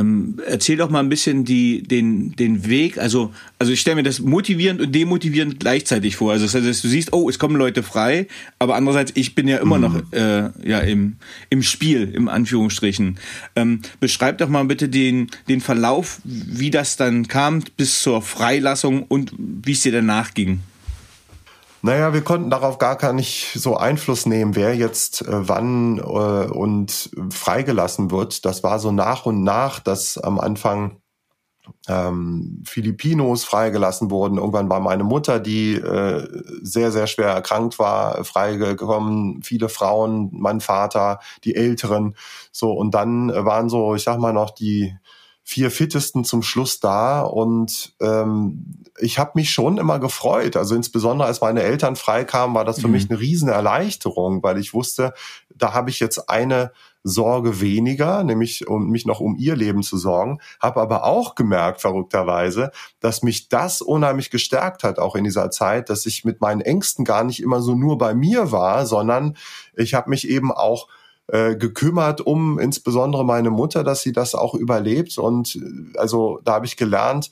Ähm, 0.00 0.38
erzähl 0.46 0.76
doch 0.76 0.90
mal 0.90 1.00
ein 1.00 1.08
bisschen 1.08 1.44
die, 1.44 1.82
den, 1.82 2.34
den 2.36 2.66
Weg. 2.66 2.98
Also, 2.98 3.32
also 3.58 3.72
ich 3.72 3.80
stelle 3.80 3.96
mir 3.96 4.02
das 4.02 4.20
motivierend 4.20 4.80
und 4.80 4.94
demotivierend 4.94 5.60
gleichzeitig 5.60 6.16
vor. 6.16 6.32
Also 6.32 6.46
das 6.46 6.54
heißt, 6.54 6.84
du 6.84 6.88
siehst, 6.88 7.12
oh, 7.12 7.28
es 7.28 7.38
kommen 7.38 7.56
Leute 7.56 7.82
frei, 7.82 8.26
aber 8.58 8.76
andererseits, 8.76 9.12
ich 9.14 9.34
bin 9.34 9.48
ja 9.48 9.58
immer 9.58 9.76
mhm. 9.78 9.82
noch 9.82 10.12
äh, 10.12 10.50
ja, 10.64 10.80
im, 10.80 11.16
im 11.50 11.62
Spiel, 11.62 12.10
im 12.14 12.28
Anführungsstrichen. 12.28 13.18
Ähm, 13.56 13.80
beschreib 14.00 14.38
doch 14.38 14.48
mal 14.48 14.64
bitte 14.64 14.88
den, 14.88 15.28
den 15.48 15.60
Verlauf, 15.60 16.20
wie 16.24 16.70
das 16.70 16.96
dann 16.96 17.28
kam 17.28 17.62
bis 17.76 18.02
zur 18.02 18.22
Freilassung 18.22 19.02
und 19.04 19.32
wie 19.36 19.72
es 19.72 19.82
dir 19.82 19.92
danach 19.92 20.34
ging. 20.34 20.60
Naja, 21.82 22.12
wir 22.12 22.22
konnten 22.22 22.50
darauf 22.50 22.76
gar 22.76 22.96
gar 22.96 23.14
nicht 23.14 23.52
so 23.54 23.76
Einfluss 23.76 24.26
nehmen, 24.26 24.54
wer 24.54 24.76
jetzt 24.76 25.22
äh, 25.22 25.48
wann 25.48 25.98
äh, 25.98 26.02
und 26.02 27.10
freigelassen 27.30 28.10
wird. 28.10 28.44
Das 28.44 28.62
war 28.62 28.78
so 28.78 28.92
nach 28.92 29.24
und 29.24 29.42
nach, 29.42 29.80
dass 29.80 30.18
am 30.18 30.38
Anfang 30.38 31.00
ähm, 31.88 32.62
Filipinos 32.66 33.44
freigelassen 33.44 34.10
wurden. 34.10 34.38
Irgendwann 34.38 34.68
war 34.68 34.80
meine 34.80 35.04
Mutter, 35.04 35.40
die 35.40 35.74
äh, 35.74 36.26
sehr, 36.62 36.92
sehr 36.92 37.06
schwer 37.06 37.28
erkrankt 37.28 37.78
war, 37.78 38.24
freigekommen. 38.24 39.42
Viele 39.42 39.68
Frauen, 39.68 40.30
mein 40.32 40.60
Vater, 40.60 41.20
die 41.44 41.54
Älteren. 41.54 42.14
So, 42.52 42.72
und 42.72 42.94
dann 42.94 43.28
waren 43.30 43.68
so, 43.68 43.94
ich 43.94 44.02
sag 44.02 44.18
mal 44.18 44.32
noch, 44.32 44.50
die 44.50 44.94
vier 45.50 45.72
Fittesten 45.72 46.22
zum 46.22 46.44
Schluss 46.44 46.78
da 46.78 47.22
und 47.22 47.92
ähm, 48.00 48.84
ich 49.00 49.18
habe 49.18 49.32
mich 49.34 49.50
schon 49.50 49.78
immer 49.78 49.98
gefreut. 49.98 50.56
Also 50.56 50.76
insbesondere 50.76 51.26
als 51.26 51.40
meine 51.40 51.64
Eltern 51.64 51.96
freikamen, 51.96 52.54
war 52.54 52.64
das 52.64 52.80
für 52.80 52.86
mhm. 52.86 52.92
mich 52.92 53.10
eine 53.10 53.18
riesen 53.18 53.48
Erleichterung, 53.48 54.44
weil 54.44 54.58
ich 54.58 54.74
wusste, 54.74 55.12
da 55.52 55.74
habe 55.74 55.90
ich 55.90 55.98
jetzt 55.98 56.30
eine 56.30 56.70
Sorge 57.02 57.60
weniger, 57.60 58.22
nämlich 58.22 58.68
um 58.68 58.90
mich 58.90 59.06
noch 59.06 59.18
um 59.18 59.34
ihr 59.38 59.56
Leben 59.56 59.82
zu 59.82 59.96
sorgen, 59.96 60.38
habe 60.60 60.80
aber 60.80 61.02
auch 61.02 61.34
gemerkt, 61.34 61.80
verrückterweise, 61.80 62.70
dass 63.00 63.24
mich 63.24 63.48
das 63.48 63.80
unheimlich 63.80 64.30
gestärkt 64.30 64.84
hat, 64.84 65.00
auch 65.00 65.16
in 65.16 65.24
dieser 65.24 65.50
Zeit, 65.50 65.90
dass 65.90 66.06
ich 66.06 66.24
mit 66.24 66.40
meinen 66.40 66.60
Ängsten 66.60 67.04
gar 67.04 67.24
nicht 67.24 67.42
immer 67.42 67.60
so 67.60 67.74
nur 67.74 67.98
bei 67.98 68.14
mir 68.14 68.52
war, 68.52 68.86
sondern 68.86 69.36
ich 69.74 69.94
habe 69.94 70.10
mich 70.10 70.28
eben 70.28 70.52
auch 70.52 70.86
äh, 71.32 71.56
gekümmert 71.56 72.20
um 72.20 72.58
insbesondere 72.58 73.24
meine 73.24 73.50
Mutter, 73.50 73.84
dass 73.84 74.02
sie 74.02 74.12
das 74.12 74.34
auch 74.34 74.54
überlebt. 74.54 75.18
Und 75.18 75.56
äh, 75.56 75.98
also 75.98 76.40
da 76.44 76.54
habe 76.54 76.66
ich 76.66 76.76
gelernt, 76.76 77.30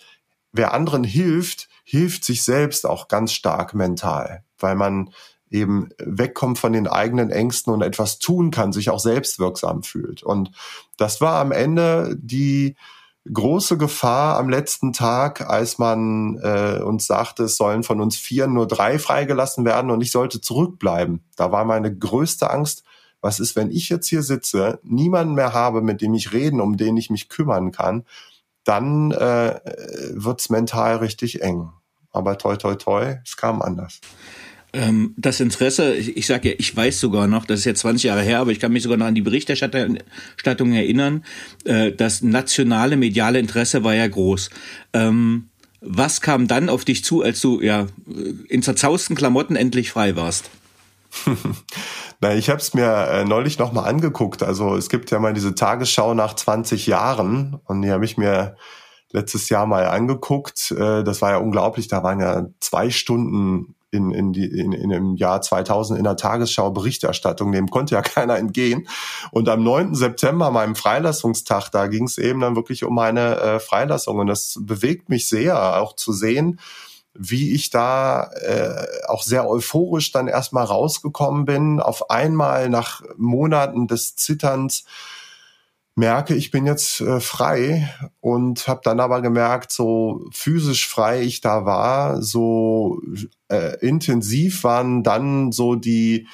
wer 0.52 0.72
anderen 0.72 1.04
hilft, 1.04 1.68
hilft 1.84 2.24
sich 2.24 2.42
selbst 2.42 2.86
auch 2.86 3.08
ganz 3.08 3.32
stark 3.32 3.74
mental, 3.74 4.44
weil 4.58 4.74
man 4.74 5.10
eben 5.50 5.88
wegkommt 5.98 6.58
von 6.58 6.72
den 6.72 6.86
eigenen 6.86 7.30
Ängsten 7.30 7.72
und 7.72 7.82
etwas 7.82 8.18
tun 8.18 8.50
kann, 8.50 8.72
sich 8.72 8.90
auch 8.90 9.00
selbstwirksam 9.00 9.82
fühlt. 9.82 10.22
Und 10.22 10.50
das 10.96 11.20
war 11.20 11.40
am 11.40 11.52
Ende 11.52 12.16
die 12.20 12.76
große 13.32 13.78
Gefahr 13.78 14.38
am 14.38 14.48
letzten 14.48 14.92
Tag, 14.92 15.40
als 15.48 15.78
man 15.78 16.38
äh, 16.42 16.80
uns 16.82 17.06
sagte, 17.06 17.44
es 17.44 17.56
sollen 17.56 17.82
von 17.82 18.00
uns 18.00 18.16
vier 18.16 18.46
nur 18.46 18.66
drei 18.66 18.98
freigelassen 18.98 19.64
werden 19.64 19.90
und 19.90 20.00
ich 20.02 20.12
sollte 20.12 20.40
zurückbleiben. 20.40 21.24
Da 21.36 21.52
war 21.52 21.64
meine 21.64 21.94
größte 21.94 22.50
Angst, 22.50 22.84
was 23.20 23.40
ist, 23.40 23.56
wenn 23.56 23.70
ich 23.70 23.88
jetzt 23.88 24.08
hier 24.08 24.22
sitze, 24.22 24.78
niemanden 24.82 25.34
mehr 25.34 25.52
habe, 25.52 25.82
mit 25.82 26.00
dem 26.00 26.14
ich 26.14 26.32
reden, 26.32 26.60
um 26.60 26.76
den 26.76 26.96
ich 26.96 27.10
mich 27.10 27.28
kümmern 27.28 27.72
kann, 27.72 28.04
dann 28.64 29.12
äh, 29.12 29.60
wird's 30.12 30.50
mental 30.50 30.96
richtig 30.96 31.42
eng. 31.42 31.70
Aber 32.10 32.38
toi, 32.38 32.56
toi, 32.56 32.74
toi, 32.74 33.16
es 33.24 33.36
kam 33.36 33.62
anders 33.62 34.00
ähm, 34.72 35.14
das 35.16 35.40
Interesse, 35.40 35.94
ich, 35.94 36.16
ich 36.16 36.26
sage 36.26 36.50
ja, 36.50 36.54
ich 36.58 36.76
weiß 36.76 37.00
sogar 37.00 37.26
noch, 37.26 37.44
das 37.46 37.60
ist 37.60 37.64
jetzt 37.64 37.80
20 37.80 38.04
Jahre 38.04 38.22
her, 38.22 38.40
aber 38.40 38.50
ich 38.50 38.60
kann 38.60 38.72
mich 38.72 38.82
sogar 38.82 38.98
noch 38.98 39.06
an 39.06 39.14
die 39.14 39.22
Berichterstattung 39.22 40.72
erinnern, 40.72 41.24
äh, 41.64 41.92
das 41.92 42.22
nationale 42.22 42.96
mediale 42.96 43.38
Interesse 43.38 43.82
war 43.84 43.94
ja 43.94 44.06
groß. 44.06 44.50
Ähm, 44.92 45.48
was 45.80 46.20
kam 46.20 46.48
dann 46.48 46.68
auf 46.68 46.84
dich 46.84 47.04
zu, 47.04 47.22
als 47.22 47.40
du 47.40 47.60
ja 47.60 47.86
in 48.48 48.62
zerzausten 48.62 49.16
Klamotten 49.16 49.56
endlich 49.56 49.90
frei 49.90 50.16
warst? 50.16 50.50
Na, 52.20 52.34
ich 52.34 52.50
habe 52.50 52.60
es 52.60 52.74
mir 52.74 53.08
äh, 53.08 53.24
neulich 53.24 53.58
nochmal 53.58 53.88
angeguckt. 53.88 54.42
Also 54.42 54.76
es 54.76 54.88
gibt 54.88 55.10
ja 55.10 55.18
mal 55.18 55.34
diese 55.34 55.54
Tagesschau 55.54 56.14
nach 56.14 56.34
20 56.34 56.86
Jahren 56.86 57.60
und 57.64 57.82
die 57.82 57.90
habe 57.90 58.04
ich 58.04 58.16
mir 58.16 58.56
letztes 59.12 59.48
Jahr 59.48 59.66
mal 59.66 59.86
angeguckt. 59.86 60.70
Äh, 60.72 61.04
das 61.04 61.22
war 61.22 61.30
ja 61.30 61.36
unglaublich. 61.38 61.88
Da 61.88 62.02
waren 62.02 62.20
ja 62.20 62.46
zwei 62.60 62.90
Stunden 62.90 63.74
in, 63.90 64.10
in, 64.10 64.32
die, 64.32 64.44
in, 64.44 64.72
in 64.72 64.90
im 64.90 65.16
Jahr 65.16 65.40
2000 65.40 65.98
in 65.98 66.04
der 66.04 66.16
Tagesschau 66.16 66.70
Berichterstattung, 66.70 67.52
dem 67.52 67.68
konnte 67.68 67.94
ja 67.94 68.02
keiner 68.02 68.36
entgehen. 68.36 68.86
Und 69.30 69.48
am 69.48 69.62
9. 69.62 69.94
September, 69.94 70.50
meinem 70.50 70.74
Freilassungstag, 70.74 71.70
da 71.70 71.86
ging 71.86 72.04
es 72.04 72.18
eben 72.18 72.40
dann 72.40 72.56
wirklich 72.56 72.84
um 72.84 72.94
meine 72.94 73.36
äh, 73.40 73.60
Freilassung. 73.60 74.18
Und 74.18 74.26
das 74.26 74.58
bewegt 74.60 75.08
mich 75.08 75.28
sehr, 75.28 75.80
auch 75.80 75.94
zu 75.96 76.12
sehen, 76.12 76.60
wie 77.18 77.52
ich 77.54 77.70
da 77.70 78.30
äh, 78.32 78.86
auch 79.08 79.22
sehr 79.22 79.48
euphorisch 79.48 80.12
dann 80.12 80.28
erstmal 80.28 80.64
rausgekommen 80.64 81.44
bin, 81.44 81.80
auf 81.80 82.10
einmal 82.10 82.68
nach 82.68 83.02
Monaten 83.16 83.88
des 83.88 84.14
Zitterns 84.16 84.84
merke, 85.96 86.34
ich 86.34 86.52
bin 86.52 86.64
jetzt 86.64 87.00
äh, 87.00 87.18
frei 87.18 87.92
und 88.20 88.68
habe 88.68 88.80
dann 88.84 89.00
aber 89.00 89.20
gemerkt, 89.20 89.72
so 89.72 90.24
physisch 90.32 90.88
frei 90.88 91.22
ich 91.22 91.40
da 91.40 91.64
war, 91.64 92.22
so 92.22 93.02
äh, 93.48 93.76
intensiv 93.84 94.62
waren 94.62 95.02
dann 95.02 95.50
so 95.50 95.74
die 95.74 96.28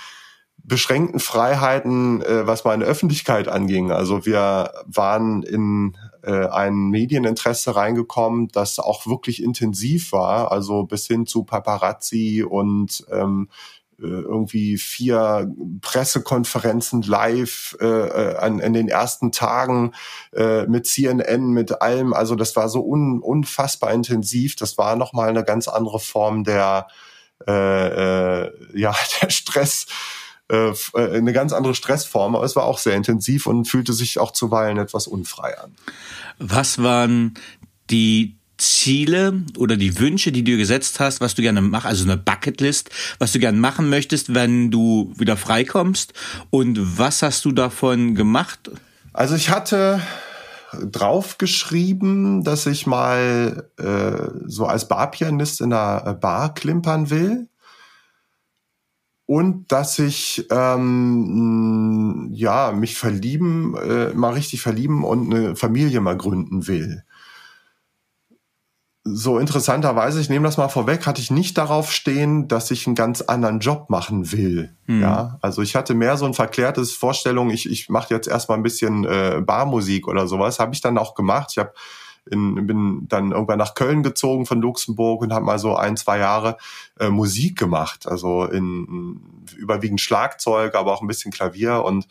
beschränkten 0.62 1.18
Freiheiten, 1.18 2.22
äh, 2.22 2.46
was 2.46 2.64
meine 2.64 2.84
Öffentlichkeit 2.84 3.48
anging. 3.48 3.90
Also 3.90 4.26
wir 4.26 4.70
waren 4.86 5.42
in 5.42 5.96
äh, 6.24 6.48
ein 6.48 6.88
Medieninteresse 6.88 7.76
reingekommen, 7.76 8.48
das 8.48 8.78
auch 8.78 9.06
wirklich 9.06 9.42
intensiv 9.42 10.12
war, 10.12 10.52
also 10.52 10.84
bis 10.84 11.06
hin 11.06 11.26
zu 11.26 11.44
Paparazzi 11.44 12.44
und 12.48 13.04
ähm, 13.10 13.48
äh, 13.98 14.06
irgendwie 14.06 14.76
vier 14.76 15.52
Pressekonferenzen 15.80 17.02
live 17.02 17.76
äh, 17.80 17.86
äh, 17.86 18.36
an, 18.36 18.58
in 18.58 18.72
den 18.72 18.88
ersten 18.88 19.30
Tagen 19.30 19.92
äh, 20.34 20.66
mit 20.66 20.86
CNN, 20.86 21.52
mit 21.52 21.80
allem. 21.80 22.12
Also 22.12 22.34
das 22.34 22.56
war 22.56 22.68
so 22.68 22.84
un, 22.84 23.20
unfassbar 23.20 23.92
intensiv. 23.92 24.56
Das 24.56 24.78
war 24.78 24.96
nochmal 24.96 25.28
eine 25.28 25.44
ganz 25.44 25.68
andere 25.68 26.00
Form 26.00 26.42
der, 26.42 26.88
äh, 27.46 28.42
äh, 28.42 28.52
ja, 28.74 28.94
der 29.22 29.30
Stress, 29.30 29.86
äh, 30.50 30.72
äh, 30.94 31.16
eine 31.16 31.32
ganz 31.32 31.52
andere 31.52 31.74
Stressform, 31.74 32.36
aber 32.36 32.44
es 32.44 32.54
war 32.54 32.64
auch 32.64 32.78
sehr 32.78 32.94
intensiv 32.94 33.46
und 33.46 33.66
fühlte 33.66 33.94
sich 33.94 34.18
auch 34.18 34.30
zuweilen 34.30 34.76
etwas 34.78 35.06
unfrei 35.06 35.58
an. 35.58 35.74
Was 36.38 36.82
waren 36.82 37.34
die 37.90 38.36
Ziele 38.58 39.42
oder 39.56 39.76
die 39.76 39.98
Wünsche, 39.98 40.32
die 40.32 40.44
du 40.44 40.52
dir 40.52 40.58
gesetzt 40.58 41.00
hast, 41.00 41.20
was 41.20 41.34
du 41.34 41.42
gerne 41.42 41.62
machst, 41.62 41.86
also 41.86 42.04
eine 42.04 42.18
Bucketlist, 42.18 42.90
was 43.18 43.32
du 43.32 43.38
gerne 43.38 43.58
machen 43.58 43.88
möchtest, 43.88 44.34
wenn 44.34 44.70
du 44.70 45.12
wieder 45.16 45.36
freikommst 45.36 46.12
und 46.50 46.98
was 46.98 47.22
hast 47.22 47.44
du 47.46 47.52
davon 47.52 48.14
gemacht? 48.14 48.70
Also 49.12 49.36
ich 49.36 49.48
hatte 49.48 50.02
draufgeschrieben, 50.72 52.44
dass 52.44 52.66
ich 52.66 52.86
mal 52.86 53.70
äh, 53.78 54.46
so 54.46 54.66
als 54.66 54.88
Barpianist 54.88 55.60
in 55.60 55.72
einer 55.72 56.14
Bar 56.14 56.52
klimpern 56.54 57.10
will 57.10 57.48
und 59.26 59.72
dass 59.72 59.98
ich 59.98 60.46
ähm, 60.50 62.28
ja 62.32 62.72
mich 62.72 62.96
verlieben, 62.96 63.76
äh, 63.76 64.12
mal 64.14 64.34
richtig 64.34 64.60
verlieben 64.60 65.04
und 65.04 65.32
eine 65.32 65.56
Familie 65.56 66.00
mal 66.00 66.16
gründen 66.16 66.66
will 66.66 67.04
so 69.04 69.38
interessanterweise, 69.38 70.18
ich 70.18 70.30
nehme 70.30 70.46
das 70.46 70.56
mal 70.56 70.70
vorweg, 70.70 71.06
hatte 71.06 71.20
ich 71.20 71.30
nicht 71.30 71.58
darauf 71.58 71.92
stehen, 71.92 72.48
dass 72.48 72.70
ich 72.70 72.86
einen 72.86 72.96
ganz 72.96 73.20
anderen 73.20 73.60
Job 73.60 73.90
machen 73.90 74.32
will. 74.32 74.74
Mhm. 74.86 75.02
Ja, 75.02 75.38
also 75.42 75.60
ich 75.60 75.76
hatte 75.76 75.94
mehr 75.94 76.16
so 76.16 76.24
ein 76.24 76.32
verklärtes 76.32 76.92
Vorstellung, 76.92 77.50
ich, 77.50 77.70
ich 77.70 77.90
mache 77.90 78.14
jetzt 78.14 78.26
erstmal 78.26 78.56
ein 78.56 78.62
bisschen 78.62 79.04
äh, 79.04 79.42
Barmusik 79.44 80.08
oder 80.08 80.26
sowas. 80.26 80.58
Habe 80.58 80.74
ich 80.74 80.80
dann 80.80 80.96
auch 80.96 81.14
gemacht. 81.14 81.48
Ich 81.50 81.58
habe 81.58 81.74
in, 82.30 82.66
bin 82.66 83.06
dann 83.08 83.32
irgendwann 83.32 83.58
nach 83.58 83.74
Köln 83.74 84.02
gezogen 84.02 84.46
von 84.46 84.60
Luxemburg 84.60 85.22
und 85.22 85.32
habe 85.32 85.44
mal 85.44 85.58
so 85.58 85.76
ein, 85.76 85.96
zwei 85.96 86.18
Jahre 86.18 86.56
äh, 86.98 87.08
Musik 87.08 87.58
gemacht. 87.58 88.06
Also 88.06 88.44
in, 88.44 88.86
in 88.86 89.56
überwiegend 89.56 90.00
Schlagzeug, 90.00 90.74
aber 90.74 90.92
auch 90.92 91.02
ein 91.02 91.08
bisschen 91.08 91.32
Klavier 91.32 91.82
und 91.84 92.06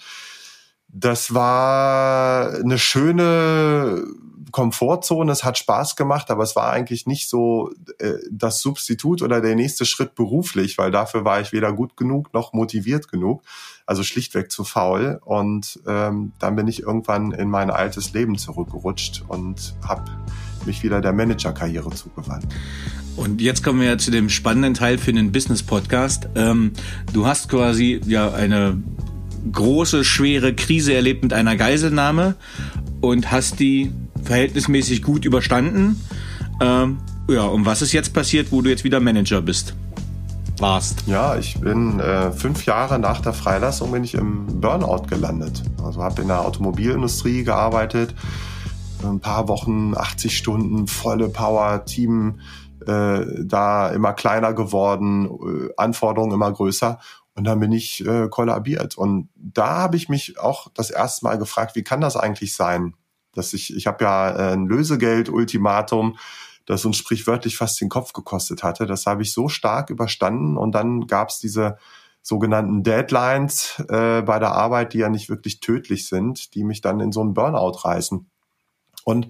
das 0.88 1.34
war 1.34 2.54
eine 2.54 2.78
schöne 2.78 4.06
Komfortzone, 4.54 5.32
es 5.32 5.44
hat 5.44 5.58
Spaß 5.58 5.96
gemacht, 5.96 6.30
aber 6.30 6.44
es 6.44 6.56
war 6.56 6.72
eigentlich 6.72 7.08
nicht 7.08 7.28
so 7.28 7.72
äh, 7.98 8.14
das 8.32 8.62
Substitut 8.62 9.24
oder 9.24 9.42
der 9.42 9.56
nächste 9.56 9.84
Schritt 9.84 10.14
beruflich, 10.14 10.78
weil 10.78 10.92
dafür 10.92 11.26
war 11.26 11.42
ich 11.42 11.52
weder 11.52 11.74
gut 11.74 11.98
genug 11.98 12.32
noch 12.36 12.54
motiviert 12.54 13.10
genug, 13.10 13.42
also 13.88 14.04
schlichtweg 14.04 14.52
zu 14.52 14.64
faul. 14.64 15.20
Und 15.26 15.80
ähm, 15.88 16.34
dann 16.38 16.56
bin 16.56 16.68
ich 16.68 16.84
irgendwann 16.84 17.32
in 17.32 17.50
mein 17.50 17.72
altes 17.72 18.14
Leben 18.14 18.38
zurückgerutscht 18.38 19.24
und 19.28 19.74
habe 19.88 20.06
mich 20.68 20.84
wieder 20.84 21.02
der 21.02 21.14
Managerkarriere 21.14 21.90
zugewandt. 21.90 22.46
Und 23.16 23.42
jetzt 23.42 23.64
kommen 23.64 23.82
wir 23.82 23.98
zu 23.98 24.12
dem 24.12 24.30
spannenden 24.30 24.76
Teil 24.76 25.00
für 25.00 25.14
den 25.14 25.32
Business 25.32 25.64
Podcast. 25.64 26.30
Ähm, 26.36 26.74
du 27.12 27.26
hast 27.26 27.50
quasi 27.50 28.00
ja 28.06 28.32
eine 28.32 28.82
große, 29.52 30.04
schwere 30.04 30.54
Krise 30.54 30.94
erlebt 30.94 31.24
mit 31.24 31.34
einer 31.34 31.56
Geiselnahme 31.56 32.36
und 33.02 33.32
hast 33.32 33.60
die 33.60 33.92
verhältnismäßig 34.24 35.02
gut 35.04 35.26
überstanden. 35.26 36.02
Ähm, 36.62 37.00
ja, 37.30 37.44
und 37.44 37.66
was 37.66 37.82
ist 37.82 37.94
jetzt 37.94 38.14
passiert, 38.14 38.52
wo 38.52 38.62
du 38.62 38.70
jetzt 38.70 38.84
wieder 38.84 39.00
Manager 39.00 39.42
bist? 39.42 39.76
Warst. 40.60 41.04
Ja, 41.08 41.36
ich 41.36 41.60
bin 41.60 42.00
äh, 42.00 42.32
fünf 42.32 42.66
Jahre 42.66 43.00
nach 43.00 43.22
der 43.22 43.34
Freilassung 43.34 43.92
bin 43.92 44.04
ich 44.04 44.14
im 44.14 44.62
Burnout 44.62 45.08
gelandet. 45.08 45.64
Also 45.84 46.04
habe 46.04 46.22
in 46.22 46.28
der 46.28 46.42
Automobilindustrie 46.42 47.44
gearbeitet, 47.44 48.14
ein 49.04 49.20
paar 49.20 49.48
Wochen, 49.48 49.94
80 49.96 50.38
Stunden, 50.38 50.88
volle 50.88 51.30
Power, 51.30 51.86
Team 51.86 52.40
äh, 52.86 53.22
da 53.44 53.90
immer 53.90 54.14
kleiner 54.14 54.54
geworden, 54.54 55.26
äh, 55.26 55.70
Anforderungen 55.76 56.34
immer 56.34 56.52
größer 56.52 57.00
und 57.36 57.46
dann 57.46 57.60
bin 57.60 57.72
ich 57.72 58.06
äh, 58.06 58.28
kollabiert. 58.30 58.98
Und 58.98 59.30
da 59.36 59.78
habe 59.80 59.98
ich 59.98 60.08
mich 60.10 60.40
auch 60.40 60.68
das 60.74 60.92
erste 60.92 61.26
Mal 61.26 61.38
gefragt, 61.38 61.76
wie 61.76 61.84
kann 61.84 62.02
das 62.02 62.16
eigentlich 62.16 62.56
sein? 62.56 62.94
Dass 63.34 63.54
ich, 63.54 63.76
ich 63.76 63.88
habe 63.88 64.04
ja 64.04 64.30
äh, 64.30 64.54
ein 64.54 64.66
Lösegeld-Ultimatum, 64.68 66.18
das 66.66 66.86
uns 66.86 66.98
sprichwörtlich 66.98 67.58
fast 67.58 67.82
den 67.82 67.90
Kopf 67.90 68.14
gekostet 68.14 68.64
hatte. 68.64 68.86
Das 68.86 69.06
habe 69.06 69.22
ich 69.22 69.34
so 69.34 69.50
stark 69.50 69.90
überstanden. 69.90 70.58
Und 70.58 70.74
dann 70.74 71.08
gab 71.08 71.30
es 71.30 71.40
diese 71.40 71.78
sogenannten 72.22 72.84
Deadlines 72.84 73.84
äh, 73.90 74.22
bei 74.22 74.40
der 74.40 74.54
Arbeit, 74.54 74.94
die 74.94 75.00
ja 75.00 75.10
nicht 75.10 75.30
wirklich 75.30 75.60
tödlich 75.60 76.08
sind, 76.08 76.56
die 76.56 76.64
mich 76.64 76.80
dann 76.80 77.02
in 77.02 77.12
so 77.12 77.20
einen 77.20 77.34
Burnout 77.34 77.80
reißen. 77.84 78.26
Und 79.04 79.28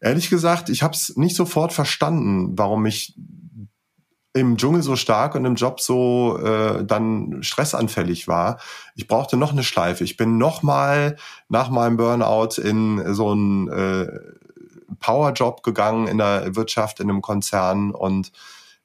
ehrlich 0.00 0.28
gesagt, 0.28 0.68
ich 0.68 0.82
habe 0.82 0.94
es 0.94 1.16
nicht 1.16 1.36
sofort 1.36 1.72
verstanden, 1.72 2.58
warum 2.58 2.84
ich 2.86 3.14
im 4.34 4.56
Dschungel 4.56 4.82
so 4.82 4.96
stark 4.96 5.34
und 5.34 5.44
im 5.44 5.56
Job 5.56 5.80
so 5.80 6.38
äh, 6.38 6.84
dann 6.84 7.42
stressanfällig 7.42 8.28
war. 8.28 8.58
Ich 8.94 9.06
brauchte 9.06 9.36
noch 9.36 9.52
eine 9.52 9.62
Schleife. 9.62 10.04
Ich 10.04 10.16
bin 10.16 10.38
noch 10.38 10.62
mal 10.62 11.16
nach 11.48 11.68
meinem 11.68 11.98
Burnout 11.98 12.60
in 12.60 13.14
so 13.14 13.32
einen 13.32 13.68
äh, 13.68 14.06
Powerjob 15.00 15.62
gegangen 15.62 16.06
in 16.06 16.18
der 16.18 16.56
Wirtschaft, 16.56 17.00
in 17.00 17.10
einem 17.10 17.20
Konzern 17.20 17.90
und 17.90 18.32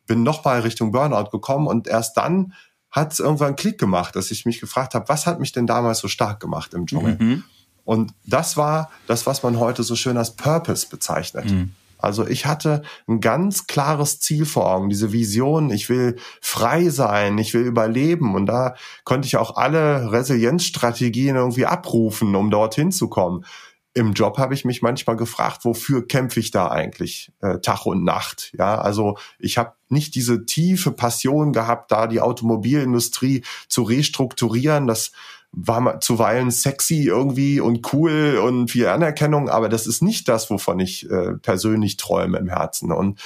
bin 0.05 0.23
noch 0.23 0.43
mal 0.43 0.59
Richtung 0.61 0.91
Burnout 0.91 1.29
gekommen 1.29 1.67
und 1.67 1.87
erst 1.87 2.17
dann 2.17 2.53
hat 2.89 3.13
es 3.13 3.19
irgendwann 3.19 3.47
einen 3.47 3.55
Klick 3.55 3.77
gemacht, 3.77 4.15
dass 4.15 4.31
ich 4.31 4.45
mich 4.45 4.59
gefragt 4.59 4.95
habe, 4.95 5.07
was 5.09 5.27
hat 5.27 5.39
mich 5.39 5.51
denn 5.51 5.67
damals 5.67 5.99
so 5.99 6.07
stark 6.07 6.39
gemacht 6.39 6.73
im 6.73 6.87
Dschungel? 6.87 7.17
Mhm. 7.19 7.43
Und 7.83 8.13
das 8.25 8.57
war 8.57 8.89
das, 9.07 9.27
was 9.27 9.43
man 9.43 9.59
heute 9.59 9.83
so 9.83 9.95
schön 9.95 10.17
als 10.17 10.35
Purpose 10.35 10.87
bezeichnet. 10.89 11.45
Mhm. 11.45 11.71
Also 11.97 12.27
ich 12.27 12.45
hatte 12.45 12.83
ein 13.07 13.19
ganz 13.19 13.67
klares 13.67 14.19
Ziel 14.19 14.45
vor 14.45 14.71
Augen, 14.71 14.89
diese 14.89 15.11
Vision, 15.11 15.69
ich 15.69 15.89
will 15.89 16.17
frei 16.41 16.89
sein, 16.89 17.37
ich 17.37 17.53
will 17.53 17.63
überleben 17.63 18.35
und 18.35 18.45
da 18.45 18.75
konnte 19.03 19.27
ich 19.27 19.37
auch 19.37 19.55
alle 19.55 20.11
Resilienzstrategien 20.11 21.35
irgendwie 21.35 21.65
abrufen, 21.65 22.35
um 22.35 22.51
dorthin 22.51 22.91
zu 22.91 23.07
kommen. 23.09 23.45
Im 23.93 24.13
Job 24.13 24.37
habe 24.37 24.53
ich 24.53 24.63
mich 24.63 24.83
manchmal 24.83 25.15
gefragt, 25.15 25.65
wofür 25.65 26.07
kämpfe 26.07 26.39
ich 26.39 26.51
da 26.51 26.67
eigentlich 26.67 27.31
äh, 27.41 27.57
Tag 27.61 27.87
und 27.87 28.03
Nacht? 28.03 28.53
Ja, 28.55 28.79
also 28.79 29.17
ich 29.39 29.57
habe 29.57 29.73
nicht 29.89 30.13
diese 30.13 30.45
tiefe 30.45 30.91
Passion 30.91 31.51
gehabt, 31.51 31.91
da 31.91 32.05
die 32.05 32.21
Automobilindustrie 32.21 33.43
zu 33.67 33.81
restrukturieren. 33.81 34.85
Das 34.85 35.13
war 35.51 35.99
zuweilen 36.01 36.51
sexy 36.51 37.03
irgendwie 37.03 37.59
und 37.59 37.93
cool 37.93 38.39
und 38.43 38.69
viel 38.69 38.87
Anerkennung, 38.87 39.49
aber 39.49 39.69
das 39.69 39.87
ist 39.87 40.01
nicht 40.01 40.27
das, 40.27 40.49
wovon 40.49 40.79
ich 40.79 41.09
äh, 41.09 41.33
persönlich 41.33 41.97
träume 41.97 42.37
im 42.37 42.47
Herzen. 42.47 42.91
Und 42.91 43.19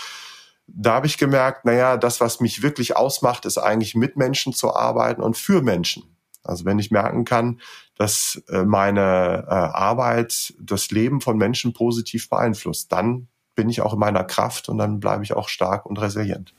da 0.67 0.93
habe 0.93 1.07
ich 1.07 1.17
gemerkt, 1.17 1.65
naja, 1.65 1.97
das, 1.97 2.21
was 2.21 2.39
mich 2.39 2.61
wirklich 2.61 2.95
ausmacht, 2.95 3.45
ist 3.45 3.57
eigentlich 3.57 3.95
mit 3.95 4.15
Menschen 4.15 4.53
zu 4.53 4.73
arbeiten 4.73 5.21
und 5.21 5.37
für 5.37 5.61
Menschen. 5.61 6.03
Also 6.43 6.65
wenn 6.65 6.79
ich 6.79 6.91
merken 6.91 7.25
kann, 7.25 7.59
dass 7.97 8.41
äh, 8.49 8.63
meine 8.63 9.45
äh, 9.47 9.51
Arbeit 9.51 10.53
das 10.59 10.89
Leben 10.91 11.21
von 11.21 11.37
Menschen 11.37 11.73
positiv 11.73 12.29
beeinflusst, 12.29 12.91
dann 12.91 13.27
bin 13.55 13.69
ich 13.69 13.81
auch 13.81 13.93
in 13.93 13.99
meiner 13.99 14.23
Kraft 14.23 14.69
und 14.69 14.77
dann 14.77 14.99
bleibe 14.99 15.23
ich 15.23 15.33
auch 15.33 15.49
stark 15.49 15.85
und 15.85 15.99
resilient. 15.99 16.53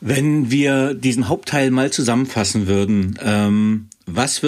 Wenn 0.00 0.50
wir 0.50 0.94
diesen 0.94 1.28
Hauptteil 1.28 1.70
mal 1.70 1.90
zusammenfassen 1.90 2.66
würden, 2.66 3.18
ähm, 3.22 3.90
was, 4.14 4.42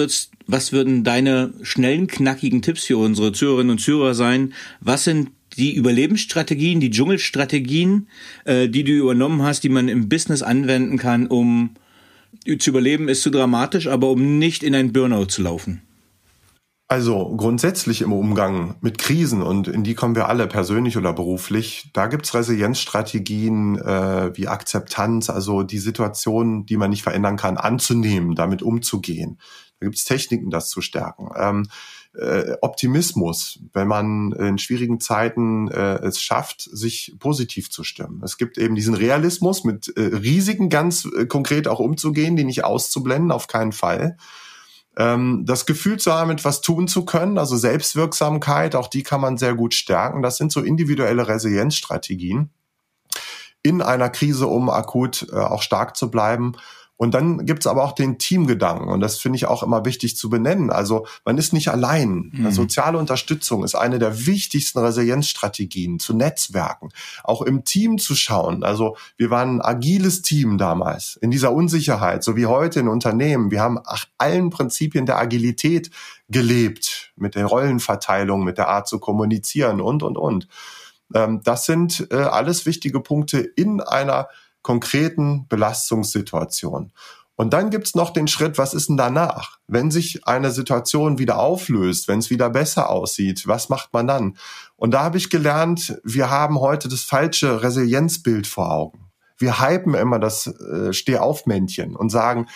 was 0.47 0.71
würden 0.71 1.03
deine 1.03 1.53
schnellen, 1.61 2.07
knackigen 2.07 2.61
Tipps 2.61 2.85
für 2.85 2.97
unsere 2.97 3.31
Zuhörerinnen 3.31 3.71
und 3.71 3.79
Zuhörer 3.79 4.15
sein? 4.15 4.53
Was 4.79 5.03
sind 5.03 5.29
die 5.57 5.75
Überlebensstrategien, 5.75 6.79
die 6.79 6.91
Dschungelstrategien, 6.91 8.07
äh, 8.45 8.69
die 8.69 8.83
du 8.83 8.93
übernommen 8.93 9.41
hast, 9.41 9.63
die 9.63 9.69
man 9.69 9.87
im 9.87 10.09
Business 10.09 10.41
anwenden 10.41 10.97
kann, 10.97 11.27
um 11.27 11.71
zu 12.57 12.69
überleben, 12.69 13.09
ist 13.09 13.21
zu 13.21 13.29
dramatisch, 13.29 13.87
aber 13.87 14.09
um 14.09 14.39
nicht 14.39 14.63
in 14.63 14.73
ein 14.73 14.93
Burnout 14.93 15.25
zu 15.25 15.43
laufen? 15.43 15.81
Also 16.91 17.33
grundsätzlich 17.37 18.01
im 18.01 18.11
Umgang 18.11 18.75
mit 18.81 18.97
Krisen 18.97 19.41
und 19.41 19.69
in 19.69 19.85
die 19.85 19.95
kommen 19.95 20.13
wir 20.13 20.27
alle 20.27 20.45
persönlich 20.45 20.97
oder 20.97 21.13
beruflich, 21.13 21.89
da 21.93 22.07
gibt's 22.07 22.33
Resilienzstrategien 22.33 23.77
äh, 23.77 24.35
wie 24.35 24.49
Akzeptanz, 24.49 25.29
also 25.29 25.63
die 25.63 25.77
Situation, 25.77 26.65
die 26.65 26.75
man 26.75 26.89
nicht 26.89 27.03
verändern 27.03 27.37
kann, 27.37 27.55
anzunehmen, 27.55 28.35
damit 28.35 28.61
umzugehen. 28.61 29.39
Da 29.79 29.85
gibt's 29.85 30.03
Techniken, 30.03 30.49
das 30.49 30.67
zu 30.67 30.81
stärken. 30.81 31.29
Ähm, 31.33 31.69
äh, 32.13 32.57
Optimismus, 32.59 33.61
wenn 33.71 33.87
man 33.87 34.33
in 34.33 34.57
schwierigen 34.57 34.99
Zeiten 34.99 35.69
äh, 35.69 35.99
es 35.99 36.21
schafft, 36.21 36.59
sich 36.59 37.15
positiv 37.19 37.71
zu 37.71 37.85
stimmen. 37.85 38.21
Es 38.21 38.37
gibt 38.37 38.57
eben 38.57 38.75
diesen 38.75 38.95
Realismus, 38.95 39.63
mit 39.63 39.95
äh, 39.95 40.01
Risiken 40.01 40.67
ganz 40.67 41.05
äh, 41.05 41.25
konkret 41.25 41.69
auch 41.69 41.79
umzugehen, 41.79 42.35
die 42.35 42.43
nicht 42.43 42.65
auszublenden, 42.65 43.31
auf 43.31 43.47
keinen 43.47 43.71
Fall. 43.71 44.17
Ähm, 44.97 45.45
das 45.45 45.65
Gefühl 45.65 45.97
zu 45.97 46.13
haben, 46.13 46.31
etwas 46.31 46.61
tun 46.61 46.87
zu 46.87 47.05
können, 47.05 47.37
also 47.37 47.55
Selbstwirksamkeit, 47.55 48.75
auch 48.75 48.87
die 48.87 49.03
kann 49.03 49.21
man 49.21 49.37
sehr 49.37 49.55
gut 49.55 49.73
stärken. 49.73 50.21
Das 50.21 50.37
sind 50.37 50.51
so 50.51 50.61
individuelle 50.61 51.27
Resilienzstrategien 51.27 52.49
in 53.63 53.81
einer 53.81 54.09
Krise, 54.09 54.47
um 54.47 54.69
akut 54.69 55.27
äh, 55.31 55.35
auch 55.35 55.61
stark 55.61 55.95
zu 55.95 56.09
bleiben. 56.11 56.53
Und 57.01 57.15
dann 57.15 57.47
gibt's 57.47 57.65
aber 57.65 57.83
auch 57.83 57.93
den 57.93 58.19
Teamgedanken 58.19 58.87
und 58.89 58.99
das 58.99 59.17
finde 59.17 59.35
ich 59.35 59.47
auch 59.47 59.63
immer 59.63 59.85
wichtig 59.85 60.15
zu 60.15 60.29
benennen. 60.29 60.69
Also 60.69 61.07
man 61.25 61.39
ist 61.39 61.51
nicht 61.51 61.69
allein. 61.69 62.29
Mhm. 62.31 62.51
Soziale 62.51 62.99
Unterstützung 62.99 63.63
ist 63.63 63.73
eine 63.73 63.97
der 63.97 64.27
wichtigsten 64.27 64.77
Resilienzstrategien 64.77 65.97
zu 65.97 66.13
Netzwerken, 66.13 66.89
auch 67.23 67.41
im 67.41 67.63
Team 67.63 67.97
zu 67.97 68.13
schauen. 68.13 68.63
Also 68.63 68.97
wir 69.17 69.31
waren 69.31 69.55
ein 69.55 69.61
agiles 69.61 70.21
Team 70.21 70.59
damals 70.59 71.15
in 71.15 71.31
dieser 71.31 71.53
Unsicherheit, 71.53 72.23
so 72.23 72.35
wie 72.35 72.45
heute 72.45 72.81
in 72.81 72.87
Unternehmen. 72.87 73.49
Wir 73.49 73.61
haben 73.61 73.79
allen 74.19 74.51
Prinzipien 74.51 75.07
der 75.07 75.17
Agilität 75.17 75.89
gelebt 76.29 77.13
mit 77.15 77.33
der 77.33 77.47
Rollenverteilung, 77.47 78.43
mit 78.43 78.59
der 78.59 78.67
Art 78.67 78.87
zu 78.87 78.99
kommunizieren 78.99 79.81
und, 79.81 80.03
und, 80.03 80.19
und. 80.19 80.47
Ähm, 81.15 81.41
das 81.43 81.65
sind 81.65 82.07
äh, 82.11 82.17
alles 82.17 82.67
wichtige 82.67 82.99
Punkte 82.99 83.39
in 83.39 83.81
einer 83.81 84.27
konkreten 84.61 85.47
Belastungssituation. 85.47 86.91
Und 87.35 87.53
dann 87.53 87.71
gibt's 87.71 87.95
noch 87.95 88.11
den 88.11 88.27
Schritt, 88.27 88.59
was 88.59 88.75
ist 88.75 88.89
denn 88.89 88.97
danach? 88.97 89.57
Wenn 89.67 89.89
sich 89.89 90.27
eine 90.27 90.51
Situation 90.51 91.17
wieder 91.17 91.39
auflöst, 91.39 92.07
wenn 92.07 92.19
es 92.19 92.29
wieder 92.29 92.51
besser 92.51 92.89
aussieht, 92.89 93.47
was 93.47 93.67
macht 93.67 93.93
man 93.93 94.05
dann? 94.05 94.37
Und 94.75 94.91
da 94.91 95.01
habe 95.01 95.17
ich 95.17 95.31
gelernt, 95.31 95.99
wir 96.03 96.29
haben 96.29 96.59
heute 96.59 96.87
das 96.87 97.01
falsche 97.01 97.63
Resilienzbild 97.63 98.45
vor 98.45 98.71
Augen. 98.71 99.07
Wir 99.39 99.59
hypen 99.59 99.95
immer 99.95 100.19
das 100.19 100.45
äh, 100.45 100.93
Steh-auf-Männchen 100.93 101.95
und 101.95 102.11
sagen, 102.11 102.47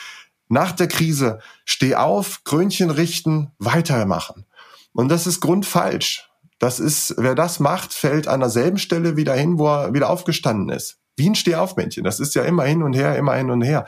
nach 0.49 0.71
der 0.71 0.87
Krise 0.87 1.39
steh 1.65 1.95
auf, 1.95 2.43
Krönchen 2.43 2.91
richten, 2.91 3.51
weitermachen. 3.57 4.45
Und 4.93 5.09
das 5.09 5.25
ist 5.25 5.41
grundfalsch. 5.41 6.29
Das 6.59 6.79
ist, 6.79 7.15
wer 7.17 7.33
das 7.35 7.59
macht, 7.59 7.93
fällt 7.93 8.27
an 8.27 8.39
derselben 8.39 8.77
Stelle 8.77 9.17
wieder 9.17 9.33
hin, 9.33 9.57
wo 9.57 9.67
er 9.67 9.93
wieder 9.93 10.09
aufgestanden 10.09 10.69
ist. 10.69 10.99
Wie 11.15 11.29
ein 11.29 11.35
Stehaufmännchen. 11.35 12.03
Das 12.03 12.19
ist 12.19 12.35
ja 12.35 12.43
immer 12.43 12.63
hin 12.63 12.83
und 12.83 12.93
her, 12.93 13.15
immer 13.15 13.35
hin 13.35 13.49
und 13.49 13.61
her. 13.61 13.85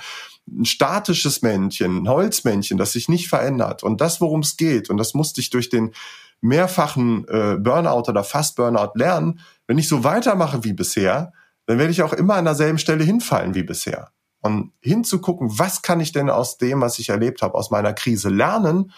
Ein 0.49 0.65
statisches 0.65 1.41
Männchen, 1.41 2.03
ein 2.03 2.09
Holzmännchen, 2.09 2.77
das 2.77 2.93
sich 2.93 3.09
nicht 3.09 3.27
verändert. 3.27 3.83
Und 3.83 3.99
das, 3.99 4.21
worum 4.21 4.41
es 4.41 4.55
geht, 4.55 4.89
und 4.89 4.97
das 4.97 5.13
musste 5.13 5.41
ich 5.41 5.49
durch 5.49 5.69
den 5.69 5.91
mehrfachen 6.39 7.27
äh, 7.27 7.57
Burnout 7.59 8.09
oder 8.09 8.23
fast 8.23 8.55
Burnout 8.55 8.91
lernen, 8.95 9.39
wenn 9.65 9.77
ich 9.77 9.87
so 9.87 10.03
weitermache 10.03 10.63
wie 10.63 10.73
bisher, 10.73 11.33
dann 11.65 11.79
werde 11.79 11.91
ich 11.91 12.01
auch 12.01 12.13
immer 12.13 12.35
an 12.35 12.45
derselben 12.45 12.77
Stelle 12.77 13.03
hinfallen 13.03 13.55
wie 13.55 13.63
bisher. 13.63 14.11
Und 14.41 14.71
hinzugucken, 14.81 15.59
was 15.59 15.81
kann 15.81 15.99
ich 15.99 16.11
denn 16.11 16.29
aus 16.29 16.57
dem, 16.57 16.79
was 16.79 16.99
ich 16.99 17.09
erlebt 17.09 17.41
habe, 17.41 17.55
aus 17.55 17.71
meiner 17.71 17.93
Krise 17.93 18.29
lernen 18.29 18.91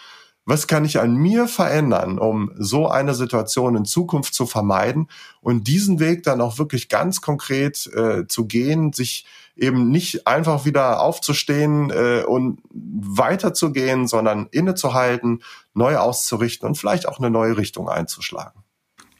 was 0.46 0.66
kann 0.66 0.84
ich 0.84 0.98
an 0.98 1.14
mir 1.14 1.46
verändern, 1.46 2.18
um 2.18 2.50
so 2.56 2.88
eine 2.88 3.14
Situation 3.14 3.76
in 3.76 3.84
Zukunft 3.84 4.34
zu 4.34 4.46
vermeiden 4.46 5.08
und 5.40 5.68
diesen 5.68 6.00
Weg 6.00 6.22
dann 6.22 6.40
auch 6.40 6.58
wirklich 6.58 6.88
ganz 6.88 7.20
konkret 7.20 7.86
äh, 7.94 8.26
zu 8.26 8.46
gehen, 8.46 8.92
sich 8.92 9.26
eben 9.56 9.90
nicht 9.90 10.26
einfach 10.26 10.64
wieder 10.64 11.00
aufzustehen 11.00 11.90
äh, 11.90 12.24
und 12.26 12.60
weiterzugehen, 12.72 14.08
sondern 14.08 14.48
innezuhalten, 14.50 15.42
neu 15.74 15.96
auszurichten 15.98 16.66
und 16.66 16.76
vielleicht 16.76 17.06
auch 17.06 17.18
eine 17.18 17.30
neue 17.30 17.56
Richtung 17.56 17.88
einzuschlagen. 17.88 18.59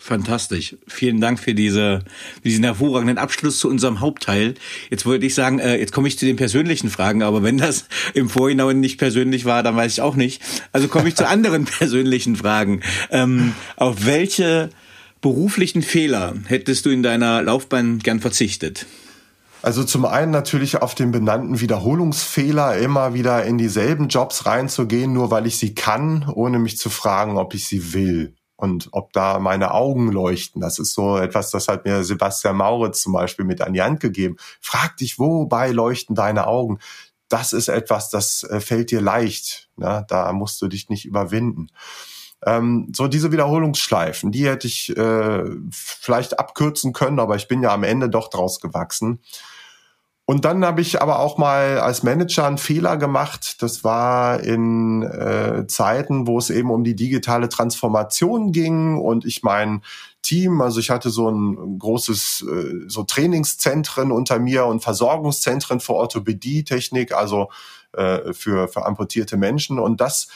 Fantastisch. 0.02 0.76
Vielen 0.88 1.20
Dank 1.20 1.38
für 1.38 1.52
diese, 1.52 2.00
für 2.42 2.48
diesen 2.48 2.64
hervorragenden 2.64 3.18
Abschluss 3.18 3.58
zu 3.58 3.68
unserem 3.68 4.00
Hauptteil. 4.00 4.54
Jetzt 4.88 5.04
würde 5.04 5.26
ich 5.26 5.34
sagen, 5.34 5.58
äh, 5.58 5.76
jetzt 5.76 5.92
komme 5.92 6.08
ich 6.08 6.18
zu 6.18 6.24
den 6.24 6.36
persönlichen 6.36 6.88
Fragen, 6.88 7.22
aber 7.22 7.42
wenn 7.42 7.58
das 7.58 7.84
im 8.14 8.30
Vorhinein 8.30 8.80
nicht 8.80 8.96
persönlich 8.96 9.44
war, 9.44 9.62
dann 9.62 9.76
weiß 9.76 9.92
ich 9.92 10.00
auch 10.00 10.16
nicht. 10.16 10.40
Also 10.72 10.88
komme 10.88 11.10
ich 11.10 11.16
zu 11.16 11.28
anderen 11.28 11.66
persönlichen 11.66 12.36
Fragen. 12.36 12.80
Ähm, 13.10 13.52
auf 13.76 14.06
welche 14.06 14.70
beruflichen 15.20 15.82
Fehler 15.82 16.34
hättest 16.46 16.86
du 16.86 16.90
in 16.90 17.02
deiner 17.02 17.42
Laufbahn 17.42 17.98
gern 17.98 18.20
verzichtet? 18.20 18.86
Also 19.60 19.84
zum 19.84 20.06
einen 20.06 20.32
natürlich 20.32 20.80
auf 20.80 20.94
den 20.94 21.12
benannten 21.12 21.60
Wiederholungsfehler, 21.60 22.78
immer 22.78 23.12
wieder 23.12 23.44
in 23.44 23.58
dieselben 23.58 24.08
Jobs 24.08 24.46
reinzugehen, 24.46 25.12
nur 25.12 25.30
weil 25.30 25.46
ich 25.46 25.58
sie 25.58 25.74
kann, 25.74 26.26
ohne 26.26 26.58
mich 26.58 26.78
zu 26.78 26.88
fragen, 26.88 27.36
ob 27.36 27.52
ich 27.52 27.66
sie 27.66 27.92
will 27.92 28.32
und 28.60 28.88
ob 28.92 29.12
da 29.12 29.38
meine 29.38 29.72
Augen 29.72 30.12
leuchten. 30.12 30.60
Das 30.60 30.78
ist 30.78 30.92
so 30.92 31.16
etwas, 31.16 31.50
das 31.50 31.68
hat 31.68 31.84
mir 31.84 32.04
Sebastian 32.04 32.56
Mauritz 32.56 33.02
zum 33.02 33.12
Beispiel 33.12 33.44
mit 33.44 33.62
an 33.62 33.72
die 33.72 33.82
Hand 33.82 34.00
gegeben. 34.00 34.36
Frag 34.60 34.96
dich, 34.98 35.18
wobei 35.18 35.70
leuchten 35.70 36.14
deine 36.14 36.46
Augen? 36.46 36.78
Das 37.28 37.52
ist 37.52 37.68
etwas, 37.68 38.10
das 38.10 38.42
äh, 38.44 38.60
fällt 38.60 38.90
dir 38.90 39.00
leicht. 39.00 39.70
Ne? 39.76 40.04
Da 40.08 40.32
musst 40.32 40.60
du 40.60 40.68
dich 40.68 40.88
nicht 40.88 41.06
überwinden. 41.06 41.68
Ähm, 42.44 42.92
so 42.94 43.08
diese 43.08 43.32
Wiederholungsschleifen, 43.32 44.32
die 44.32 44.46
hätte 44.46 44.66
ich 44.66 44.96
äh, 44.96 45.44
vielleicht 45.70 46.38
abkürzen 46.38 46.92
können, 46.92 47.18
aber 47.18 47.36
ich 47.36 47.48
bin 47.48 47.62
ja 47.62 47.72
am 47.72 47.84
Ende 47.84 48.08
doch 48.10 48.28
draus 48.28 48.60
gewachsen. 48.60 49.20
Und 50.30 50.44
dann 50.44 50.64
habe 50.64 50.80
ich 50.80 51.02
aber 51.02 51.18
auch 51.18 51.38
mal 51.38 51.80
als 51.80 52.04
Manager 52.04 52.46
einen 52.46 52.56
Fehler 52.56 52.96
gemacht. 52.96 53.60
Das 53.64 53.82
war 53.82 54.38
in 54.38 55.02
äh, 55.02 55.66
Zeiten, 55.66 56.28
wo 56.28 56.38
es 56.38 56.50
eben 56.50 56.70
um 56.70 56.84
die 56.84 56.94
digitale 56.94 57.48
Transformation 57.48 58.52
ging 58.52 58.96
und 58.96 59.24
ich 59.24 59.42
mein 59.42 59.82
Team, 60.22 60.60
also 60.60 60.78
ich 60.78 60.90
hatte 60.90 61.10
so 61.10 61.28
ein 61.28 61.80
großes 61.80 62.46
äh, 62.48 62.84
so 62.86 63.02
Trainingszentren 63.02 64.12
unter 64.12 64.38
mir 64.38 64.66
und 64.66 64.84
Versorgungszentren 64.84 65.80
für 65.80 65.94
Orthopädie-Technik, 65.94 67.12
also 67.12 67.50
äh, 67.92 68.32
für, 68.32 68.68
für 68.68 68.86
amputierte 68.86 69.36
Menschen 69.36 69.80
und 69.80 70.00
das 70.00 70.28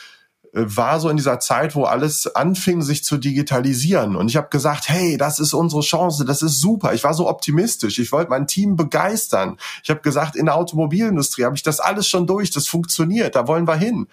war 0.54 1.00
so 1.00 1.08
in 1.08 1.16
dieser 1.16 1.40
Zeit, 1.40 1.74
wo 1.74 1.84
alles 1.84 2.32
anfing, 2.34 2.80
sich 2.80 3.02
zu 3.04 3.16
digitalisieren. 3.16 4.14
Und 4.14 4.28
ich 4.28 4.36
habe 4.36 4.48
gesagt, 4.50 4.88
hey, 4.88 5.16
das 5.16 5.40
ist 5.40 5.52
unsere 5.52 5.82
Chance, 5.82 6.24
das 6.24 6.42
ist 6.42 6.60
super. 6.60 6.94
Ich 6.94 7.02
war 7.02 7.12
so 7.12 7.28
optimistisch, 7.28 7.98
ich 7.98 8.12
wollte 8.12 8.30
mein 8.30 8.46
Team 8.46 8.76
begeistern. 8.76 9.58
Ich 9.82 9.90
habe 9.90 10.00
gesagt, 10.00 10.36
in 10.36 10.46
der 10.46 10.54
Automobilindustrie 10.54 11.44
habe 11.44 11.56
ich 11.56 11.64
das 11.64 11.80
alles 11.80 12.08
schon 12.08 12.28
durch, 12.28 12.50
das 12.50 12.68
funktioniert, 12.68 13.34
da 13.34 13.48
wollen 13.48 13.66
wir 13.66 13.74
hin. 13.74 14.06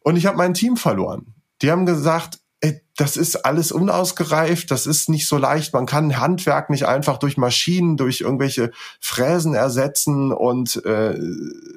Und 0.00 0.16
ich 0.16 0.24
habe 0.24 0.38
mein 0.38 0.54
Team 0.54 0.78
verloren. 0.78 1.34
Die 1.60 1.70
haben 1.70 1.84
gesagt, 1.84 2.38
ey, 2.60 2.80
das 2.96 3.18
ist 3.18 3.44
alles 3.44 3.70
unausgereift, 3.70 4.70
das 4.70 4.86
ist 4.86 5.10
nicht 5.10 5.28
so 5.28 5.36
leicht. 5.36 5.74
Man 5.74 5.84
kann 5.84 6.18
Handwerk 6.18 6.70
nicht 6.70 6.86
einfach 6.86 7.18
durch 7.18 7.36
Maschinen, 7.36 7.98
durch 7.98 8.22
irgendwelche 8.22 8.72
Fräsen 8.98 9.54
ersetzen. 9.54 10.32
Und 10.32 10.82
äh, 10.86 11.18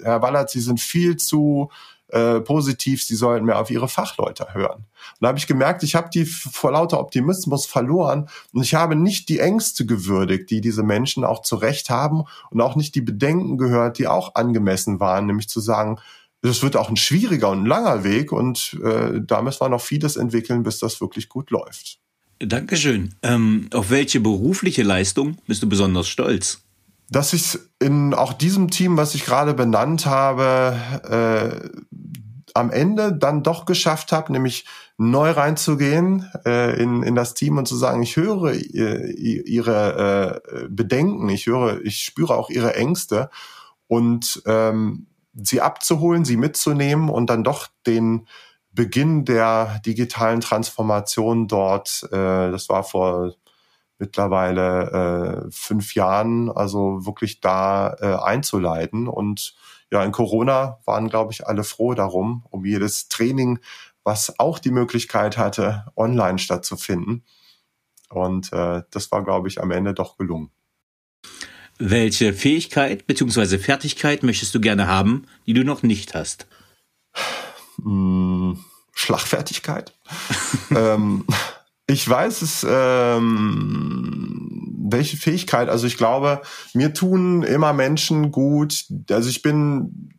Herr 0.03 0.21
Wallert, 0.21 0.49
Sie 0.51 0.61
sind 0.61 0.79
viel 0.79 1.17
zu 1.17 1.69
äh, 2.09 2.39
positiv, 2.39 3.03
sie 3.03 3.15
sollten 3.15 3.45
mehr 3.45 3.59
auf 3.59 3.69
ihre 3.69 3.87
Fachleute 3.87 4.53
hören. 4.53 4.79
Und 4.79 5.21
da 5.21 5.27
habe 5.29 5.37
ich 5.37 5.47
gemerkt, 5.47 5.83
ich 5.83 5.95
habe 5.95 6.09
die 6.13 6.25
vor 6.25 6.71
lauter 6.71 6.99
Optimismus 6.99 7.65
verloren 7.65 8.29
und 8.53 8.63
ich 8.63 8.75
habe 8.75 8.95
nicht 8.95 9.29
die 9.29 9.39
Ängste 9.39 9.85
gewürdigt, 9.85 10.49
die 10.49 10.61
diese 10.61 10.83
Menschen 10.83 11.23
auch 11.23 11.41
zu 11.41 11.55
Recht 11.55 11.89
haben 11.89 12.23
und 12.49 12.61
auch 12.61 12.75
nicht 12.75 12.95
die 12.95 13.01
Bedenken 13.01 13.57
gehört, 13.57 13.97
die 13.97 14.07
auch 14.07 14.35
angemessen 14.35 14.99
waren, 14.99 15.25
nämlich 15.25 15.49
zu 15.49 15.59
sagen, 15.59 15.99
das 16.41 16.63
wird 16.63 16.77
auch 16.77 16.89
ein 16.89 16.97
schwieriger 16.97 17.49
und 17.49 17.65
langer 17.65 18.03
Weg 18.03 18.31
und 18.31 18.79
äh, 18.83 19.19
da 19.21 19.41
müssen 19.41 19.61
wir 19.61 19.69
noch 19.69 19.81
vieles 19.81 20.15
entwickeln, 20.15 20.63
bis 20.63 20.79
das 20.79 21.01
wirklich 21.01 21.27
gut 21.27 21.51
läuft. 21.51 21.99
Dankeschön. 22.39 23.15
Ähm, 23.21 23.69
auf 23.73 23.89
welche 23.89 24.21
berufliche 24.21 24.83
Leistung 24.83 25.37
bist 25.47 25.61
du 25.61 25.67
besonders 25.67 26.07
stolz? 26.07 26.61
Dass 27.09 27.33
ich 27.33 27.57
in 27.79 28.13
auch 28.13 28.33
diesem 28.33 28.69
Team, 28.69 28.97
was 28.97 29.15
ich 29.15 29.25
gerade 29.25 29.53
benannt 29.53 30.05
habe, 30.05 30.75
äh, 31.09 31.69
am 32.53 32.71
Ende 32.71 33.13
dann 33.13 33.43
doch 33.43 33.65
geschafft 33.65 34.11
habe, 34.11 34.31
nämlich 34.31 34.65
neu 34.97 35.31
reinzugehen 35.31 36.29
äh, 36.45 36.81
in, 36.81 37.03
in 37.03 37.15
das 37.15 37.33
Team 37.33 37.57
und 37.57 37.67
zu 37.67 37.75
sagen, 37.75 38.03
ich 38.03 38.15
höre 38.17 38.53
äh, 38.53 39.11
ihre 39.11 40.41
äh, 40.43 40.67
Bedenken, 40.69 41.29
ich 41.29 41.47
höre, 41.47 41.81
ich 41.81 42.01
spüre 42.03 42.35
auch 42.35 42.49
ihre 42.49 42.75
Ängste 42.75 43.29
und 43.87 44.41
ähm, 44.45 45.07
sie 45.33 45.61
abzuholen, 45.61 46.25
sie 46.25 46.37
mitzunehmen 46.37 47.09
und 47.09 47.29
dann 47.29 47.43
doch 47.43 47.67
den 47.87 48.27
Beginn 48.71 49.25
der 49.25 49.79
digitalen 49.85 50.41
Transformation 50.41 51.47
dort, 51.47 52.03
äh, 52.11 52.51
das 52.51 52.69
war 52.69 52.83
vor 52.83 53.33
mittlerweile 53.99 55.45
äh, 55.47 55.51
fünf 55.51 55.93
Jahren, 55.93 56.49
also 56.49 57.05
wirklich 57.05 57.41
da 57.41 57.95
äh, 57.99 58.15
einzuleiten. 58.23 59.07
Und 59.07 59.55
ja, 59.91 60.03
in 60.03 60.11
Corona 60.11 60.79
waren, 60.85 61.09
glaube 61.09 61.33
ich, 61.33 61.45
alle 61.45 61.63
froh 61.63 61.93
darum, 61.93 62.45
um 62.49 62.65
jedes 62.65 63.09
Training, 63.09 63.59
was 64.03 64.39
auch 64.39 64.57
die 64.59 64.71
Möglichkeit 64.71 65.37
hatte, 65.37 65.85
online 65.95 66.39
stattzufinden. 66.39 67.23
Und 68.09 68.51
äh, 68.53 68.81
das 68.89 69.11
war, 69.11 69.23
glaube 69.23 69.47
ich, 69.47 69.61
am 69.61 69.71
Ende 69.71 69.93
doch 69.93 70.17
gelungen. 70.17 70.49
Welche 71.77 72.33
Fähigkeit 72.33 73.07
bzw. 73.07 73.57
Fertigkeit 73.57 74.23
möchtest 74.23 74.53
du 74.55 74.59
gerne 74.59 74.87
haben, 74.87 75.25
die 75.45 75.53
du 75.53 75.63
noch 75.63 75.83
nicht 75.83 76.13
hast? 76.13 76.47
Hm, 77.81 78.59
Schlagfertigkeit. 78.93 79.93
ähm, 80.75 81.25
ich 81.89 82.07
weiß 82.07 82.43
es, 82.43 82.65
ähm, 82.69 84.85
welche 84.91 85.17
Fähigkeit, 85.17 85.69
also 85.69 85.87
ich 85.87 85.97
glaube, 85.97 86.41
mir 86.73 86.93
tun 86.93 87.41
immer 87.41 87.73
Menschen 87.73 88.31
gut, 88.31 88.85
also 89.09 89.27
ich 89.27 89.41
bin 89.41 90.13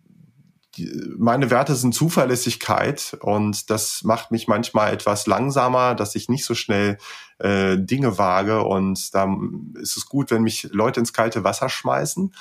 meine 1.19 1.51
Werte 1.51 1.75
sind 1.75 1.95
Zuverlässigkeit 1.95 3.17
und 3.21 3.71
das 3.71 4.03
macht 4.03 4.31
mich 4.31 4.49
manchmal 4.49 4.95
etwas 4.95 5.27
langsamer, 5.27 5.95
dass 5.95 6.15
ich 6.15 6.29
nicht 6.29 6.45
so 6.45 6.55
schnell 6.55 6.97
äh, 7.39 7.77
Dinge 7.77 8.19
wage 8.19 8.63
und 8.63 9.15
da 9.15 9.29
ist 9.75 9.97
es 9.97 10.07
gut, 10.07 10.31
wenn 10.31 10.43
mich 10.43 10.69
Leute 10.73 11.01
ins 11.01 11.13
kalte 11.13 11.45
Wasser 11.45 11.69
schmeißen 11.69 12.33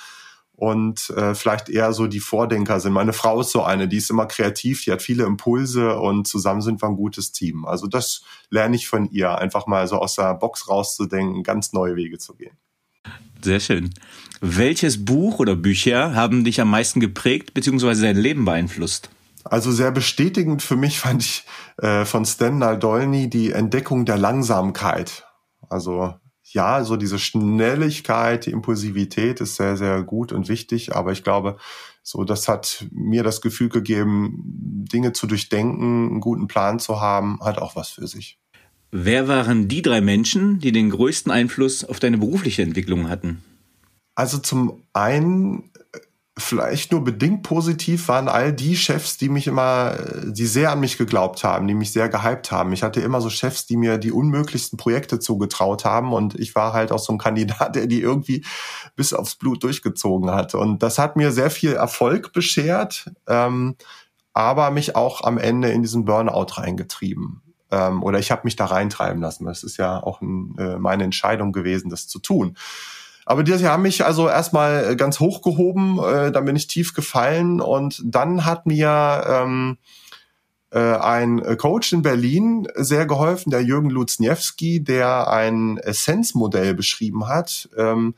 und 0.60 1.10
äh, 1.12 1.36
vielleicht 1.36 1.70
eher 1.70 1.94
so 1.94 2.08
die 2.08 2.20
Vordenker 2.20 2.82
sind. 2.82 2.92
Meine 2.92 3.14
Frau 3.14 3.40
ist 3.40 3.52
so 3.52 3.64
eine, 3.64 3.88
die 3.88 3.96
ist 3.96 4.10
immer 4.10 4.26
kreativ, 4.26 4.84
die 4.84 4.92
hat 4.92 5.02
viele 5.02 5.24
Impulse 5.24 5.98
und 5.98 6.28
zusammen 6.28 6.62
sind 6.62 6.82
wir 6.82 6.90
ein 6.90 6.98
gutes 6.98 7.32
Team. 7.32 7.64
Also 7.64 7.88
das 7.88 8.24
lerne 8.50 8.76
ich 8.76 8.90
von 8.90 9.10
ihr, 9.10 9.38
einfach 9.38 9.68
mal 9.68 9.88
so 9.88 9.96
aus 9.96 10.16
der 10.16 10.34
Box 10.34 10.68
rauszudenken, 10.68 11.44
ganz 11.44 11.72
neue 11.72 11.96
Wege 11.96 12.18
zu 12.18 12.34
gehen. 12.34 12.58
Sehr 13.42 13.62
schön. 13.62 13.94
Welches 14.42 15.06
Buch 15.06 15.40
oder 15.40 15.56
Bücher 15.56 16.14
haben 16.14 16.44
dich 16.44 16.60
am 16.60 16.70
meisten 16.70 17.00
geprägt 17.00 17.54
bzw. 17.54 18.02
dein 18.02 18.18
Leben 18.18 18.44
beeinflusst? 18.44 19.10
Also 19.46 19.72
sehr 19.72 19.92
bestätigend 19.92 20.62
für 20.62 20.76
mich 20.76 21.00
fand 21.00 21.24
ich 21.24 21.46
äh, 21.78 22.04
von 22.04 22.26
Stan 22.26 22.58
Naldolny 22.58 23.30
die 23.30 23.54
Entdeckung 23.54 24.04
der 24.04 24.18
Langsamkeit. 24.18 25.26
Also 25.70 26.16
ja, 26.54 26.84
so 26.84 26.96
diese 26.96 27.20
Schnelligkeit, 27.20 28.46
die 28.46 28.52
Impulsivität 28.52 29.42
ist 29.42 29.56
sehr, 29.56 29.78
sehr 29.78 30.04
gut 30.04 30.32
und 30.32 30.50
wichtig, 30.50 30.96
aber 30.96 31.12
ich 31.12 31.24
glaube, 31.24 31.58
so 32.04 32.24
das 32.24 32.48
hat 32.48 32.88
mir 32.92 33.24
das 33.24 33.42
Gefühl 33.42 33.70
gegeben, 33.70 34.42
Dinge 34.92 35.14
zu 35.14 35.28
durchdenken, 35.28 36.10
einen 36.10 36.20
guten 36.22 36.48
Plan 36.48 36.80
zu 36.80 37.00
haben, 37.00 37.40
hat 37.42 37.60
auch 37.60 37.76
was 37.76 37.90
für 37.90 38.08
sich. 38.08 38.40
Wer 38.92 39.28
waren 39.28 39.68
die 39.68 39.84
drei 39.84 40.02
Menschen, 40.02 40.60
die 40.60 40.72
den 40.72 40.90
größten 40.90 41.32
Einfluss 41.32 41.84
auf 41.84 42.00
deine 42.00 42.18
berufliche 42.18 42.64
Entwicklung 42.64 43.10
hatten? 43.10 43.44
Also 44.16 44.40
zum 44.40 44.84
einen 44.94 45.70
vielleicht 46.40 46.92
nur 46.92 47.04
bedingt 47.04 47.44
positiv 47.44 48.08
waren 48.08 48.28
all 48.28 48.54
die 48.54 48.76
Chefs, 48.76 49.18
die 49.18 49.30
mich 49.30 49.48
immer, 49.48 49.96
die 50.26 50.46
sehr 50.46 50.72
an 50.72 50.80
mich 50.80 50.98
geglaubt 50.98 51.44
haben, 51.44 51.68
die 51.68 51.74
mich 51.74 51.92
sehr 51.92 52.10
gehypt 52.10 52.52
haben. 52.52 52.74
Ich 52.74 52.84
hatte 52.84 53.02
immer 53.02 53.22
so 53.22 53.30
Chefs, 53.30 53.66
die 53.66 53.78
mir 53.78 53.98
die 53.98 54.12
unmöglichsten 54.12 54.78
Projekte 54.78 55.20
zugetraut 55.20 55.86
haben 55.86 56.14
und 56.14 56.36
ich 56.36 56.56
war 56.56 56.74
halt 56.74 56.92
auch 56.92 57.00
so 57.00 57.14
ein 57.14 57.18
Kandidat, 57.18 57.76
der 57.76 57.88
die 57.88 58.02
irgendwie 58.02 58.46
bis 58.96 59.14
aufs 59.14 59.36
Blut 59.36 59.64
durchgezogen 59.64 60.32
hat. 60.32 60.56
Und 60.56 60.82
das 60.82 60.98
hat 60.98 61.16
mir 61.16 61.32
sehr 61.32 61.52
viel 61.52 61.74
Erfolg 61.74 62.34
beschert, 62.34 63.12
ähm, 63.28 63.76
aber 64.34 64.72
mich 64.72 64.96
auch 64.96 65.24
am 65.24 65.38
Ende 65.38 65.70
in 65.70 65.82
diesen 65.82 66.06
Burnout 66.06 66.58
reingetrieben. 66.58 67.42
Ähm, 67.72 68.02
oder 68.04 68.20
ich 68.20 68.32
habe 68.32 68.42
mich 68.46 68.56
da 68.56 68.66
reintreiben 68.66 69.22
lassen. 69.22 69.46
Das 69.46 69.64
ist 69.64 69.78
ja 69.78 70.02
auch 70.02 70.22
ein, 70.22 70.56
äh, 70.58 70.80
meine 70.80 71.04
Entscheidung 71.04 71.52
gewesen, 71.52 71.90
das 71.90 72.08
zu 72.08 72.20
tun. 72.20 72.56
Aber 73.30 73.44
die, 73.44 73.56
die 73.56 73.68
haben 73.68 73.84
mich 73.84 74.04
also 74.04 74.28
erstmal 74.28 74.96
ganz 74.96 75.20
hochgehoben, 75.20 76.00
äh, 76.00 76.32
dann 76.32 76.46
bin 76.46 76.56
ich 76.56 76.66
tief 76.66 76.96
gefallen 76.96 77.62
und 77.62 78.02
dann 78.04 78.44
hat 78.44 78.66
mir 78.66 79.24
ähm, 79.30 79.78
äh, 80.72 80.80
ein 80.80 81.56
Coach 81.58 81.94
in 81.94 82.02
Berlin 82.02 82.68
sehr 82.74 83.06
geholfen, 83.06 83.52
der 83.52 83.62
Jürgen 83.62 83.92
Luzniewski, 83.92 84.84
der 84.84 85.30
ein 85.30 85.78
Essenzmodell 85.78 86.74
beschrieben 86.74 87.28
hat. 87.28 87.70
Ähm, 87.78 88.16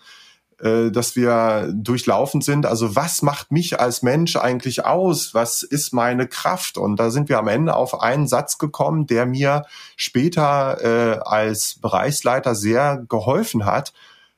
äh, 0.61 0.91
dass 0.91 1.17
wir 1.17 1.73
durchlaufen 1.75 2.39
sind. 2.39 2.65
Also 2.65 2.95
was 2.95 3.21
macht 3.21 3.51
mich 3.51 3.81
als 3.81 4.03
Mensch 4.03 4.37
eigentlich 4.37 4.85
aus? 4.85 5.33
Was 5.33 5.61
ist 5.61 5.91
meine 5.91 6.25
Kraft? 6.25 6.77
Und 6.77 6.95
da 7.01 7.09
sind 7.09 7.27
wir 7.27 7.37
am 7.37 7.49
Ende 7.49 7.75
auf 7.75 7.99
einen 7.99 8.29
Satz 8.29 8.59
gekommen, 8.59 9.07
der 9.07 9.25
mir 9.25 9.65
später 9.97 10.77
äh, 10.81 11.19
als 11.19 11.79
Bereichsleiter 11.81 12.55
sehr 12.55 13.03
geholfen 13.09 13.65
hat, 13.65 13.91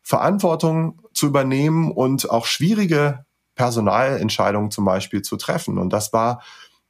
Verantwortung 0.03 1.01
zu 1.13 1.27
übernehmen 1.27 1.91
und 1.91 2.29
auch 2.29 2.45
schwierige 2.45 3.25
Personalentscheidungen 3.55 4.69
zum 4.69 4.85
Beispiel 4.85 5.21
zu 5.21 5.37
treffen. 5.37 5.77
Und 5.77 5.91
das 5.91 6.13
war, 6.13 6.41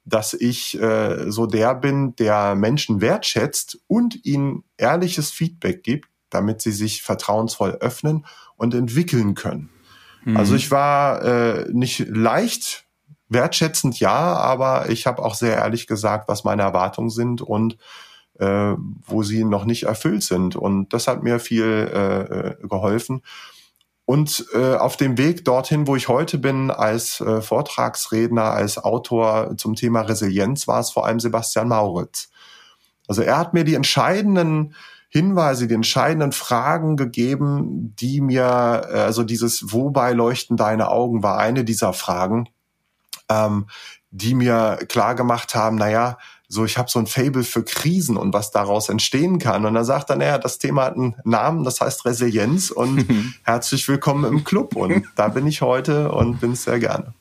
dass 0.04 0.34
ich 0.34 0.80
äh, 0.82 1.32
so 1.32 1.46
der 1.46 1.76
bin, 1.76 2.16
der 2.16 2.56
Menschen 2.56 3.00
wertschätzt 3.00 3.80
und 3.88 4.26
ihnen 4.26 4.64
ehrliches 4.78 5.32
Feedback 5.32 5.84
gibt, 5.84 6.10
damit 6.30 6.62
sie 6.62 6.72
sich 6.72 7.04
vertrauensvoll 7.04 7.78
öffnen 7.80 8.26
und 8.58 8.74
entwickeln 8.74 9.36
können. 9.36 9.70
Mhm. 10.26 10.36
Also 10.36 10.56
ich 10.56 10.72
war 10.72 11.22
äh, 11.24 11.70
nicht 11.72 12.08
leicht 12.10 12.86
wertschätzend, 13.30 14.00
ja, 14.00 14.36
aber 14.36 14.90
ich 14.90 15.06
habe 15.06 15.24
auch 15.24 15.36
sehr 15.36 15.56
ehrlich 15.56 15.88
gesagt, 15.88 16.28
was 16.28 16.44
meine 16.44 16.64
Erwartungen 16.64 17.10
sind 17.10 17.42
und 17.42 17.78
äh, 18.40 18.74
wo 19.06 19.24
sie 19.24 19.44
noch 19.44 19.66
nicht 19.66 19.84
erfüllt 19.84 20.24
sind. 20.24 20.56
Und 20.56 20.94
das 20.94 21.08
hat 21.08 21.24
mir 21.24 21.40
viel 21.40 21.92
äh, 21.94 22.22
äh, 22.22 22.68
geholfen. 22.68 23.22
Und 24.06 24.46
äh, 24.54 24.76
auf 24.76 24.98
dem 24.98 25.18
Weg 25.18 25.46
dorthin, 25.46 25.88
wo 25.88 25.96
ich 25.96 26.10
heute 26.10 26.38
bin, 26.38 26.72
als 26.72 27.22
äh, 27.22 27.42
Vortragsredner, 27.42 28.44
als 28.44 28.78
Autor 28.78 29.56
zum 29.58 29.76
Thema 29.76 30.02
Resilienz, 30.02 30.68
war 30.68 30.82
es 30.82 30.92
vor 30.92 31.06
allem 31.06 31.22
Sebastian 31.22 31.70
Mauritz. 31.70 32.30
Also 33.08 33.22
er 33.22 33.38
hat 33.38 33.54
mir 33.54 33.64
die 33.64 33.76
entscheidenden 33.76 34.76
Hinweise, 35.08 35.68
die 35.68 35.76
entscheidenden 35.76 36.32
Fragen 36.32 36.98
gegeben, 36.98 37.96
die 37.96 38.20
mir, 38.20 38.88
äh, 38.92 38.98
also 39.00 39.24
dieses 39.24 39.72
Wobei 39.72 40.12
leuchten 40.12 40.58
deine 40.58 40.90
Augen 40.90 41.24
war 41.24 41.38
eine 41.38 41.64
dieser 41.64 41.94
Fragen, 41.94 42.50
ähm, 43.30 43.68
die 44.12 44.34
mir 44.34 44.80
klar 44.90 45.16
gemacht 45.16 45.56
haben, 45.56 45.78
naja, 45.78 46.18
so 46.48 46.66
ich 46.66 46.78
habe 46.78 46.90
so 46.90 47.00
ein 47.00 47.08
Fable 47.08 47.44
für 47.44 47.64
Krisen 47.64 48.18
und 48.18 48.34
was 48.34 48.52
daraus 48.52 48.90
entstehen 48.90 49.40
kann. 49.40 49.66
Und 49.66 49.76
er 49.76 49.86
sagt 49.86 50.10
dann, 50.10 50.20
naja, 50.20 50.38
das 50.38 50.60
Thema 50.60 50.86
hat 50.86 50.96
einen 50.96 51.16
Namen, 51.24 51.64
das 51.64 51.82
heißt 51.82 52.06
Resilienz 52.06 52.72
und 52.72 53.06
herzlich 53.44 53.88
willkommen 53.88 54.26
im 54.26 54.44
Club. 54.44 54.76
Und 54.76 55.06
da 55.16 55.30
bin 55.30 55.48
ich 55.48 55.62
heute 55.62 56.12
und 56.12 56.40
bin 56.42 56.52
es 56.52 56.64
sehr 56.64 56.80
gerne. 56.80 57.14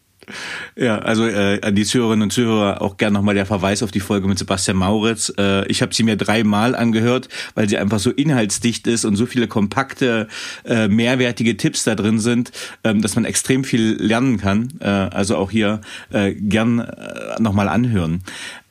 Ja, 0.76 0.98
also 0.98 1.26
äh, 1.26 1.60
an 1.62 1.74
die 1.74 1.84
Zuhörerinnen 1.84 2.22
und 2.22 2.32
Zuhörer 2.32 2.80
auch 2.80 2.96
gern 2.96 3.12
nochmal 3.12 3.34
der 3.34 3.46
Verweis 3.46 3.82
auf 3.82 3.90
die 3.90 4.00
Folge 4.00 4.28
mit 4.28 4.38
Sebastian 4.38 4.76
Mauritz. 4.76 5.32
Äh, 5.36 5.66
ich 5.66 5.82
habe 5.82 5.94
sie 5.94 6.02
mir 6.02 6.16
dreimal 6.16 6.74
angehört, 6.74 7.28
weil 7.54 7.68
sie 7.68 7.78
einfach 7.78 7.98
so 7.98 8.10
inhaltsdicht 8.10 8.86
ist 8.86 9.04
und 9.04 9.16
so 9.16 9.26
viele 9.26 9.48
kompakte, 9.48 10.28
äh, 10.64 10.88
mehrwertige 10.88 11.56
Tipps 11.56 11.84
da 11.84 11.94
drin 11.94 12.18
sind, 12.20 12.52
ähm, 12.84 13.02
dass 13.02 13.16
man 13.16 13.24
extrem 13.24 13.64
viel 13.64 13.96
lernen 14.00 14.38
kann. 14.38 14.72
Äh, 14.80 14.86
also 14.86 15.36
auch 15.36 15.50
hier 15.50 15.80
äh, 16.10 16.32
gern 16.32 16.80
äh, 16.80 17.40
nochmal 17.40 17.68
anhören. 17.68 18.22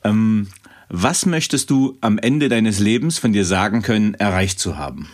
Ähm, 0.04 0.48
was 0.88 1.26
möchtest 1.26 1.70
du 1.70 1.96
am 2.00 2.18
Ende 2.18 2.48
deines 2.48 2.78
Lebens 2.78 3.18
von 3.18 3.32
dir 3.32 3.44
sagen 3.44 3.82
können, 3.82 4.14
erreicht 4.14 4.60
zu 4.60 4.76
haben? 4.76 5.08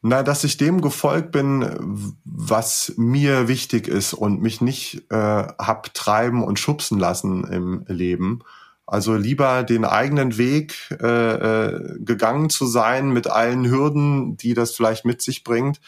Na, 0.00 0.24
dass 0.24 0.42
ich 0.42 0.56
dem 0.56 0.80
gefolgt 0.80 1.30
bin, 1.30 2.14
was 2.24 2.94
mir 2.96 3.46
wichtig 3.46 3.86
ist 3.86 4.14
und 4.14 4.42
mich 4.42 4.60
nicht 4.60 5.04
äh, 5.10 5.16
hab 5.16 5.94
treiben 5.94 6.42
und 6.42 6.58
schubsen 6.58 6.98
lassen 6.98 7.44
im 7.44 7.84
Leben. 7.86 8.40
Also 8.84 9.14
lieber 9.14 9.62
den 9.62 9.84
eigenen 9.84 10.38
Weg 10.38 10.74
äh, 11.00 11.06
äh, 11.06 11.98
gegangen 12.00 12.50
zu 12.50 12.66
sein 12.66 13.10
mit 13.10 13.28
allen 13.28 13.70
Hürden, 13.70 14.36
die 14.36 14.54
das 14.54 14.72
vielleicht 14.72 15.04
mit 15.04 15.22
sich 15.22 15.44
bringt, 15.44 15.80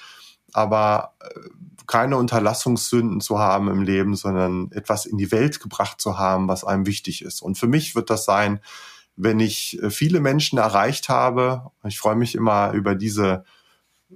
aber 0.52 1.14
äh, 1.20 1.40
keine 1.86 2.16
Unterlassungssünden 2.16 3.20
zu 3.20 3.38
haben 3.38 3.68
im 3.68 3.82
Leben, 3.82 4.16
sondern 4.16 4.70
etwas 4.72 5.06
in 5.06 5.18
die 5.18 5.30
Welt 5.32 5.60
gebracht 5.60 6.00
zu 6.00 6.18
haben, 6.18 6.48
was 6.48 6.64
einem 6.64 6.86
wichtig 6.86 7.22
ist. 7.22 7.42
Und 7.42 7.58
für 7.58 7.66
mich 7.66 7.94
wird 7.94 8.10
das 8.10 8.24
sein, 8.24 8.60
wenn 9.16 9.40
ich 9.40 9.82
äh, 9.82 9.90
viele 9.90 10.20
Menschen 10.20 10.58
erreicht 10.58 11.08
habe. 11.08 11.70
Ich 11.84 11.98
freue 11.98 12.16
mich 12.16 12.34
immer 12.34 12.72
über 12.72 12.94
diese 12.94 13.44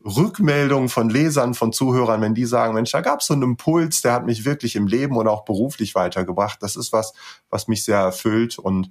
Rückmeldungen 0.05 0.89
von 0.89 1.11
Lesern, 1.11 1.55
von 1.55 1.73
Zuhörern, 1.73 2.21
wenn 2.21 2.35
die 2.35 2.45
sagen, 2.45 2.75
Mensch, 2.75 2.93
da 2.93 3.01
gab 3.01 3.21
es 3.21 3.27
so 3.27 3.35
einen 3.35 3.43
Impuls, 3.43 4.03
der 4.03 4.12
hat 4.12 4.27
mich 4.27 4.45
wirklich 4.45 4.77
im 4.77 4.87
Leben 4.87 5.16
und 5.16 5.29
auch 5.29 5.45
beruflich 5.45 5.95
weitergebracht. 5.95 6.62
Das 6.62 6.77
ist 6.77 6.93
was, 6.93 7.12
was 7.51 7.69
mich 7.69 7.85
sehr 7.85 7.99
erfüllt. 7.99 8.59
Und 8.59 8.91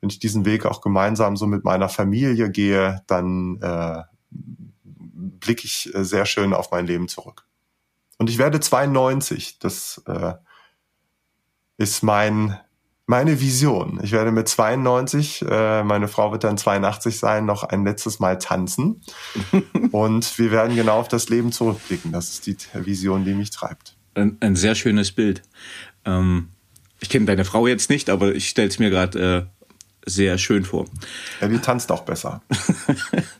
wenn 0.00 0.10
ich 0.10 0.18
diesen 0.18 0.44
Weg 0.44 0.66
auch 0.66 0.80
gemeinsam 0.80 1.36
so 1.36 1.46
mit 1.46 1.64
meiner 1.64 1.88
Familie 1.88 2.50
gehe, 2.50 3.02
dann 3.06 3.60
äh, 3.60 4.02
blicke 4.30 5.64
ich 5.64 5.94
äh, 5.94 6.04
sehr 6.04 6.26
schön 6.26 6.52
auf 6.52 6.70
mein 6.70 6.86
Leben 6.86 7.08
zurück. 7.08 7.47
Und 8.18 8.28
ich 8.28 8.38
werde 8.38 8.60
92. 8.60 9.58
Das 9.58 10.02
äh, 10.06 10.34
ist 11.78 12.02
mein 12.02 12.58
meine 13.08 13.40
Vision. 13.40 13.98
Ich 14.02 14.12
werde 14.12 14.30
mit 14.30 14.48
92, 14.48 15.42
äh, 15.48 15.82
meine 15.82 16.08
Frau 16.08 16.30
wird 16.30 16.44
dann 16.44 16.58
82 16.58 17.18
sein, 17.18 17.46
noch 17.46 17.64
ein 17.64 17.82
letztes 17.82 18.20
Mal 18.20 18.38
tanzen. 18.38 19.00
und 19.92 20.38
wir 20.38 20.50
werden 20.52 20.76
genau 20.76 21.00
auf 21.00 21.08
das 21.08 21.30
Leben 21.30 21.50
zurückblicken. 21.50 22.12
Das 22.12 22.28
ist 22.28 22.46
die 22.46 22.56
Vision, 22.74 23.24
die 23.24 23.32
mich 23.32 23.48
treibt. 23.50 23.96
Ein, 24.14 24.36
ein 24.40 24.56
sehr 24.56 24.74
schönes 24.74 25.10
Bild. 25.10 25.42
Ähm, 26.04 26.50
ich 27.00 27.08
kenne 27.08 27.24
deine 27.24 27.46
Frau 27.46 27.66
jetzt 27.66 27.88
nicht, 27.88 28.10
aber 28.10 28.34
ich 28.34 28.50
stelle 28.50 28.68
es 28.68 28.78
mir 28.78 28.90
gerade 28.90 29.48
äh, 29.48 30.10
sehr 30.10 30.36
schön 30.36 30.66
vor. 30.66 30.84
Ja, 31.40 31.48
die 31.48 31.58
tanzt 31.60 31.90
auch 31.90 32.02
besser. 32.02 32.42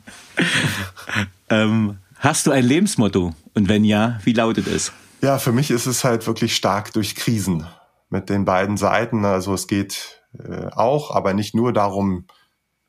ähm, 1.51 1.99
hast 2.17 2.47
du 2.47 2.53
ein 2.53 2.65
Lebensmotto? 2.65 3.35
Und 3.59 3.69
wenn 3.69 3.83
ja, 3.83 4.21
wie 4.23 4.35
lautet 4.35 4.69
es? 4.69 4.93
Ja, 5.21 5.39
für 5.39 5.51
mich 5.51 5.73
ist 5.73 5.87
es 5.87 6.05
halt 6.05 6.29
wirklich 6.29 6.55
stark 6.55 6.93
durch 6.93 7.17
Krisen 7.17 7.67
mit 8.09 8.31
den 8.31 8.45
beiden 8.45 8.77
Seiten. 8.77 9.25
Also 9.25 9.53
es 9.53 9.67
geht 9.67 10.23
äh, 10.39 10.69
auch, 10.69 11.13
aber 11.13 11.35
nicht 11.35 11.57
nur 11.57 11.73
darum, 11.73 12.27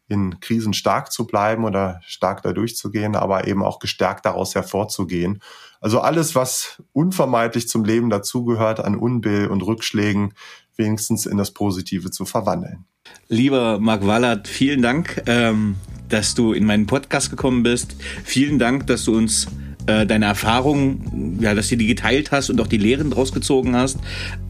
in 0.10 0.40
Krisen 0.40 0.74
stark 0.74 1.12
zu 1.12 1.26
bleiben 1.26 1.66
oder 1.66 2.02
stark 2.06 2.44
da 2.44 2.54
durchzugehen, 2.54 3.16
aber 3.16 3.48
eben 3.48 3.64
auch 3.64 3.80
gestärkt 3.80 4.28
daraus 4.28 4.54
hervorzugehen. 4.54 5.42
Also 5.82 6.02
alles, 6.02 6.36
was 6.36 6.84
unvermeidlich 6.94 7.68
zum 7.68 7.84
Leben 7.84 8.12
dazugehört, 8.12 8.80
an 8.80 8.96
Unbill 8.96 9.48
und 9.48 9.64
Rückschlägen, 9.64 10.36
wenigstens 10.76 11.26
in 11.26 11.38
das 11.38 11.50
Positive 11.50 12.12
zu 12.12 12.26
verwandeln. 12.26 12.86
Lieber 13.28 13.80
Marc 13.80 14.06
Wallert, 14.06 14.48
vielen 14.48 14.84
Dank, 14.84 15.24
ähm, 15.26 15.78
dass 16.10 16.36
du 16.36 16.54
in 16.54 16.66
meinen 16.66 16.86
Podcast 16.86 17.32
gekommen 17.32 17.64
bist. 17.64 17.96
Vielen 18.24 18.60
Dank, 18.60 18.86
dass 18.86 19.06
du 19.06 19.18
uns 19.18 19.48
äh, 19.88 20.06
deine 20.06 20.26
Erfahrungen, 20.26 21.40
ja, 21.42 21.56
dass 21.56 21.70
du 21.70 21.78
die 21.78 21.88
geteilt 21.88 22.32
hast 22.32 22.50
und 22.50 22.62
auch 22.62 22.68
die 22.68 22.78
Lehren 22.78 23.10
draus 23.12 23.32
gezogen 23.32 23.76
hast. 23.76 23.98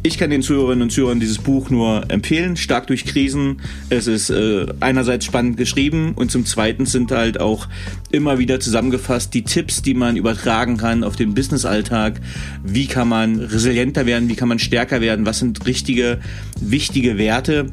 Ich 0.04 0.18
kann 0.18 0.30
den 0.30 0.42
Zuhörerinnen 0.42 0.84
und 0.84 0.92
Zuhörern 0.92 1.20
dieses 1.20 1.38
Buch 1.38 1.70
nur 1.70 2.10
empfehlen, 2.10 2.58
stark 2.58 2.88
durch 2.88 3.06
Krisen. 3.06 3.62
Es 3.90 4.08
ist 4.08 4.30
äh, 4.30 4.68
einerseits 4.80 5.26
spannend 5.26 5.58
geschrieben 5.58 6.14
und 6.16 6.32
zum 6.32 6.46
Zweiten 6.46 6.86
sind 6.86 7.12
halt 7.12 7.40
auch 7.40 7.68
immer 8.12 8.40
wieder 8.40 8.60
zusammengefasst 8.60 9.34
die 9.34 9.44
Tipps, 9.44 9.82
die 9.82 9.94
man 9.94 10.16
übertragen 10.16 10.78
kann 10.78 11.04
auf 11.04 11.16
den 11.16 11.34
Businessalltag. 11.34 12.20
Wie 12.64 12.88
kann 12.88 13.08
man 13.08 13.40
resilienter 13.40 14.06
werden? 14.06 14.30
Wie 14.30 14.36
kann 14.36 14.50
man 14.50 14.60
stärker 14.60 15.02
werden? 15.02 15.26
Was 15.26 15.40
sind 15.40 15.66
richtige, 15.66 16.20
wichtige 16.60 17.18
Werte? 17.18 17.68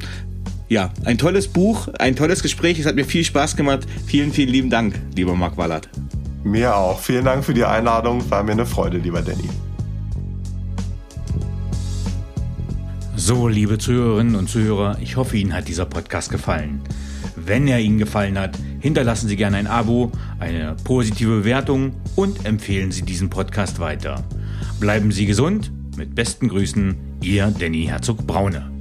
Ja, 0.69 0.91
ein 1.05 1.17
tolles 1.17 1.47
Buch, 1.47 1.87
ein 1.97 2.15
tolles 2.15 2.43
Gespräch. 2.43 2.77
Es 2.79 2.85
hat 2.85 2.95
mir 2.95 3.05
viel 3.05 3.23
Spaß 3.23 3.55
gemacht. 3.55 3.87
Vielen, 4.05 4.33
vielen 4.33 4.49
lieben 4.49 4.69
Dank, 4.69 4.95
lieber 5.15 5.33
Marc 5.35 5.57
Wallert. 5.57 5.87
Mir 6.43 6.75
auch. 6.75 6.99
Vielen 6.99 7.25
Dank 7.25 7.43
für 7.43 7.53
die 7.53 7.65
Einladung. 7.65 8.29
War 8.29 8.43
mir 8.43 8.53
eine 8.53 8.65
Freude, 8.65 8.97
lieber 8.97 9.21
Danny. 9.21 9.49
So, 13.15 13.47
liebe 13.47 13.77
Zuhörerinnen 13.77 14.35
und 14.35 14.47
Zuhörer, 14.47 14.97
ich 15.01 15.17
hoffe, 15.17 15.37
Ihnen 15.37 15.53
hat 15.53 15.67
dieser 15.67 15.85
Podcast 15.85 16.31
gefallen. 16.31 16.81
Wenn 17.35 17.67
er 17.67 17.79
Ihnen 17.79 17.97
gefallen 17.97 18.37
hat, 18.37 18.57
hinterlassen 18.79 19.27
Sie 19.27 19.35
gerne 19.35 19.57
ein 19.57 19.67
Abo, 19.67 20.11
eine 20.39 20.75
positive 20.83 21.39
Bewertung 21.39 21.93
und 22.15 22.45
empfehlen 22.45 22.91
Sie 22.91 23.01
diesen 23.01 23.29
Podcast 23.29 23.79
weiter. 23.79 24.23
Bleiben 24.79 25.11
Sie 25.11 25.25
gesund. 25.25 25.71
Mit 25.97 26.13
besten 26.13 26.47
Grüßen, 26.47 26.95
Ihr 27.21 27.51
Danny 27.57 27.85
Herzog 27.85 28.27
Braune. 28.27 28.76